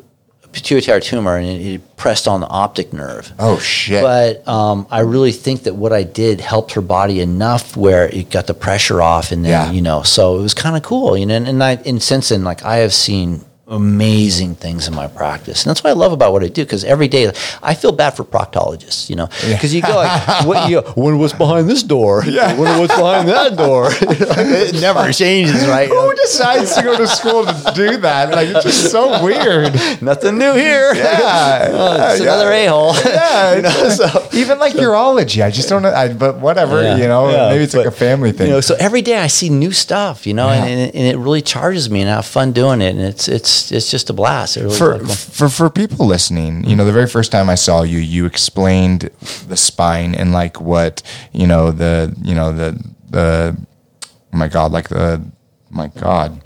[0.55, 3.33] pituitary tumor, and it, it pressed on the optic nerve.
[3.39, 4.03] Oh shit.
[4.03, 8.31] But um, I really think that what I did helped her body enough where it
[8.31, 9.71] got the pressure off, and then Yeah.
[9.73, 11.35] you know, so it was kind of cool, you know.
[11.35, 15.65] And, and I, and since then, like I have seen amazing things in my practice,
[15.65, 16.65] and that's what I love about what I do.
[16.65, 17.32] Because every day,
[17.62, 21.32] I feel bad for proctologists, you know, because you go like, what, you wonder what's
[21.32, 22.59] behind this door, yeah.
[22.59, 23.89] wonder what's behind that door.
[23.91, 25.89] it never changes, right?
[25.89, 28.31] Who decides to go to school to do that?
[28.31, 29.74] Like it's just so weird.
[30.03, 30.95] Nothing new here.
[30.95, 32.95] Yeah, Oh, it's yeah, another a hole.
[33.05, 34.28] Yeah, you know, so.
[34.32, 35.93] even like urology, I just don't know.
[35.93, 38.49] I, but whatever, Yeah, you know, yeah, maybe it's like a family thing.
[38.49, 41.43] You know, so every day I see new stuff, you know, and, and it really
[41.43, 44.57] charges me, and I have fun doing it, and it's it's it's just a blast.
[44.57, 47.99] Really for, for for people listening, you know, the very first time I saw you,
[47.99, 49.11] you explained
[49.49, 51.03] the spine and like what
[51.33, 53.57] you know the you know the the
[54.03, 55.23] oh my god like the
[55.71, 56.43] my god.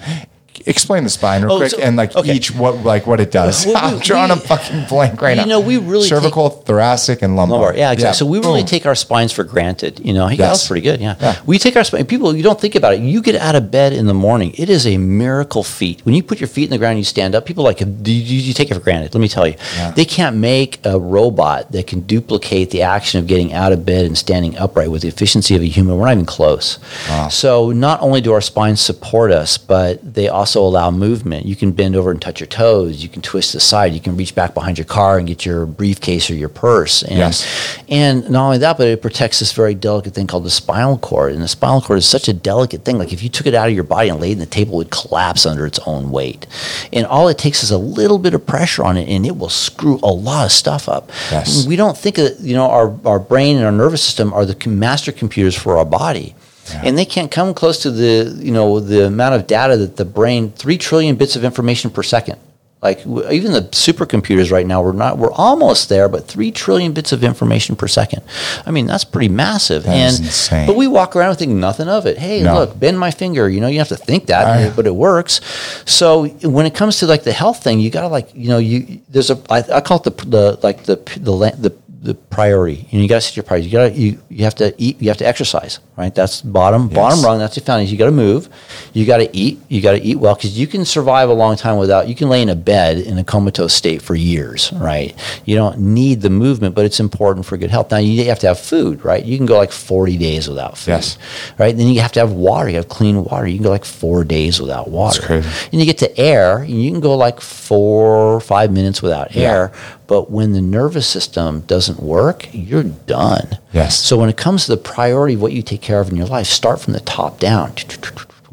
[0.66, 2.34] Explain the spine real Oh, quick so- and like okay.
[2.34, 3.64] each what like what it does.
[3.66, 5.48] Well, we- I'm drawing a fucking blank right you now.
[5.48, 7.58] know, we really cervical, thoracic, and lumbar.
[7.58, 7.76] Lumbar.
[7.76, 8.18] Yeah, exactly.
[8.18, 8.66] So we really Boom.
[8.68, 10.00] take our spines for granted.
[10.00, 10.50] You know, hey, Yes.
[10.62, 11.00] was pretty good.
[11.00, 11.16] Yeah.
[11.20, 11.36] Yeah.
[11.46, 12.04] We take our spine.
[12.06, 13.00] People, you don't think about it.
[13.00, 14.52] You get out of bed in the morning.
[14.56, 16.00] It is a miracle feat.
[16.04, 17.88] When you put your feet in the ground and you stand up, people like, you,
[18.12, 19.14] you take it for granted.
[19.14, 19.54] Let me tell you.
[19.76, 19.90] Yeah.
[19.92, 24.04] They can't make a robot that can duplicate the action of getting out of bed
[24.06, 25.96] and standing upright with the efficiency of a human.
[25.98, 26.78] We're not even close.
[27.08, 27.28] Wow.
[27.28, 31.44] So not only do our spines support us, but they also also allow movement.
[31.44, 33.02] You can bend over and touch your toes.
[33.02, 33.92] You can twist the side.
[33.92, 37.02] You can reach back behind your car and get your briefcase or your purse.
[37.02, 37.46] And, Yes.
[37.88, 41.34] and not only that, but it protects this very delicate thing called the spinal cord.
[41.34, 42.96] And the spinal cord is such a delicate thing.
[42.98, 44.74] Like if you took it out of your body and laid it in the table,
[44.74, 46.46] it would collapse under its own weight.
[46.94, 49.50] And all it takes is a little bit of pressure on it, and it will
[49.50, 51.10] screw a lot of stuff up.
[51.30, 51.66] Yes.
[51.66, 54.56] We don't think that you know our, our brain and our nervous system are the
[54.68, 56.34] master computers for our body.
[56.74, 60.04] And they can't come close to the you know the amount of data that the
[60.04, 62.38] brain three trillion bits of information per second.
[62.80, 66.92] Like w- even the supercomputers right now, we're not we're almost there, but three trillion
[66.92, 68.22] bits of information per second.
[68.64, 69.82] I mean that's pretty massive.
[69.82, 70.66] That and insane.
[70.68, 72.18] but we walk around and think nothing of it.
[72.18, 72.54] Hey, No.
[72.54, 73.48] look, bend my finger.
[73.48, 75.40] You know, you have to think that, I- but it works.
[75.86, 79.00] So when it comes to like the health thing, you gotta like you know you
[79.08, 82.86] there's a I, I call it the the like the the the the priority.
[82.90, 83.66] You, know, you got to set your priority.
[83.68, 85.00] You got you, you have to eat.
[85.02, 85.80] You have to exercise.
[85.96, 86.14] Right.
[86.14, 87.40] That's bottom bottom rung.
[87.40, 87.92] That's the foundation.
[87.92, 88.48] You got to move.
[88.92, 89.58] You got to eat.
[89.68, 92.06] You got to eat well because you can survive a long time without.
[92.06, 94.72] You can lay in a bed in a comatose state for years.
[94.74, 95.12] Right.
[95.44, 97.90] You don't need the movement, but it's important for good health.
[97.90, 99.04] Now you have to have food.
[99.04, 99.24] Right.
[99.24, 100.92] You can go like forty days without food.
[100.92, 101.18] Yes.
[101.58, 101.76] Right.
[101.76, 102.68] Then you have to have water.
[102.68, 103.48] You have clean water.
[103.48, 105.20] You can go like four days without water.
[105.22, 105.48] crazy.
[105.72, 109.34] And you get to air, and you can go like four or five minutes without
[109.34, 109.50] Yeah.
[109.50, 109.72] air.
[110.08, 113.58] But when the nervous system doesn't work, you're done.
[113.72, 114.00] Yes.
[114.00, 116.26] So when it comes to the priority of what you take care of in your
[116.26, 117.74] life, start from the top down.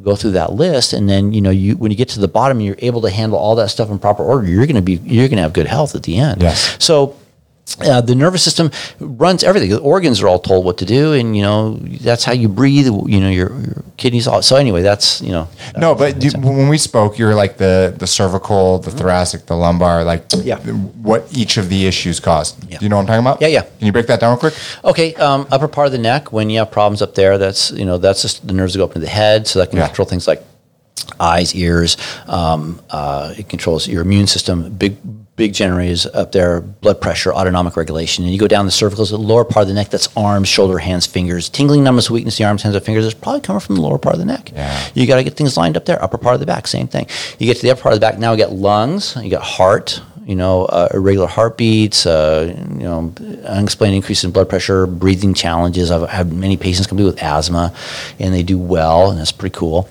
[0.03, 2.57] Go through that list, and then you know you when you get to the bottom,
[2.57, 4.45] and you're able to handle all that stuff in proper order.
[4.45, 6.43] You're going to be you're going to have good health at the end.
[6.43, 6.77] Yes.
[6.83, 7.15] So
[7.81, 8.69] uh, the nervous system
[8.99, 9.69] runs everything.
[9.69, 12.85] The organs are all told what to do, and you know that's how you breathe.
[12.85, 14.27] You know your, your kidneys.
[14.27, 15.47] All so anyway, that's you know.
[15.77, 19.55] No, but you, when we spoke, you were like the the cervical, the thoracic, the
[19.55, 20.57] lumbar, like Yeah.
[20.59, 22.55] what each of the issues caused.
[22.69, 22.77] Yeah.
[22.77, 23.41] Do you know what I'm talking about?
[23.41, 23.61] Yeah, yeah.
[23.61, 24.53] Can you break that down real quick?
[24.83, 26.31] Okay, um, upper part of the neck.
[26.31, 28.85] When you have problems up there, that's you know that's just the nerves that go
[28.85, 29.87] up into the head, so that can Yeah.
[29.87, 30.43] control things like
[31.19, 31.97] eyes, ears.
[32.27, 34.69] Um, uh, it controls your immune system.
[34.77, 34.95] Big
[35.35, 36.61] big generators up there.
[36.61, 39.73] Blood pressure, autonomic regulation, and you go down the cervicals, the lower part of the
[39.73, 39.89] neck.
[39.89, 41.49] That's arms, shoulder, hands, fingers.
[41.49, 42.37] Tingling, numbness, weakness.
[42.37, 44.51] The arms, hands, and fingers is probably coming from the lower part of the neck.
[44.51, 44.89] Yeah.
[44.93, 46.01] You got to get things lined up there.
[46.01, 47.07] Upper part of the back, same thing.
[47.39, 48.17] You get to the upper part of the back.
[48.17, 49.15] Now we got lungs.
[49.21, 50.01] You got heart.
[50.25, 52.07] You know, uh, irregular heartbeats.
[52.07, 53.13] Uh, you know,
[53.45, 55.91] unexplained increase in blood pressure, breathing challenges.
[55.91, 57.75] I've had many patients come to with asthma,
[58.17, 59.87] and they do well, and that's pretty cool.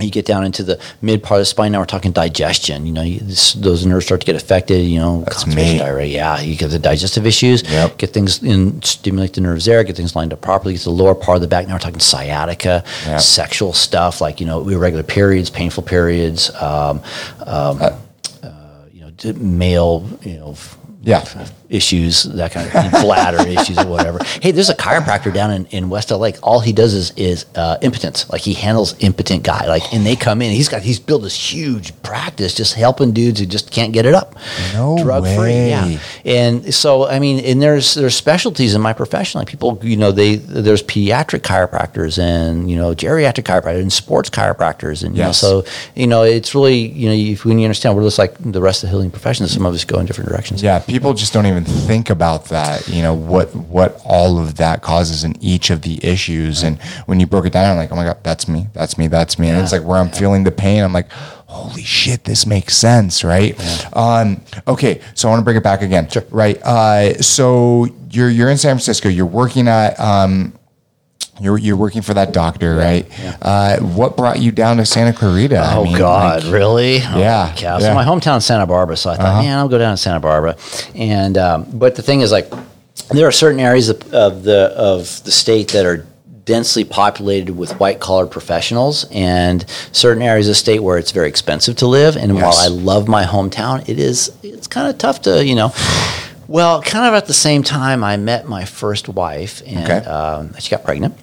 [0.00, 1.72] You get down into the mid part of the spine.
[1.72, 2.86] Now we're talking digestion.
[2.86, 4.78] You know, you, this, those nerves start to get affected.
[4.82, 5.78] You know, That's me.
[5.78, 6.06] diarrhea.
[6.06, 7.62] Yeah, you get the digestive issues.
[7.70, 7.98] Yep.
[7.98, 9.82] Get things in, stimulate the nerves there.
[9.84, 10.74] Get things lined up properly.
[10.74, 11.66] Get the lower part of the back.
[11.66, 13.20] Now we're talking sciatica, Yep.
[13.20, 16.50] sexual stuff like you know irregular periods, painful periods.
[16.60, 17.00] Um,
[17.44, 17.92] um, uh,
[18.92, 20.08] you know, male.
[20.22, 20.50] You know.
[20.52, 21.24] f- Yeah.
[21.72, 24.18] Issues, that kind of bladder issues or whatever.
[24.40, 26.30] Hey, there's a chiropractor down in, in West LA.
[26.42, 28.28] All he does is is uh, impotence.
[28.30, 29.66] Like he handles impotent guy.
[29.66, 30.52] Like and they come in.
[30.52, 34.14] He's got he's built this huge practice just helping dudes who just can't get it
[34.14, 34.36] up.
[34.74, 35.68] No drug free.
[35.68, 35.98] Yeah.
[36.24, 39.38] And so I mean, and there's there's specialties in my profession.
[39.38, 44.28] Like people, you know, they there's pediatric chiropractors and you know geriatric chiropractors and sports
[44.28, 47.96] chiropractors and you know, so you know it's really you know if, when you understand
[47.96, 49.52] we're just like the rest of the healing professions.
[49.52, 50.62] Some of us go in different directions.
[50.62, 52.88] Yeah, people just don't even think about that.
[52.88, 57.20] You know what what all of that causes in each of the issues, and when
[57.20, 59.48] you broke it down, I'm like, oh my god, that's me, that's me, that's me,
[59.48, 60.82] and it's like where I'm feeling the pain.
[60.82, 63.54] I'm like, holy shit, this makes sense, right?
[63.96, 66.24] Um, okay, so I want to bring it back again, Sure.
[66.30, 66.60] right?
[66.62, 69.08] Uh, so you're you're in San Francisco.
[69.08, 69.98] You're working at.
[70.00, 70.54] Um,
[71.40, 73.06] you're, you're working for that doctor, right?
[73.40, 75.56] Uh, what brought you down to Santa Clarita?
[75.58, 76.96] I Oh mean, God, like- really?
[76.98, 77.54] Yeah, Oh, yeah.
[77.58, 77.78] yeah.
[77.78, 80.56] So my hometown Santa Barbara, so I thought, man, I'll go down to Santa Barbara.
[80.94, 82.52] And um, but the thing is, like,
[83.10, 86.06] there are certain areas of, of the of the state that are
[86.44, 91.28] densely populated with white collar professionals, and certain areas of the state where it's very
[91.28, 92.16] expensive to live.
[92.16, 95.72] And while I love my hometown, it is it's kind of tough to you know.
[96.52, 100.06] Well, kind of at the same time, I met my first wife, and Okay.
[100.06, 101.14] um, she got pregnant.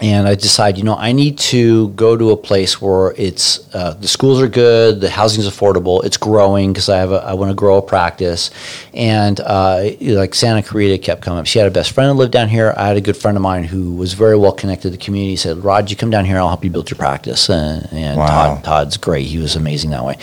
[0.00, 3.94] And I decided, you know, I need to go to a place where it's uh,
[3.94, 7.34] the schools are good, the housing is affordable, it's growing because I have a, I
[7.34, 8.50] want to grow a practice,
[8.94, 11.46] and uh, like Santa Clarita kept coming up.
[11.46, 12.74] She had a best friend that lived down here.
[12.76, 15.30] I had a good friend of mine who was very well connected to the community.
[15.30, 18.18] He said, "Rod, you come down here, I'll help you build your practice." And, and
[18.18, 18.26] Wow.
[18.26, 19.26] Todd, Todd's great.
[19.26, 20.16] He was amazing that way.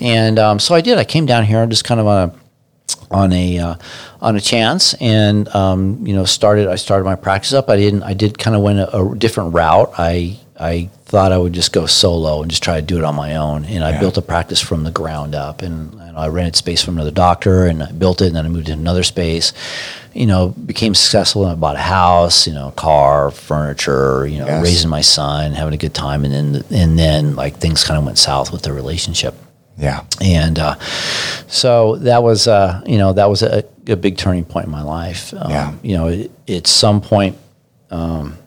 [0.00, 0.96] And um, so I did.
[0.98, 2.41] I came down here I'm just kind of on a
[3.10, 3.74] on a uh,
[4.20, 7.68] on a chance and um, you know started I started my practice up.
[7.68, 9.92] I didn't I did kind of went a, a different route.
[9.98, 13.16] I I thought I would just go solo and just try to do it on
[13.16, 13.64] my own.
[13.64, 15.60] And I built a practice from the ground up.
[15.62, 18.44] And, and and I rented space from another doctor, and I built it, and then
[18.44, 19.54] I moved to another space.
[20.12, 24.44] You know, became successful, and I bought a house, you know, car, furniture, you know,
[24.46, 24.62] Yes.
[24.62, 28.04] raising my son, having a good time, and then and then like things kind of
[28.04, 29.34] went south with the relationship
[29.78, 30.04] Yeah.
[30.20, 30.78] and uh,
[31.48, 34.82] so that was uh, you know that was a, a big turning point in my
[34.82, 35.32] life.
[35.34, 35.74] Um, Yeah.
[35.82, 37.36] You know, it, at some point,
[37.90, 38.38] um,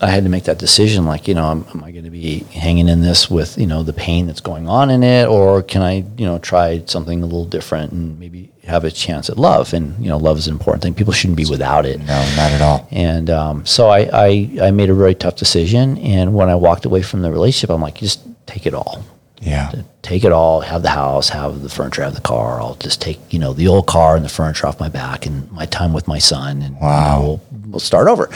[0.00, 1.04] I had to make that decision.
[1.06, 3.82] Like, you know, am, am I going to be hanging in this with you know
[3.82, 7.26] the pain that's going on in it, or can I you know try something a
[7.26, 9.72] little different and maybe have a chance at love?
[9.74, 10.94] And you know, love is an important thing.
[10.94, 11.98] People shouldn't be without it.
[11.98, 12.86] No, not at all.
[12.92, 15.98] And um, so I, I, I made a really tough decision.
[15.98, 19.02] And when I walked away from the relationship, I'm like, just take it all
[19.40, 19.70] Yeah.
[20.02, 22.60] take it all, have the house, have the furniture, have the car.
[22.60, 25.50] I'll just take, you know, the old car and the furniture off my back and
[25.52, 28.28] my time with my son and you know, we'll, we'll start over.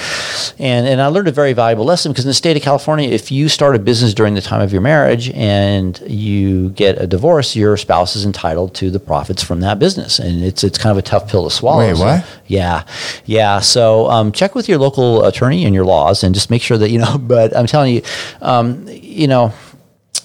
[0.59, 3.33] And and I learned a very valuable lesson because in the state of California, if
[3.33, 7.57] you start a business during the time of your marriage and you get a divorce,
[7.57, 10.19] your spouse is entitled to the profits from that business.
[10.19, 11.79] And it's it's kind of a tough pill to swallow.
[11.87, 12.27] Wait, So- what?
[12.47, 12.85] yeah,
[13.25, 13.61] yeah.
[13.61, 16.91] So um, check with your local attorney and your laws, and just make sure that
[16.91, 17.19] you know.
[17.33, 18.03] But I'm telling you,
[18.43, 19.53] um, you know,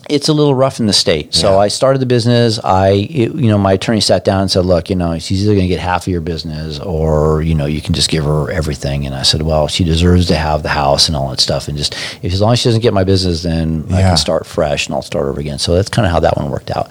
[0.09, 1.33] it's a little rough in the state.
[1.33, 1.57] So Yeah.
[1.57, 2.59] I started the business.
[2.63, 5.53] I, it, you know, my attorney sat down and said, "Look, you know, she's either
[5.53, 8.49] going to get half of your business, or you know, you can just give her
[8.51, 11.67] everything." And I said, "Well, she deserves to have the house and all that stuff,
[11.67, 14.45] and just if as long as she doesn't get my business, then I can start
[14.45, 16.89] fresh and I'll start over again." So that's kind of how that one worked out.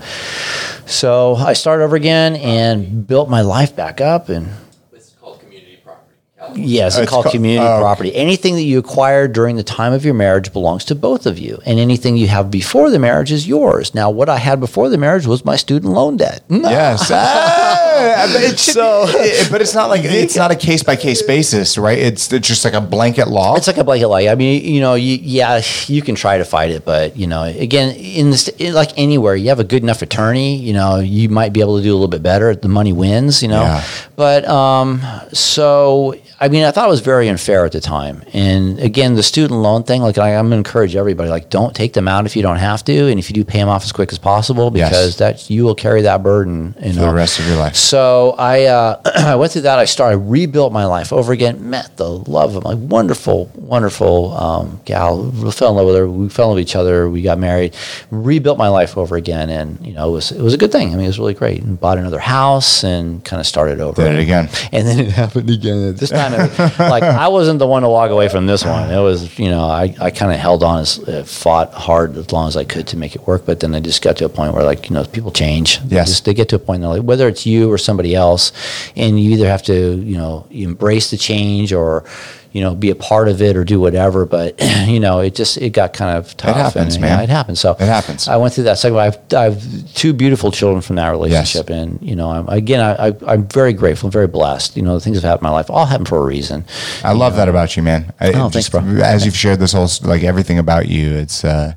[0.86, 4.48] So I started over again and built my life back up and
[4.94, 6.12] It's called community property.
[6.16, 6.34] California.
[6.54, 7.80] Yes, it's, called ca- community oh, okay.
[7.80, 8.14] property.
[8.14, 11.58] Anything that you acquire during the time of your marriage belongs to both of you,
[11.66, 13.94] and anything you have before the marriage is yours.
[13.94, 16.44] Now, what I had before the marriage was my student loan debt.
[16.48, 17.10] Yes.
[17.96, 20.96] Ah, but it should So- be- but it's not like it's not a case by
[20.96, 21.98] case basis, right?
[21.98, 23.56] It's, it's just like a blanket law.
[23.56, 24.16] It's like a blanket law.
[24.16, 27.42] I mean, you know, you, yeah, you can try to fight it, but you know,
[27.44, 31.52] again, in this, like anywhere, you have a good enough attorney, you know, you might
[31.52, 32.54] be able to do a little bit better.
[32.54, 33.62] The money wins, you know.
[33.62, 33.84] Yeah.
[34.16, 35.02] But um,
[35.32, 38.22] so I mean, I thought it was very unfair at the time.
[38.34, 41.74] And again, the student loan thing, like I, I'm going to encourage everybody, like don't
[41.74, 43.84] take them out if you don't have to, and if you do, pay them off
[43.84, 44.90] as quick as possible Yes.
[44.90, 47.74] because that you will carry that burden you for the rest of your life.
[47.86, 49.78] So I uh, I went through that.
[49.78, 51.70] I started rebuilt my life over again.
[51.70, 55.22] Met the love of my wonderful, wonderful um, gal.
[55.22, 56.08] We fell in love with her.
[56.08, 57.08] We fell in love with each other.
[57.08, 57.74] We got married.
[58.10, 60.88] Rebuilt my life over again, and you know it was it was a good thing.
[60.92, 61.62] I mean, it was really great.
[61.62, 64.02] And bought another house and kind of started over.
[64.02, 64.48] Did it again.
[64.72, 65.94] And then it happened again.
[65.94, 68.90] This time, it, like I wasn't the one to walk away from this one.
[68.90, 72.32] It was, you know, I, I kind of held on, as uh, fought hard as
[72.32, 73.46] long as I could to make it work.
[73.46, 75.78] But then I just got to a point where, like, you know, people change.
[75.80, 76.08] They Yes.
[76.08, 78.52] just- they get to a point they're like, whether it's you or somebody else,
[78.96, 82.04] and you either have to, you know, embrace the change or,
[82.52, 84.24] you know, be a part of it or do whatever.
[84.24, 86.56] But you know, it just it got kind of tough.
[86.56, 87.20] It happens, and, man.
[87.22, 87.60] It happens.
[87.60, 88.28] So It happens.
[88.28, 88.96] I went through that second.
[88.98, 92.80] I have, I have two beautiful children from that relationship, and you know, I'm, again,
[92.80, 94.76] I, I, I'm very grateful, very blessed.
[94.76, 96.64] You know, the things that have happened in my life all happened for a reason.
[97.04, 98.12] I love that about you, man.
[98.20, 98.80] I, Oh, it thanks, bro.
[98.80, 101.74] As you've shared this whole, like everything about you, it's uh,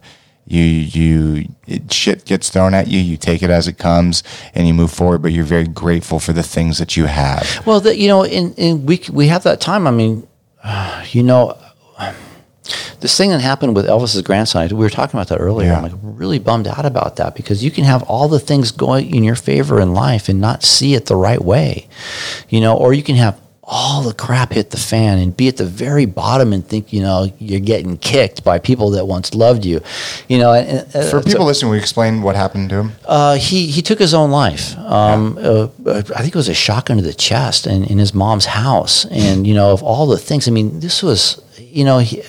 [0.50, 3.00] you, you, it, shit gets thrown at you.
[3.00, 4.24] You take it as it comes,
[4.56, 5.22] and you move forward.
[5.22, 7.64] But you're very grateful for the things that you have.
[7.68, 9.86] Well, the, you know, in, in we we have that time.
[9.86, 10.28] I mean,
[11.12, 11.56] you know,
[13.00, 14.68] this thing that happened with Elvis's grandson.
[14.70, 15.70] We were talking about that earlier.
[15.70, 15.78] Yeah.
[15.78, 19.14] I'm like really bummed out about that because you can have all the things going
[19.14, 21.88] in your favor in life and not see it the right way,
[22.50, 23.40] you know, or you can have
[23.72, 27.02] all the crap hit the fan and be at the very bottom and think you
[27.02, 29.80] know you're getting kicked by people that once loved you,
[30.28, 30.54] you know.
[30.54, 32.92] And, and- For so- people listening, we explain what happened to him.
[33.06, 34.76] uh, he he took his own life.
[34.80, 38.46] Um, uh, I think it was a shotgun to the chest in, in his mom's
[38.46, 40.48] house, and you know of all the things.
[40.48, 42.24] I mean, this was you know he,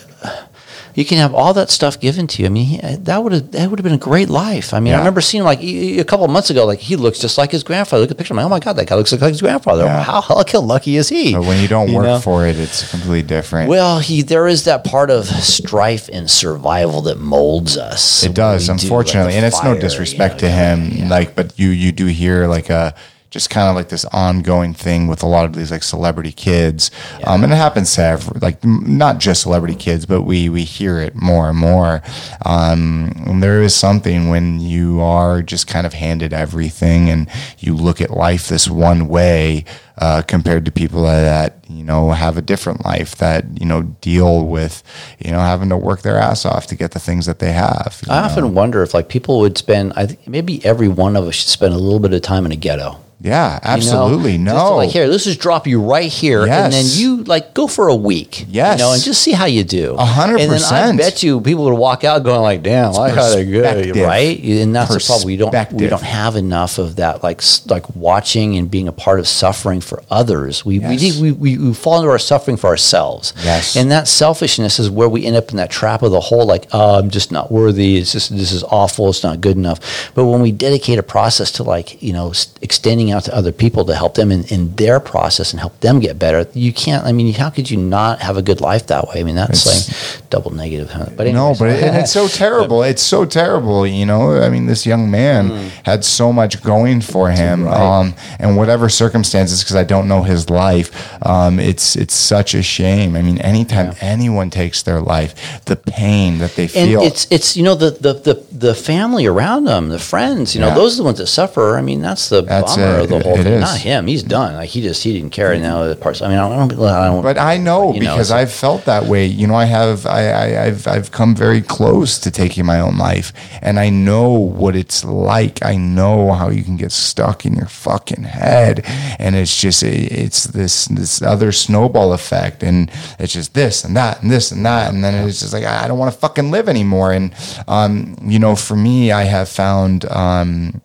[0.94, 2.46] you can have all that stuff given to you.
[2.46, 4.72] I mean, he, that would have that would have been a great life.
[4.74, 4.96] I mean, Yeah.
[4.96, 6.64] I remember seeing him like a couple of months ago.
[6.66, 8.00] Like he looks just like his grandfather.
[8.02, 8.34] Look at the picture.
[8.34, 9.84] I'm like, oh my god, that guy looks like his grandfather.
[9.84, 10.02] Yeah.
[10.02, 11.32] How how lucky is he?
[11.34, 12.18] But when you don't You work know?
[12.20, 13.68] for it, it's completely different.
[13.68, 18.22] Well, he there is that part of strife and survival that molds us.
[18.24, 20.90] It does, We do, like unfortunately, and it's no disrespect you know, to him.
[20.92, 21.08] yeah.
[21.08, 22.94] Like, but you you do hear like a
[23.30, 26.90] just kind of like this ongoing thing with a lot of these like celebrity kids,
[27.24, 30.98] um, and it happens to every, like not just celebrity kids, but we we hear
[30.98, 32.02] it more and more.
[32.44, 37.28] Um, and there is something when you are just kind of handed everything, and
[37.58, 39.64] you look at life this one way.
[39.98, 44.46] Uh, compared to people that you know have a different life that you know deal
[44.46, 44.82] with
[45.18, 48.00] you know having to work their ass off to get the things that they have.
[48.08, 48.26] I know?
[48.26, 49.92] often wonder if like people would spend.
[49.96, 52.52] I think maybe every one of us should spend a little bit of time in
[52.52, 52.98] a ghetto.
[53.22, 53.74] Yeah, you know?
[53.74, 54.38] absolutely.
[54.38, 54.76] Just to, No.
[54.76, 57.94] like here, let's just drop you right here, and then you like go for a
[57.94, 58.46] week.
[58.48, 58.78] Yes.
[58.78, 59.94] you know, and just see how you do.
[59.98, 60.94] A hundred percent.
[60.94, 64.42] I bet you people would walk out going like, "Damn, I had a good right."
[64.42, 65.26] And that's the problem.
[65.26, 69.20] We don't we don't have enough of that, like like watching and being a part
[69.20, 70.64] of suffering for others.
[70.64, 71.18] We we, Yes.
[71.20, 73.32] we we we fall into our suffering for ourselves.
[73.44, 73.76] Yes.
[73.76, 76.66] and that selfishness is where we end up in that trap of the whole like,
[76.72, 77.96] "Oh, I'm just not worthy.
[77.98, 79.08] It's just this is awful.
[79.08, 79.80] It's not good enough."
[80.14, 82.32] But when we dedicate a process to like you know
[82.62, 86.00] extending out to other people to help them in, in their process and help them
[86.00, 87.04] get better, you can't.
[87.06, 89.20] I mean, how could you not have a good life that way?
[89.20, 90.90] I mean, that's It's- like double negative.
[90.90, 91.06] huh?
[91.16, 92.82] But No, but it, it's so terrible.
[92.82, 93.86] It's so terrible.
[93.86, 97.80] You know, I mean, this young man had so much going for him, Right.
[97.80, 100.90] um, and whatever circumstances, because I don't know his life,
[101.24, 103.14] um, it's it's such a shame.
[103.14, 107.02] I mean, anytime anyone takes their life, the pain that they and feel.
[107.02, 110.68] it's it's you know the, the the the family around them, the friends, you know,
[110.68, 110.74] Yeah.
[110.74, 111.78] those are the ones that suffer.
[111.78, 113.02] I mean, that's the That's bummer it.
[113.04, 113.52] of the whole It thing.
[113.54, 113.60] is.
[113.62, 114.06] Not him.
[114.06, 114.54] He's done.
[114.54, 115.56] Like he just he didn't care.
[115.58, 116.20] Now the parts.
[116.20, 116.72] I mean, I don't.
[116.82, 119.24] I don't But I know you know, because I've felt that way.
[119.24, 120.04] You know, I have.
[120.06, 123.32] I, I, I've I've come very close to taking my own life,
[123.62, 125.64] and I know what it's like.
[125.64, 128.84] I know how you can get stuck in your fucking head,
[129.18, 134.20] and it's just it's this this other snowball effect, and it's just this and that
[134.22, 136.68] and this and that, and then it's just like I don't want to fucking live
[136.68, 137.12] anymore.
[137.12, 137.32] And
[137.68, 140.04] um, you know, for me, I have found.
[140.10, 140.80] Um,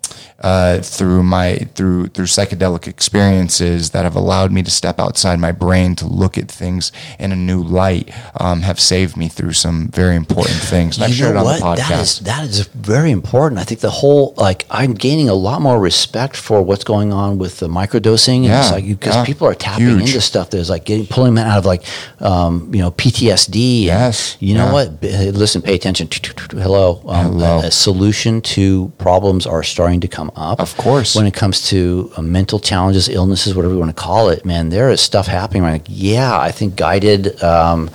[0.45, 5.51] uh, through my through through psychedelic experiences that have allowed me to step outside my
[5.51, 9.87] brain to look at things in a new light um, have saved me through some
[9.87, 10.97] very important things.
[10.97, 12.19] And I've you shared it on the That is podcast.
[12.25, 13.59] that is very important.
[13.59, 17.37] I think the whole like I'm gaining a lot more respect for what's going on
[17.37, 18.45] with the microdosing.
[18.45, 19.25] Yeah, it's like because yeah.
[19.25, 20.01] people are tapping Huge.
[20.01, 21.83] into stuff that's like getting pulling them out of like
[22.19, 23.55] um, you know PTSD.
[23.55, 24.71] and Yes, you know yeah.
[24.73, 25.01] what?
[25.01, 26.09] Listen, pay attention.
[26.51, 27.01] Hello.
[27.07, 27.54] Um, Hello.
[27.63, 30.59] A, a solution to problems are starting to come up.
[30.59, 31.15] Of course.
[31.15, 34.69] When it comes to uh, mental challenges, illnesses, whatever you want to call it, man,
[34.69, 35.63] there is stuff happening.
[35.63, 37.89] Like, yeah, I think guided, um,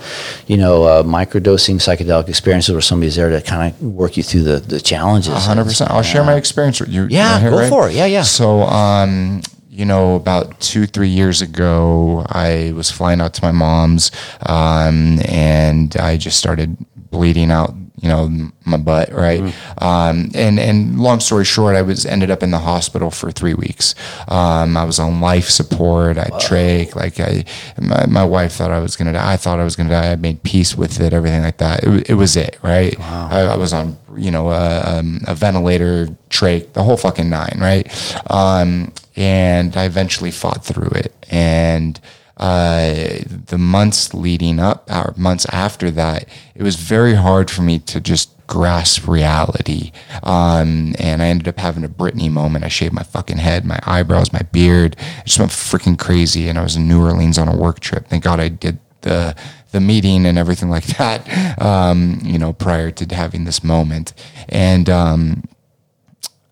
[0.47, 4.43] you know, uh, microdosing psychedelic experiences where somebody's there to kind of work you through
[4.43, 5.33] the, the challenges.
[5.33, 5.91] hundred percent.
[5.91, 7.07] I'll share my experience with you.
[7.09, 7.95] Yeah, You wanna hear go for it.
[7.95, 8.23] Yeah, yeah.
[8.23, 13.51] So, um, you know, about two, three years ago, I was flying out to my
[13.51, 14.11] mom's,
[14.45, 17.73] um, and I just started bleeding out.
[18.01, 19.41] You know, my butt, right?
[19.41, 19.81] Mm.
[19.81, 23.53] Um, and and long story short, I was ended up in the hospital for three
[23.53, 23.93] weeks.
[24.27, 26.17] Um, I was on life support.
[26.17, 27.45] I trach, like I,
[27.79, 29.33] my, my wife thought I was gonna die.
[29.33, 30.11] I thought I was gonna die.
[30.11, 31.83] I made peace with it, everything like that.
[31.83, 32.99] It, it was it, right?
[32.99, 37.57] I, I was on, you know, a, um, a ventilator, trach, the whole fucking nine,
[37.59, 37.87] right?
[38.31, 41.13] Um, and I eventually fought through it.
[41.29, 41.99] And
[42.41, 47.77] uh, the months leading up, or months after that, it was very hard for me
[47.79, 49.91] to just grasp reality.
[50.23, 52.65] Um, and I ended up having a Britney moment.
[52.65, 54.95] I shaved my fucking head, my eyebrows, my beard.
[54.99, 56.49] I just went freaking crazy.
[56.49, 58.07] And I was in New Orleans on a work trip.
[58.07, 59.35] Thank God I did the
[59.71, 61.61] the meeting and everything like that.
[61.61, 64.13] Um, you know, prior to having this moment,
[64.49, 65.43] and um,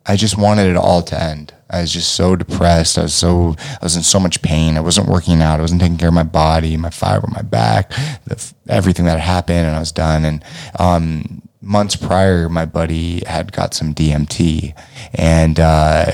[0.10, 1.54] I just wanted it all to end.
[1.70, 2.98] I was just so depressed.
[2.98, 4.76] I was so I was in so much pain.
[4.76, 5.60] I wasn't working out.
[5.60, 7.92] I wasn't taking care of my body, my fiber, my back,
[8.26, 10.26] the, everything that happened, and I was done.
[10.26, 10.44] And
[10.80, 14.74] um, months prior, my buddy had got some DMT,
[15.14, 16.08] and uh,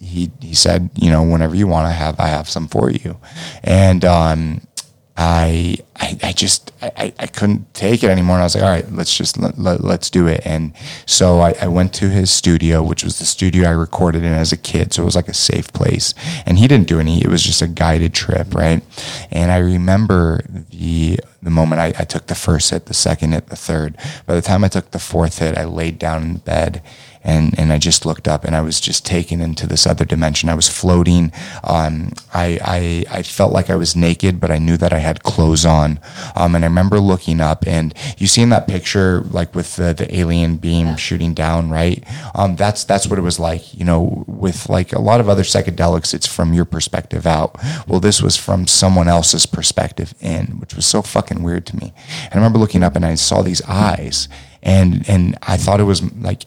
[0.00, 3.18] he he said, you know, whenever you want, I have I have some for you,
[3.64, 4.60] and um,
[5.16, 8.36] I, I, I just, I, I- couldn't take it anymore.
[8.36, 10.40] And I was like, all right, let's just, let, let, us do it.
[10.44, 10.72] And
[11.06, 14.52] so I, I went to his studio, which was the studio I recorded in as
[14.52, 14.92] a kid.
[14.92, 16.14] So it was like a safe place.
[16.46, 18.54] And he didn't do any, it was just a guided trip.
[18.54, 18.82] Right.
[19.30, 23.48] And I remember the, the moment I, I took the first hit, the second hit,
[23.48, 23.96] the third.
[24.26, 26.82] By the time I took the fourth hit, I laid down in bed
[27.24, 30.48] and and I just looked up and I was just taken into this other dimension.
[30.48, 31.32] I was floating.
[31.64, 35.22] Um, I, I I felt like I was naked, but I knew that I had
[35.22, 35.98] clothes on.
[36.36, 39.94] Um, and I remember looking up and you see in that picture like with the,
[39.94, 42.04] the alien beam shooting down, right?
[42.34, 43.74] Um, that's that's what it was like.
[43.74, 47.56] You know, with like a lot of other psychedelics, it's from your perspective out.
[47.88, 51.94] Well, this was from someone else's perspective in, which was so fucking weird to me.
[52.24, 54.28] And I remember looking up and I saw these eyes,
[54.62, 56.44] and and I thought it was like.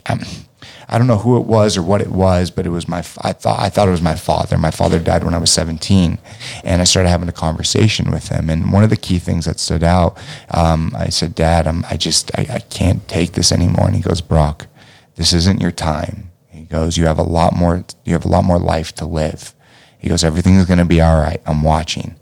[0.90, 3.00] I don't know who it was or what it was, but it was my.
[3.22, 4.58] I thought I thought it was my father.
[4.58, 6.18] My father died when I was 17,
[6.64, 8.50] and I started having a conversation with him.
[8.50, 10.18] And one of the key things that stood out,
[10.52, 14.02] um, I said, "Dad, I'm, I just I, I can't take this anymore." And he
[14.02, 14.68] goes, "Brock,
[15.16, 17.84] this isn't your time." He goes, "You have a lot more.
[18.06, 19.54] You have a lot more life to live."
[19.98, 21.42] He goes, "Everything is going to be all right.
[21.46, 22.16] I'm watching."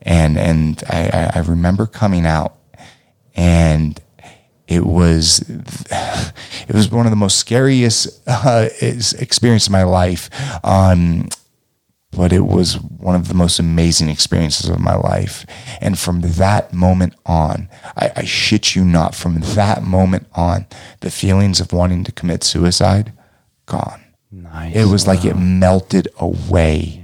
[0.00, 2.56] And and I, I remember coming out,
[3.34, 4.00] and
[4.72, 10.30] it was it was one of the most scariest uh, experience of my life.
[10.64, 11.28] Um,
[12.12, 15.46] but it was one of the most amazing experiences of my life.
[15.80, 20.66] And from that moment on, I, I shit you not, from that moment on,
[21.00, 23.14] the feelings of wanting to commit suicide,
[23.64, 24.04] gone.
[24.30, 24.76] Nice.
[24.76, 27.01] It was like it melted away.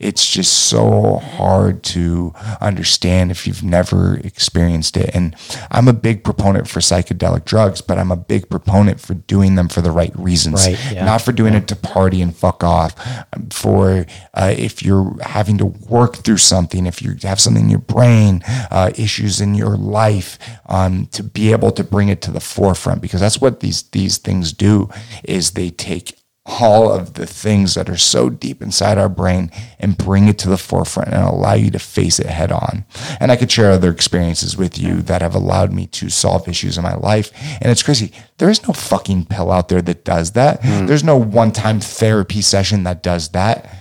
[0.00, 5.10] It's just so hard to understand if you've never experienced it.
[5.14, 5.36] And
[5.70, 9.68] I'm a big proponent for psychedelic drugs, but I'm a big proponent for doing them
[9.68, 11.04] for the right reasons, Right, yeah.
[11.04, 12.94] not for doing it to party and fuck off.
[13.34, 17.70] um, For uh, if you're having to work through something, if you have something in
[17.70, 22.30] your brain, uh, issues in your life, um, to be able to bring it to
[22.30, 24.88] the forefront, because that's what these these things do.
[25.24, 29.98] Is they take all of the things that are so deep inside our brain and
[29.98, 32.84] bring it to the forefront and allow you to face it head on.
[33.20, 36.78] And I could share other experiences with you that have allowed me to solve issues
[36.78, 37.30] in my life.
[37.60, 38.12] And it's crazy.
[38.38, 40.64] There is no fucking pill out there that does that.
[40.64, 40.86] Hmm.
[40.86, 43.76] There's no one time therapy session that does that.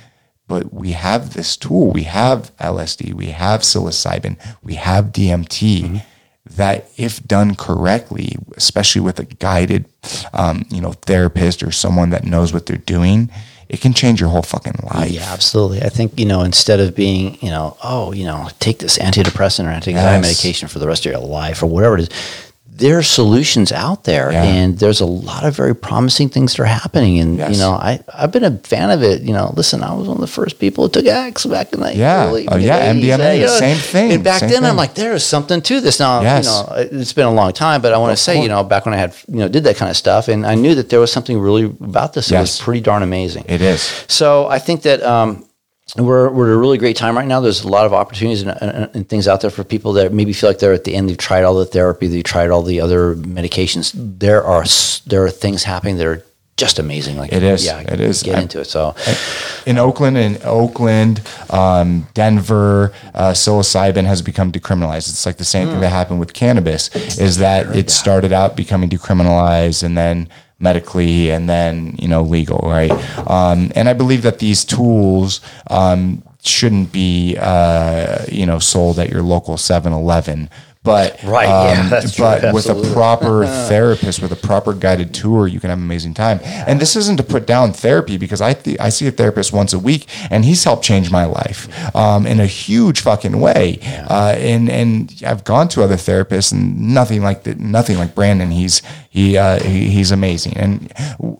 [0.48, 1.92] But we have this tool.
[1.92, 3.14] We have LSD.
[3.14, 4.38] We have psilocybin.
[4.64, 5.98] We have DMT hmm.
[6.56, 9.86] That if done correctly, especially with a guided,
[10.34, 13.30] um, you know, therapist or someone that knows what they're doing,
[13.70, 15.12] it can change your whole fucking life.
[15.12, 15.84] Yeah, absolutely.
[15.84, 19.66] I think, you know, instead of being, you know, oh, you know, take this antidepressant
[19.66, 20.22] or anxiety Yes.
[20.22, 22.10] medication for the rest of your life or whatever it is,
[22.80, 24.44] there are solutions out there Yeah.
[24.44, 27.20] and there's a lot of very promising things that are happening.
[27.20, 27.52] And, Yes.
[27.54, 29.22] you know, I, I've been a fan of it.
[29.22, 31.82] You know, listen, I was one of the first people who took X back in
[31.82, 32.28] the Yeah.
[32.28, 35.24] early Oh, yeah, MDMA, you know, same thing, And back then I'm like, there is
[35.24, 36.00] something to this.
[36.00, 36.46] Now, Yes.
[36.46, 38.44] you know, it's been a long time, but I want to say, course.
[38.44, 40.56] you know, back when I had, you know, did that kind of stuff and I
[40.56, 42.42] knew that there was something really about this Yes.
[42.42, 43.46] was pretty darn amazing.
[43.48, 43.82] It is.
[44.08, 45.44] So I think that um,
[45.98, 47.40] we're we're at a really great time right now.
[47.40, 50.34] There's a lot of opportunities and, and, and things out there for people that maybe
[50.34, 51.10] feel like they're at the end.
[51.10, 53.92] They've tried all the therapy, they've tried all the other medications.
[53.96, 54.66] There are
[55.08, 56.24] there are things happening that are
[56.58, 57.16] just amazing.
[57.18, 57.66] Like It is.
[57.66, 58.22] yeah, It is.
[58.22, 58.66] Get I'm- into it.
[58.66, 58.94] So
[59.66, 65.10] in Oakland in Oakland, um, Denver, uh, psilocybin has become decriminalized.
[65.10, 66.94] It's like the same thing that happened with cannabis.
[67.18, 70.28] Is that it started out becoming decriminalized and then
[70.60, 72.92] medically and then you know legal, right?
[73.30, 75.42] Um, and I believe that these tools.
[75.70, 80.50] Um, shouldn't be uh, you know sold at your local 7-Eleven
[80.90, 85.14] but Right, yeah, um, that's true, but with a proper therapist with a proper guided
[85.14, 86.40] tour you can have an amazing time.
[86.44, 89.72] And this isn't to put down therapy because i th- i see a therapist once
[89.74, 91.62] a week and he's helped change my life
[91.96, 93.80] um, in a huge fucking way.
[94.10, 98.50] Uh, and and i've gone to other therapists and nothing like the, nothing like brandon.
[98.52, 100.58] He's he, uh, he he's amazing.
[100.58, 100.92] And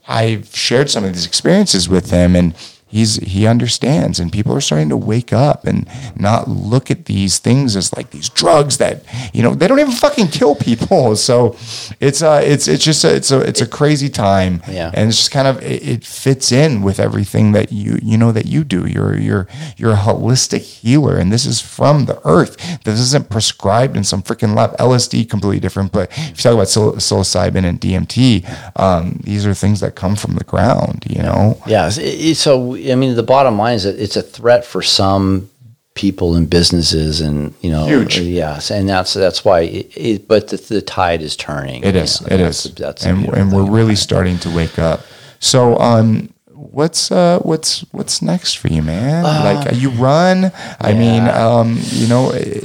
[0.08, 2.54] i've shared some of these experiences with him and
[2.90, 7.38] he's he understands and people are starting to wake up and not look at these
[7.40, 9.04] things as like these drugs that
[9.34, 11.16] you know they don't even fucking kill people.
[11.30, 11.56] So
[12.00, 14.64] it's uh it's it's just a, it's a it's a crazy time.
[14.68, 14.90] Yeah.
[14.94, 18.32] and it's just kind of it, it fits in with everything that you you know
[18.32, 18.88] that you do.
[18.88, 19.48] You're you're
[19.78, 22.58] you're a holistic healer and this is from the earth.
[22.84, 24.76] This isn't prescribed in some freaking lab.
[24.78, 29.54] LSD completely different but if you talk about psil- psilocybin and DMT um these are
[29.54, 31.62] things that come from the ground you know?
[31.68, 35.50] Yeah, so I mean, the bottom line is that it's a threat for some
[35.96, 38.20] people and businesses, and you know, Huge.
[38.20, 39.62] yes, and that's that's why.
[39.62, 41.84] It, it, but the, the tide is turning.
[41.84, 42.22] It is.
[42.22, 42.76] You know, It that's is.
[42.76, 45.02] That's and and we're really starting to wake up.
[45.40, 49.24] So um what's uh what's what's next for you, man?
[49.24, 50.52] like you run.
[50.82, 52.62] I mean, Uh, um, you know, eh,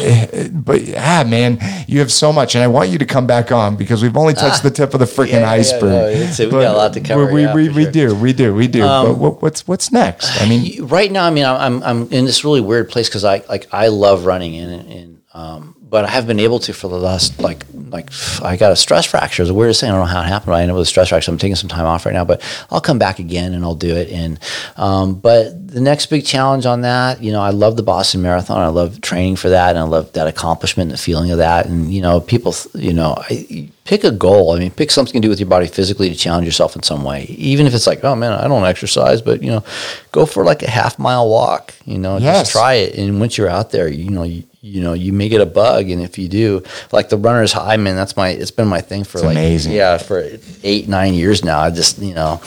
[0.00, 1.58] eh, but ah man,
[1.88, 4.34] you have so much and I want you to come back on because we've only
[4.34, 5.54] touched the tip of the freaking Ah.
[5.54, 6.38] yeah, yeah, iceberg.
[6.38, 7.86] no, we got a lot to cover, We yeah, we, we sure.
[7.86, 8.14] Um, do.
[8.14, 8.54] We do.
[8.54, 8.82] We do.
[8.82, 10.40] but what, what's what's next?
[10.40, 13.24] I mean, right now, I mean, I'm I'm, I'm in this really weird place because
[13.24, 16.88] I like I love running and and um, but I have been able to for
[16.88, 18.08] the last like like
[18.40, 19.42] I got a stress fracture.
[19.42, 19.90] It's the weirdest thing.
[19.90, 20.46] I don't know how it happened.
[20.46, 21.30] But I ended up with a stress fracture.
[21.30, 22.40] I'm taking some time off right now, but
[22.70, 24.08] I'll come back again and I'll do it.
[24.08, 24.40] And
[24.78, 28.56] um, but the next big challenge on that, you know, I love the Boston Marathon.
[28.56, 31.66] I love training for that, and I love that accomplishment and the feeling of that.
[31.66, 34.52] And you know, people, you know, I, pick a goal.
[34.52, 37.02] I mean, pick something to do with your body physically to challenge yourself in some
[37.04, 37.24] way.
[37.36, 39.64] Even if it's like, oh man, I don't exercise, but you know,
[40.12, 41.74] go for like a half mile walk.
[41.84, 42.42] You know, Yes.
[42.42, 42.94] just try it.
[42.96, 45.90] And once you're out there, you know, you, you know, you may get a bug.
[45.90, 49.02] And if you do, like the runner's high, man, that's my, it's been my thing
[49.02, 49.72] for It's like, amazing.
[49.72, 50.24] yeah, for
[50.62, 51.58] eight, nine years now.
[51.58, 52.40] I just, you know,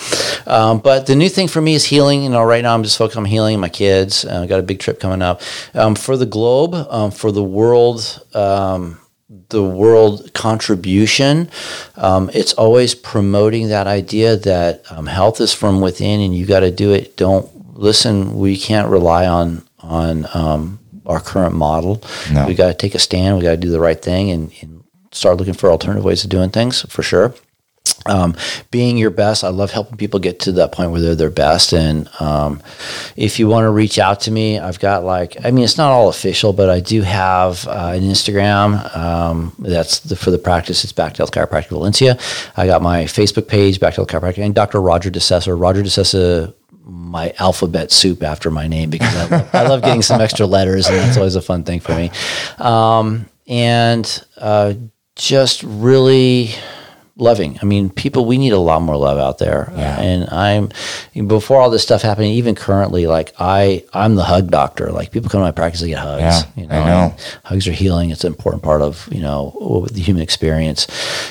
[0.47, 2.23] um, but the new thing for me is healing.
[2.23, 4.23] You know, right now I'm just focused on healing my kids.
[4.23, 5.41] Uh, I got a big trip coming up
[5.73, 8.25] um, for the globe, um, for the world.
[8.33, 8.97] Um,
[9.49, 11.49] the world contribution.
[11.95, 16.61] Um, it's always promoting that idea that um, health is from within, and you got
[16.61, 17.17] to do it.
[17.17, 18.37] Don't listen.
[18.37, 22.01] We can't rely on on um, our current model.
[22.31, 22.47] No.
[22.47, 23.37] We got to take a stand.
[23.37, 26.29] We got to do the right thing and, and start looking for alternative ways of
[26.29, 27.33] doing things for sure.
[28.07, 28.35] Um,
[28.69, 29.43] being your best.
[29.43, 31.73] I love helping people get to that point where they're their best.
[31.73, 32.61] And um,
[33.15, 35.91] if you want to reach out to me, I've got like, I mean, it's not
[35.91, 38.95] all official, but I do have uh, an Instagram.
[38.95, 40.83] Um, that's the, for the practice.
[40.83, 42.19] It's Back to Health Chiropractic Valencia.
[42.55, 44.81] I got my Facebook page, Back to Health Chiropractic, and Dr.
[44.81, 45.55] Roger De Sousa.
[45.55, 46.53] Roger De Sousa
[46.85, 50.87] my alphabet soup after my name because I love, I love getting some extra letters
[50.87, 52.11] and that's always a fun thing for me.
[52.59, 54.75] Um, and uh,
[55.15, 56.51] just really
[57.17, 57.57] loving.
[57.61, 59.71] I mean, people, we need a lot more love out there.
[59.75, 59.99] Yeah.
[60.01, 64.91] And I'm before all this stuff happening, even currently, like I, I'm the hug doctor.
[64.91, 66.21] Like people come to my practice to get hugs.
[66.21, 67.15] Yeah, you know, I know.
[67.43, 68.09] hugs are healing.
[68.09, 70.87] It's an important part of you know the human experience.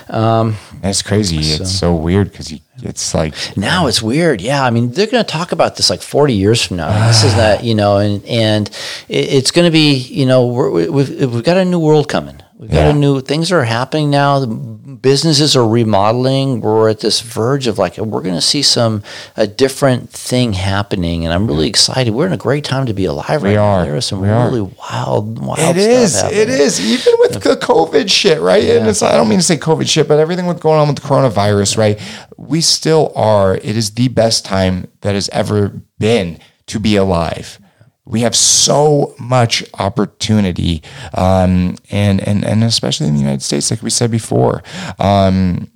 [0.09, 1.39] Um, It's crazy.
[1.39, 2.52] It's so weird because
[2.82, 4.40] it's like now it's weird.
[4.40, 7.06] Yeah, I mean they're going to talk about this like 40 years from now.
[7.09, 8.69] this is that you know, and and
[9.09, 12.40] it, it's going to be you know we're, we've we've got a new world coming.
[12.65, 12.91] We've got Yeah.
[12.91, 14.39] a new things are happening now.
[14.41, 16.62] The businesses are remodeling.
[16.62, 19.03] We're at this verge of like we're going to see some
[19.36, 22.15] a different thing happening, and I'm really excited.
[22.15, 23.65] We're in a great time to be alive right We now.
[23.65, 23.85] are.
[23.85, 24.47] There is some We are.
[24.49, 25.61] really wild, wild.
[25.61, 26.23] It is.
[26.23, 26.41] happening.
[26.41, 26.81] It is.
[26.81, 28.65] Even with the COVID shit, right?
[28.65, 30.97] And it's, I don't mean to say COVID shit, but everything with going on with
[30.97, 32.01] the coronavirus, right?
[32.39, 33.57] We still are.
[33.57, 36.39] It is the best time that has ever been
[36.69, 37.59] to be alive.
[38.06, 40.82] We have so much opportunity,
[41.14, 44.62] um, and and and especially in the United States, like we said before.
[44.98, 45.70] Um,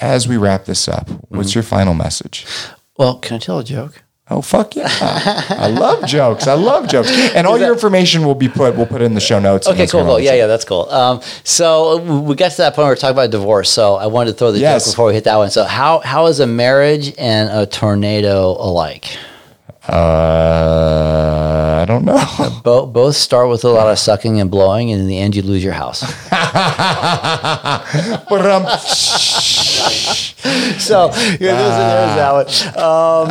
[0.00, 1.58] as we wrap this up, what's Mm-hmm.
[1.58, 2.46] your final message?
[2.96, 4.02] Well, can I tell a joke?
[4.30, 4.86] Oh fuck yeah!
[4.90, 6.46] I love jokes.
[6.46, 8.76] I love jokes, and all your information will be put.
[8.76, 9.66] We'll put it in the show notes.
[9.66, 10.20] Okay, cool, cool.
[10.20, 10.88] Yeah, yeah, that's cool.
[10.90, 13.70] Um, so we got to that point where we're talking about divorce.
[13.70, 14.84] So I wanted to throw the Yes.
[14.84, 15.50] joke before we hit that one.
[15.50, 19.06] So how how is a marriage and a tornado alike?
[19.88, 22.18] Uh, I don't know.
[22.62, 25.40] Both both start with a lot of sucking and blowing, and in the end, you
[25.40, 26.02] lose your house.
[28.28, 28.66] but um,
[30.78, 32.46] so yeah, there's, there's that one.
[32.76, 33.28] Um,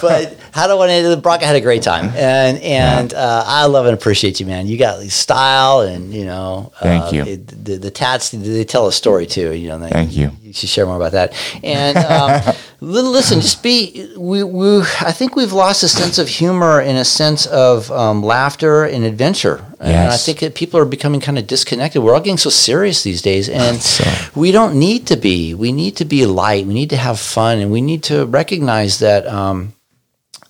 [0.00, 1.16] but how do I want to?
[1.16, 4.66] Brock I had a great time, and and uh, I love and appreciate you, man.
[4.66, 7.22] You got style, and you know, Thank uh, you.
[7.24, 9.52] it- the, the tats they tell a story too.
[9.52, 10.30] You know, they, Thank you.
[10.42, 11.34] You should share more about that.
[11.62, 14.12] And um, listen, just be.
[14.16, 18.22] We, we I think we've lost a sense of humor and a sense of um,
[18.22, 19.64] laughter and adventure.
[19.78, 22.02] And I think that people are becoming kind of disconnected.
[22.02, 24.04] We're all getting so serious these days, and So-
[24.34, 25.54] we don't need to be.
[25.54, 26.66] We need to be light.
[26.66, 29.72] We need to have fun, and we need to recognize that um,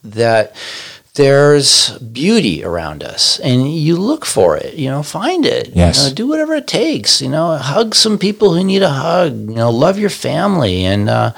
[0.05, 0.55] that
[1.15, 4.75] there's beauty around us, and you look for it.
[4.75, 5.69] You know, find it.
[5.75, 6.03] Yes.
[6.05, 7.21] You know, do whatever it takes.
[7.21, 9.33] You know, hug some people who need a hug.
[9.33, 11.33] You know, love your family, and uh,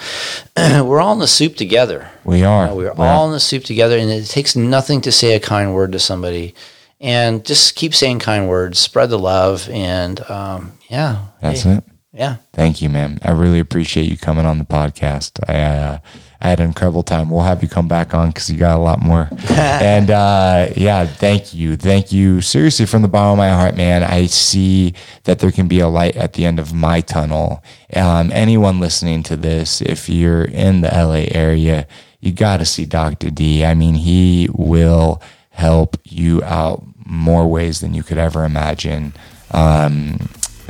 [0.56, 2.10] we're all in the soup together.
[2.24, 2.64] we are.
[2.64, 5.34] You know, we're We're- all in the soup together, and it takes nothing to say
[5.34, 6.54] a kind word to somebody.
[7.00, 11.84] And just keep saying kind words, spread the love, and um, yeah, That's hey, it.
[12.12, 13.18] Yeah, Thank you, man.
[13.24, 15.40] I really appreciate you coming on the podcast.
[15.48, 15.98] I uh,
[16.42, 17.30] I had an incredible time.
[17.30, 19.28] We'll have you come back on because you got a lot more.
[19.50, 22.40] and uh, yeah, thank you, thank you.
[22.40, 24.02] Seriously, from the bottom of my heart, man.
[24.02, 27.62] I see that there can be a light at the end of my tunnel.
[27.94, 31.86] Um, anyone listening to this, if you're in the LA area,
[32.18, 33.30] you got to see Dr.
[33.30, 33.64] D.
[33.64, 39.12] I mean, he will help you out more ways than you could ever imagine.
[39.52, 40.18] Um,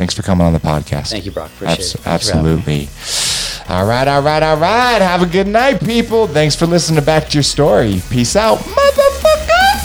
[0.02, 1.10] thanks for coming on the podcast.
[1.10, 1.48] Thank you, Brock.
[1.52, 2.06] Appreciate Abs- it.
[2.08, 2.88] Absolutely.
[3.68, 5.00] All right, all right, all right.
[5.00, 6.26] Have a good night, people.
[6.26, 8.02] Thanks for listening to Back to Your Story.
[8.10, 9.78] Peace out, motherfucker.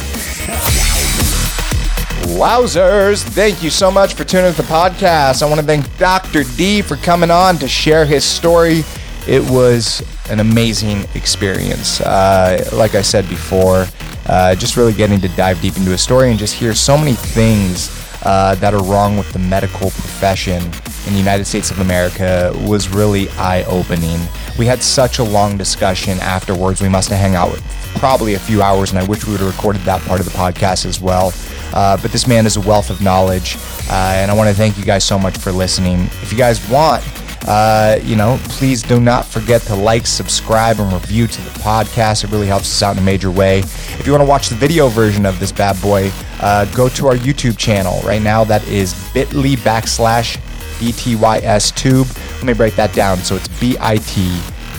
[2.35, 3.21] Wowzers.
[3.21, 5.43] Thank you so much for tuning to the podcast.
[5.43, 6.43] I want to thank Dr.
[6.55, 8.81] D for coming on to share his story.
[9.27, 12.01] It was an amazing experience.
[12.01, 13.85] Uh, like I said before,
[14.25, 17.13] uh, just really getting to dive deep into a story and just hear so many
[17.13, 20.61] things uh, that are wrong with the medical profession
[21.07, 24.19] in the United States of America was really eye opening.
[24.59, 26.81] We had such a long discussion afterwards.
[26.81, 27.57] We must have hung out
[27.95, 30.33] probably a few hours, and I wish we would have recorded that part of the
[30.33, 31.31] podcast as well.
[31.73, 33.55] Uh, but this man is a wealth of knowledge,
[33.89, 36.01] uh, and I want to thank you guys so much for listening.
[36.21, 37.03] If you guys want,
[37.47, 42.23] uh, you know, please do not forget to like, subscribe, and review to the podcast.
[42.23, 43.59] It really helps us out in a major way.
[43.59, 46.11] If you want to watch the video version of this bad boy,
[46.41, 48.01] uh, go to our YouTube channel.
[48.01, 50.37] Right now, that is bit.ly backslash
[50.77, 52.07] BTYS tube.
[52.35, 53.17] Let me break that down.
[53.19, 53.77] So it's bit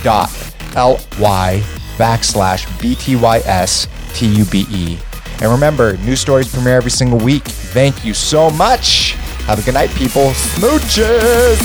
[0.05, 0.31] dot
[1.19, 1.63] ly
[1.97, 4.99] backslash BTYS T-U-B-E.
[5.41, 7.45] And remember, new stories premiere every single week.
[7.45, 9.13] Thank you so much.
[9.47, 10.31] Have a good night, people.
[10.33, 11.59] Smooches!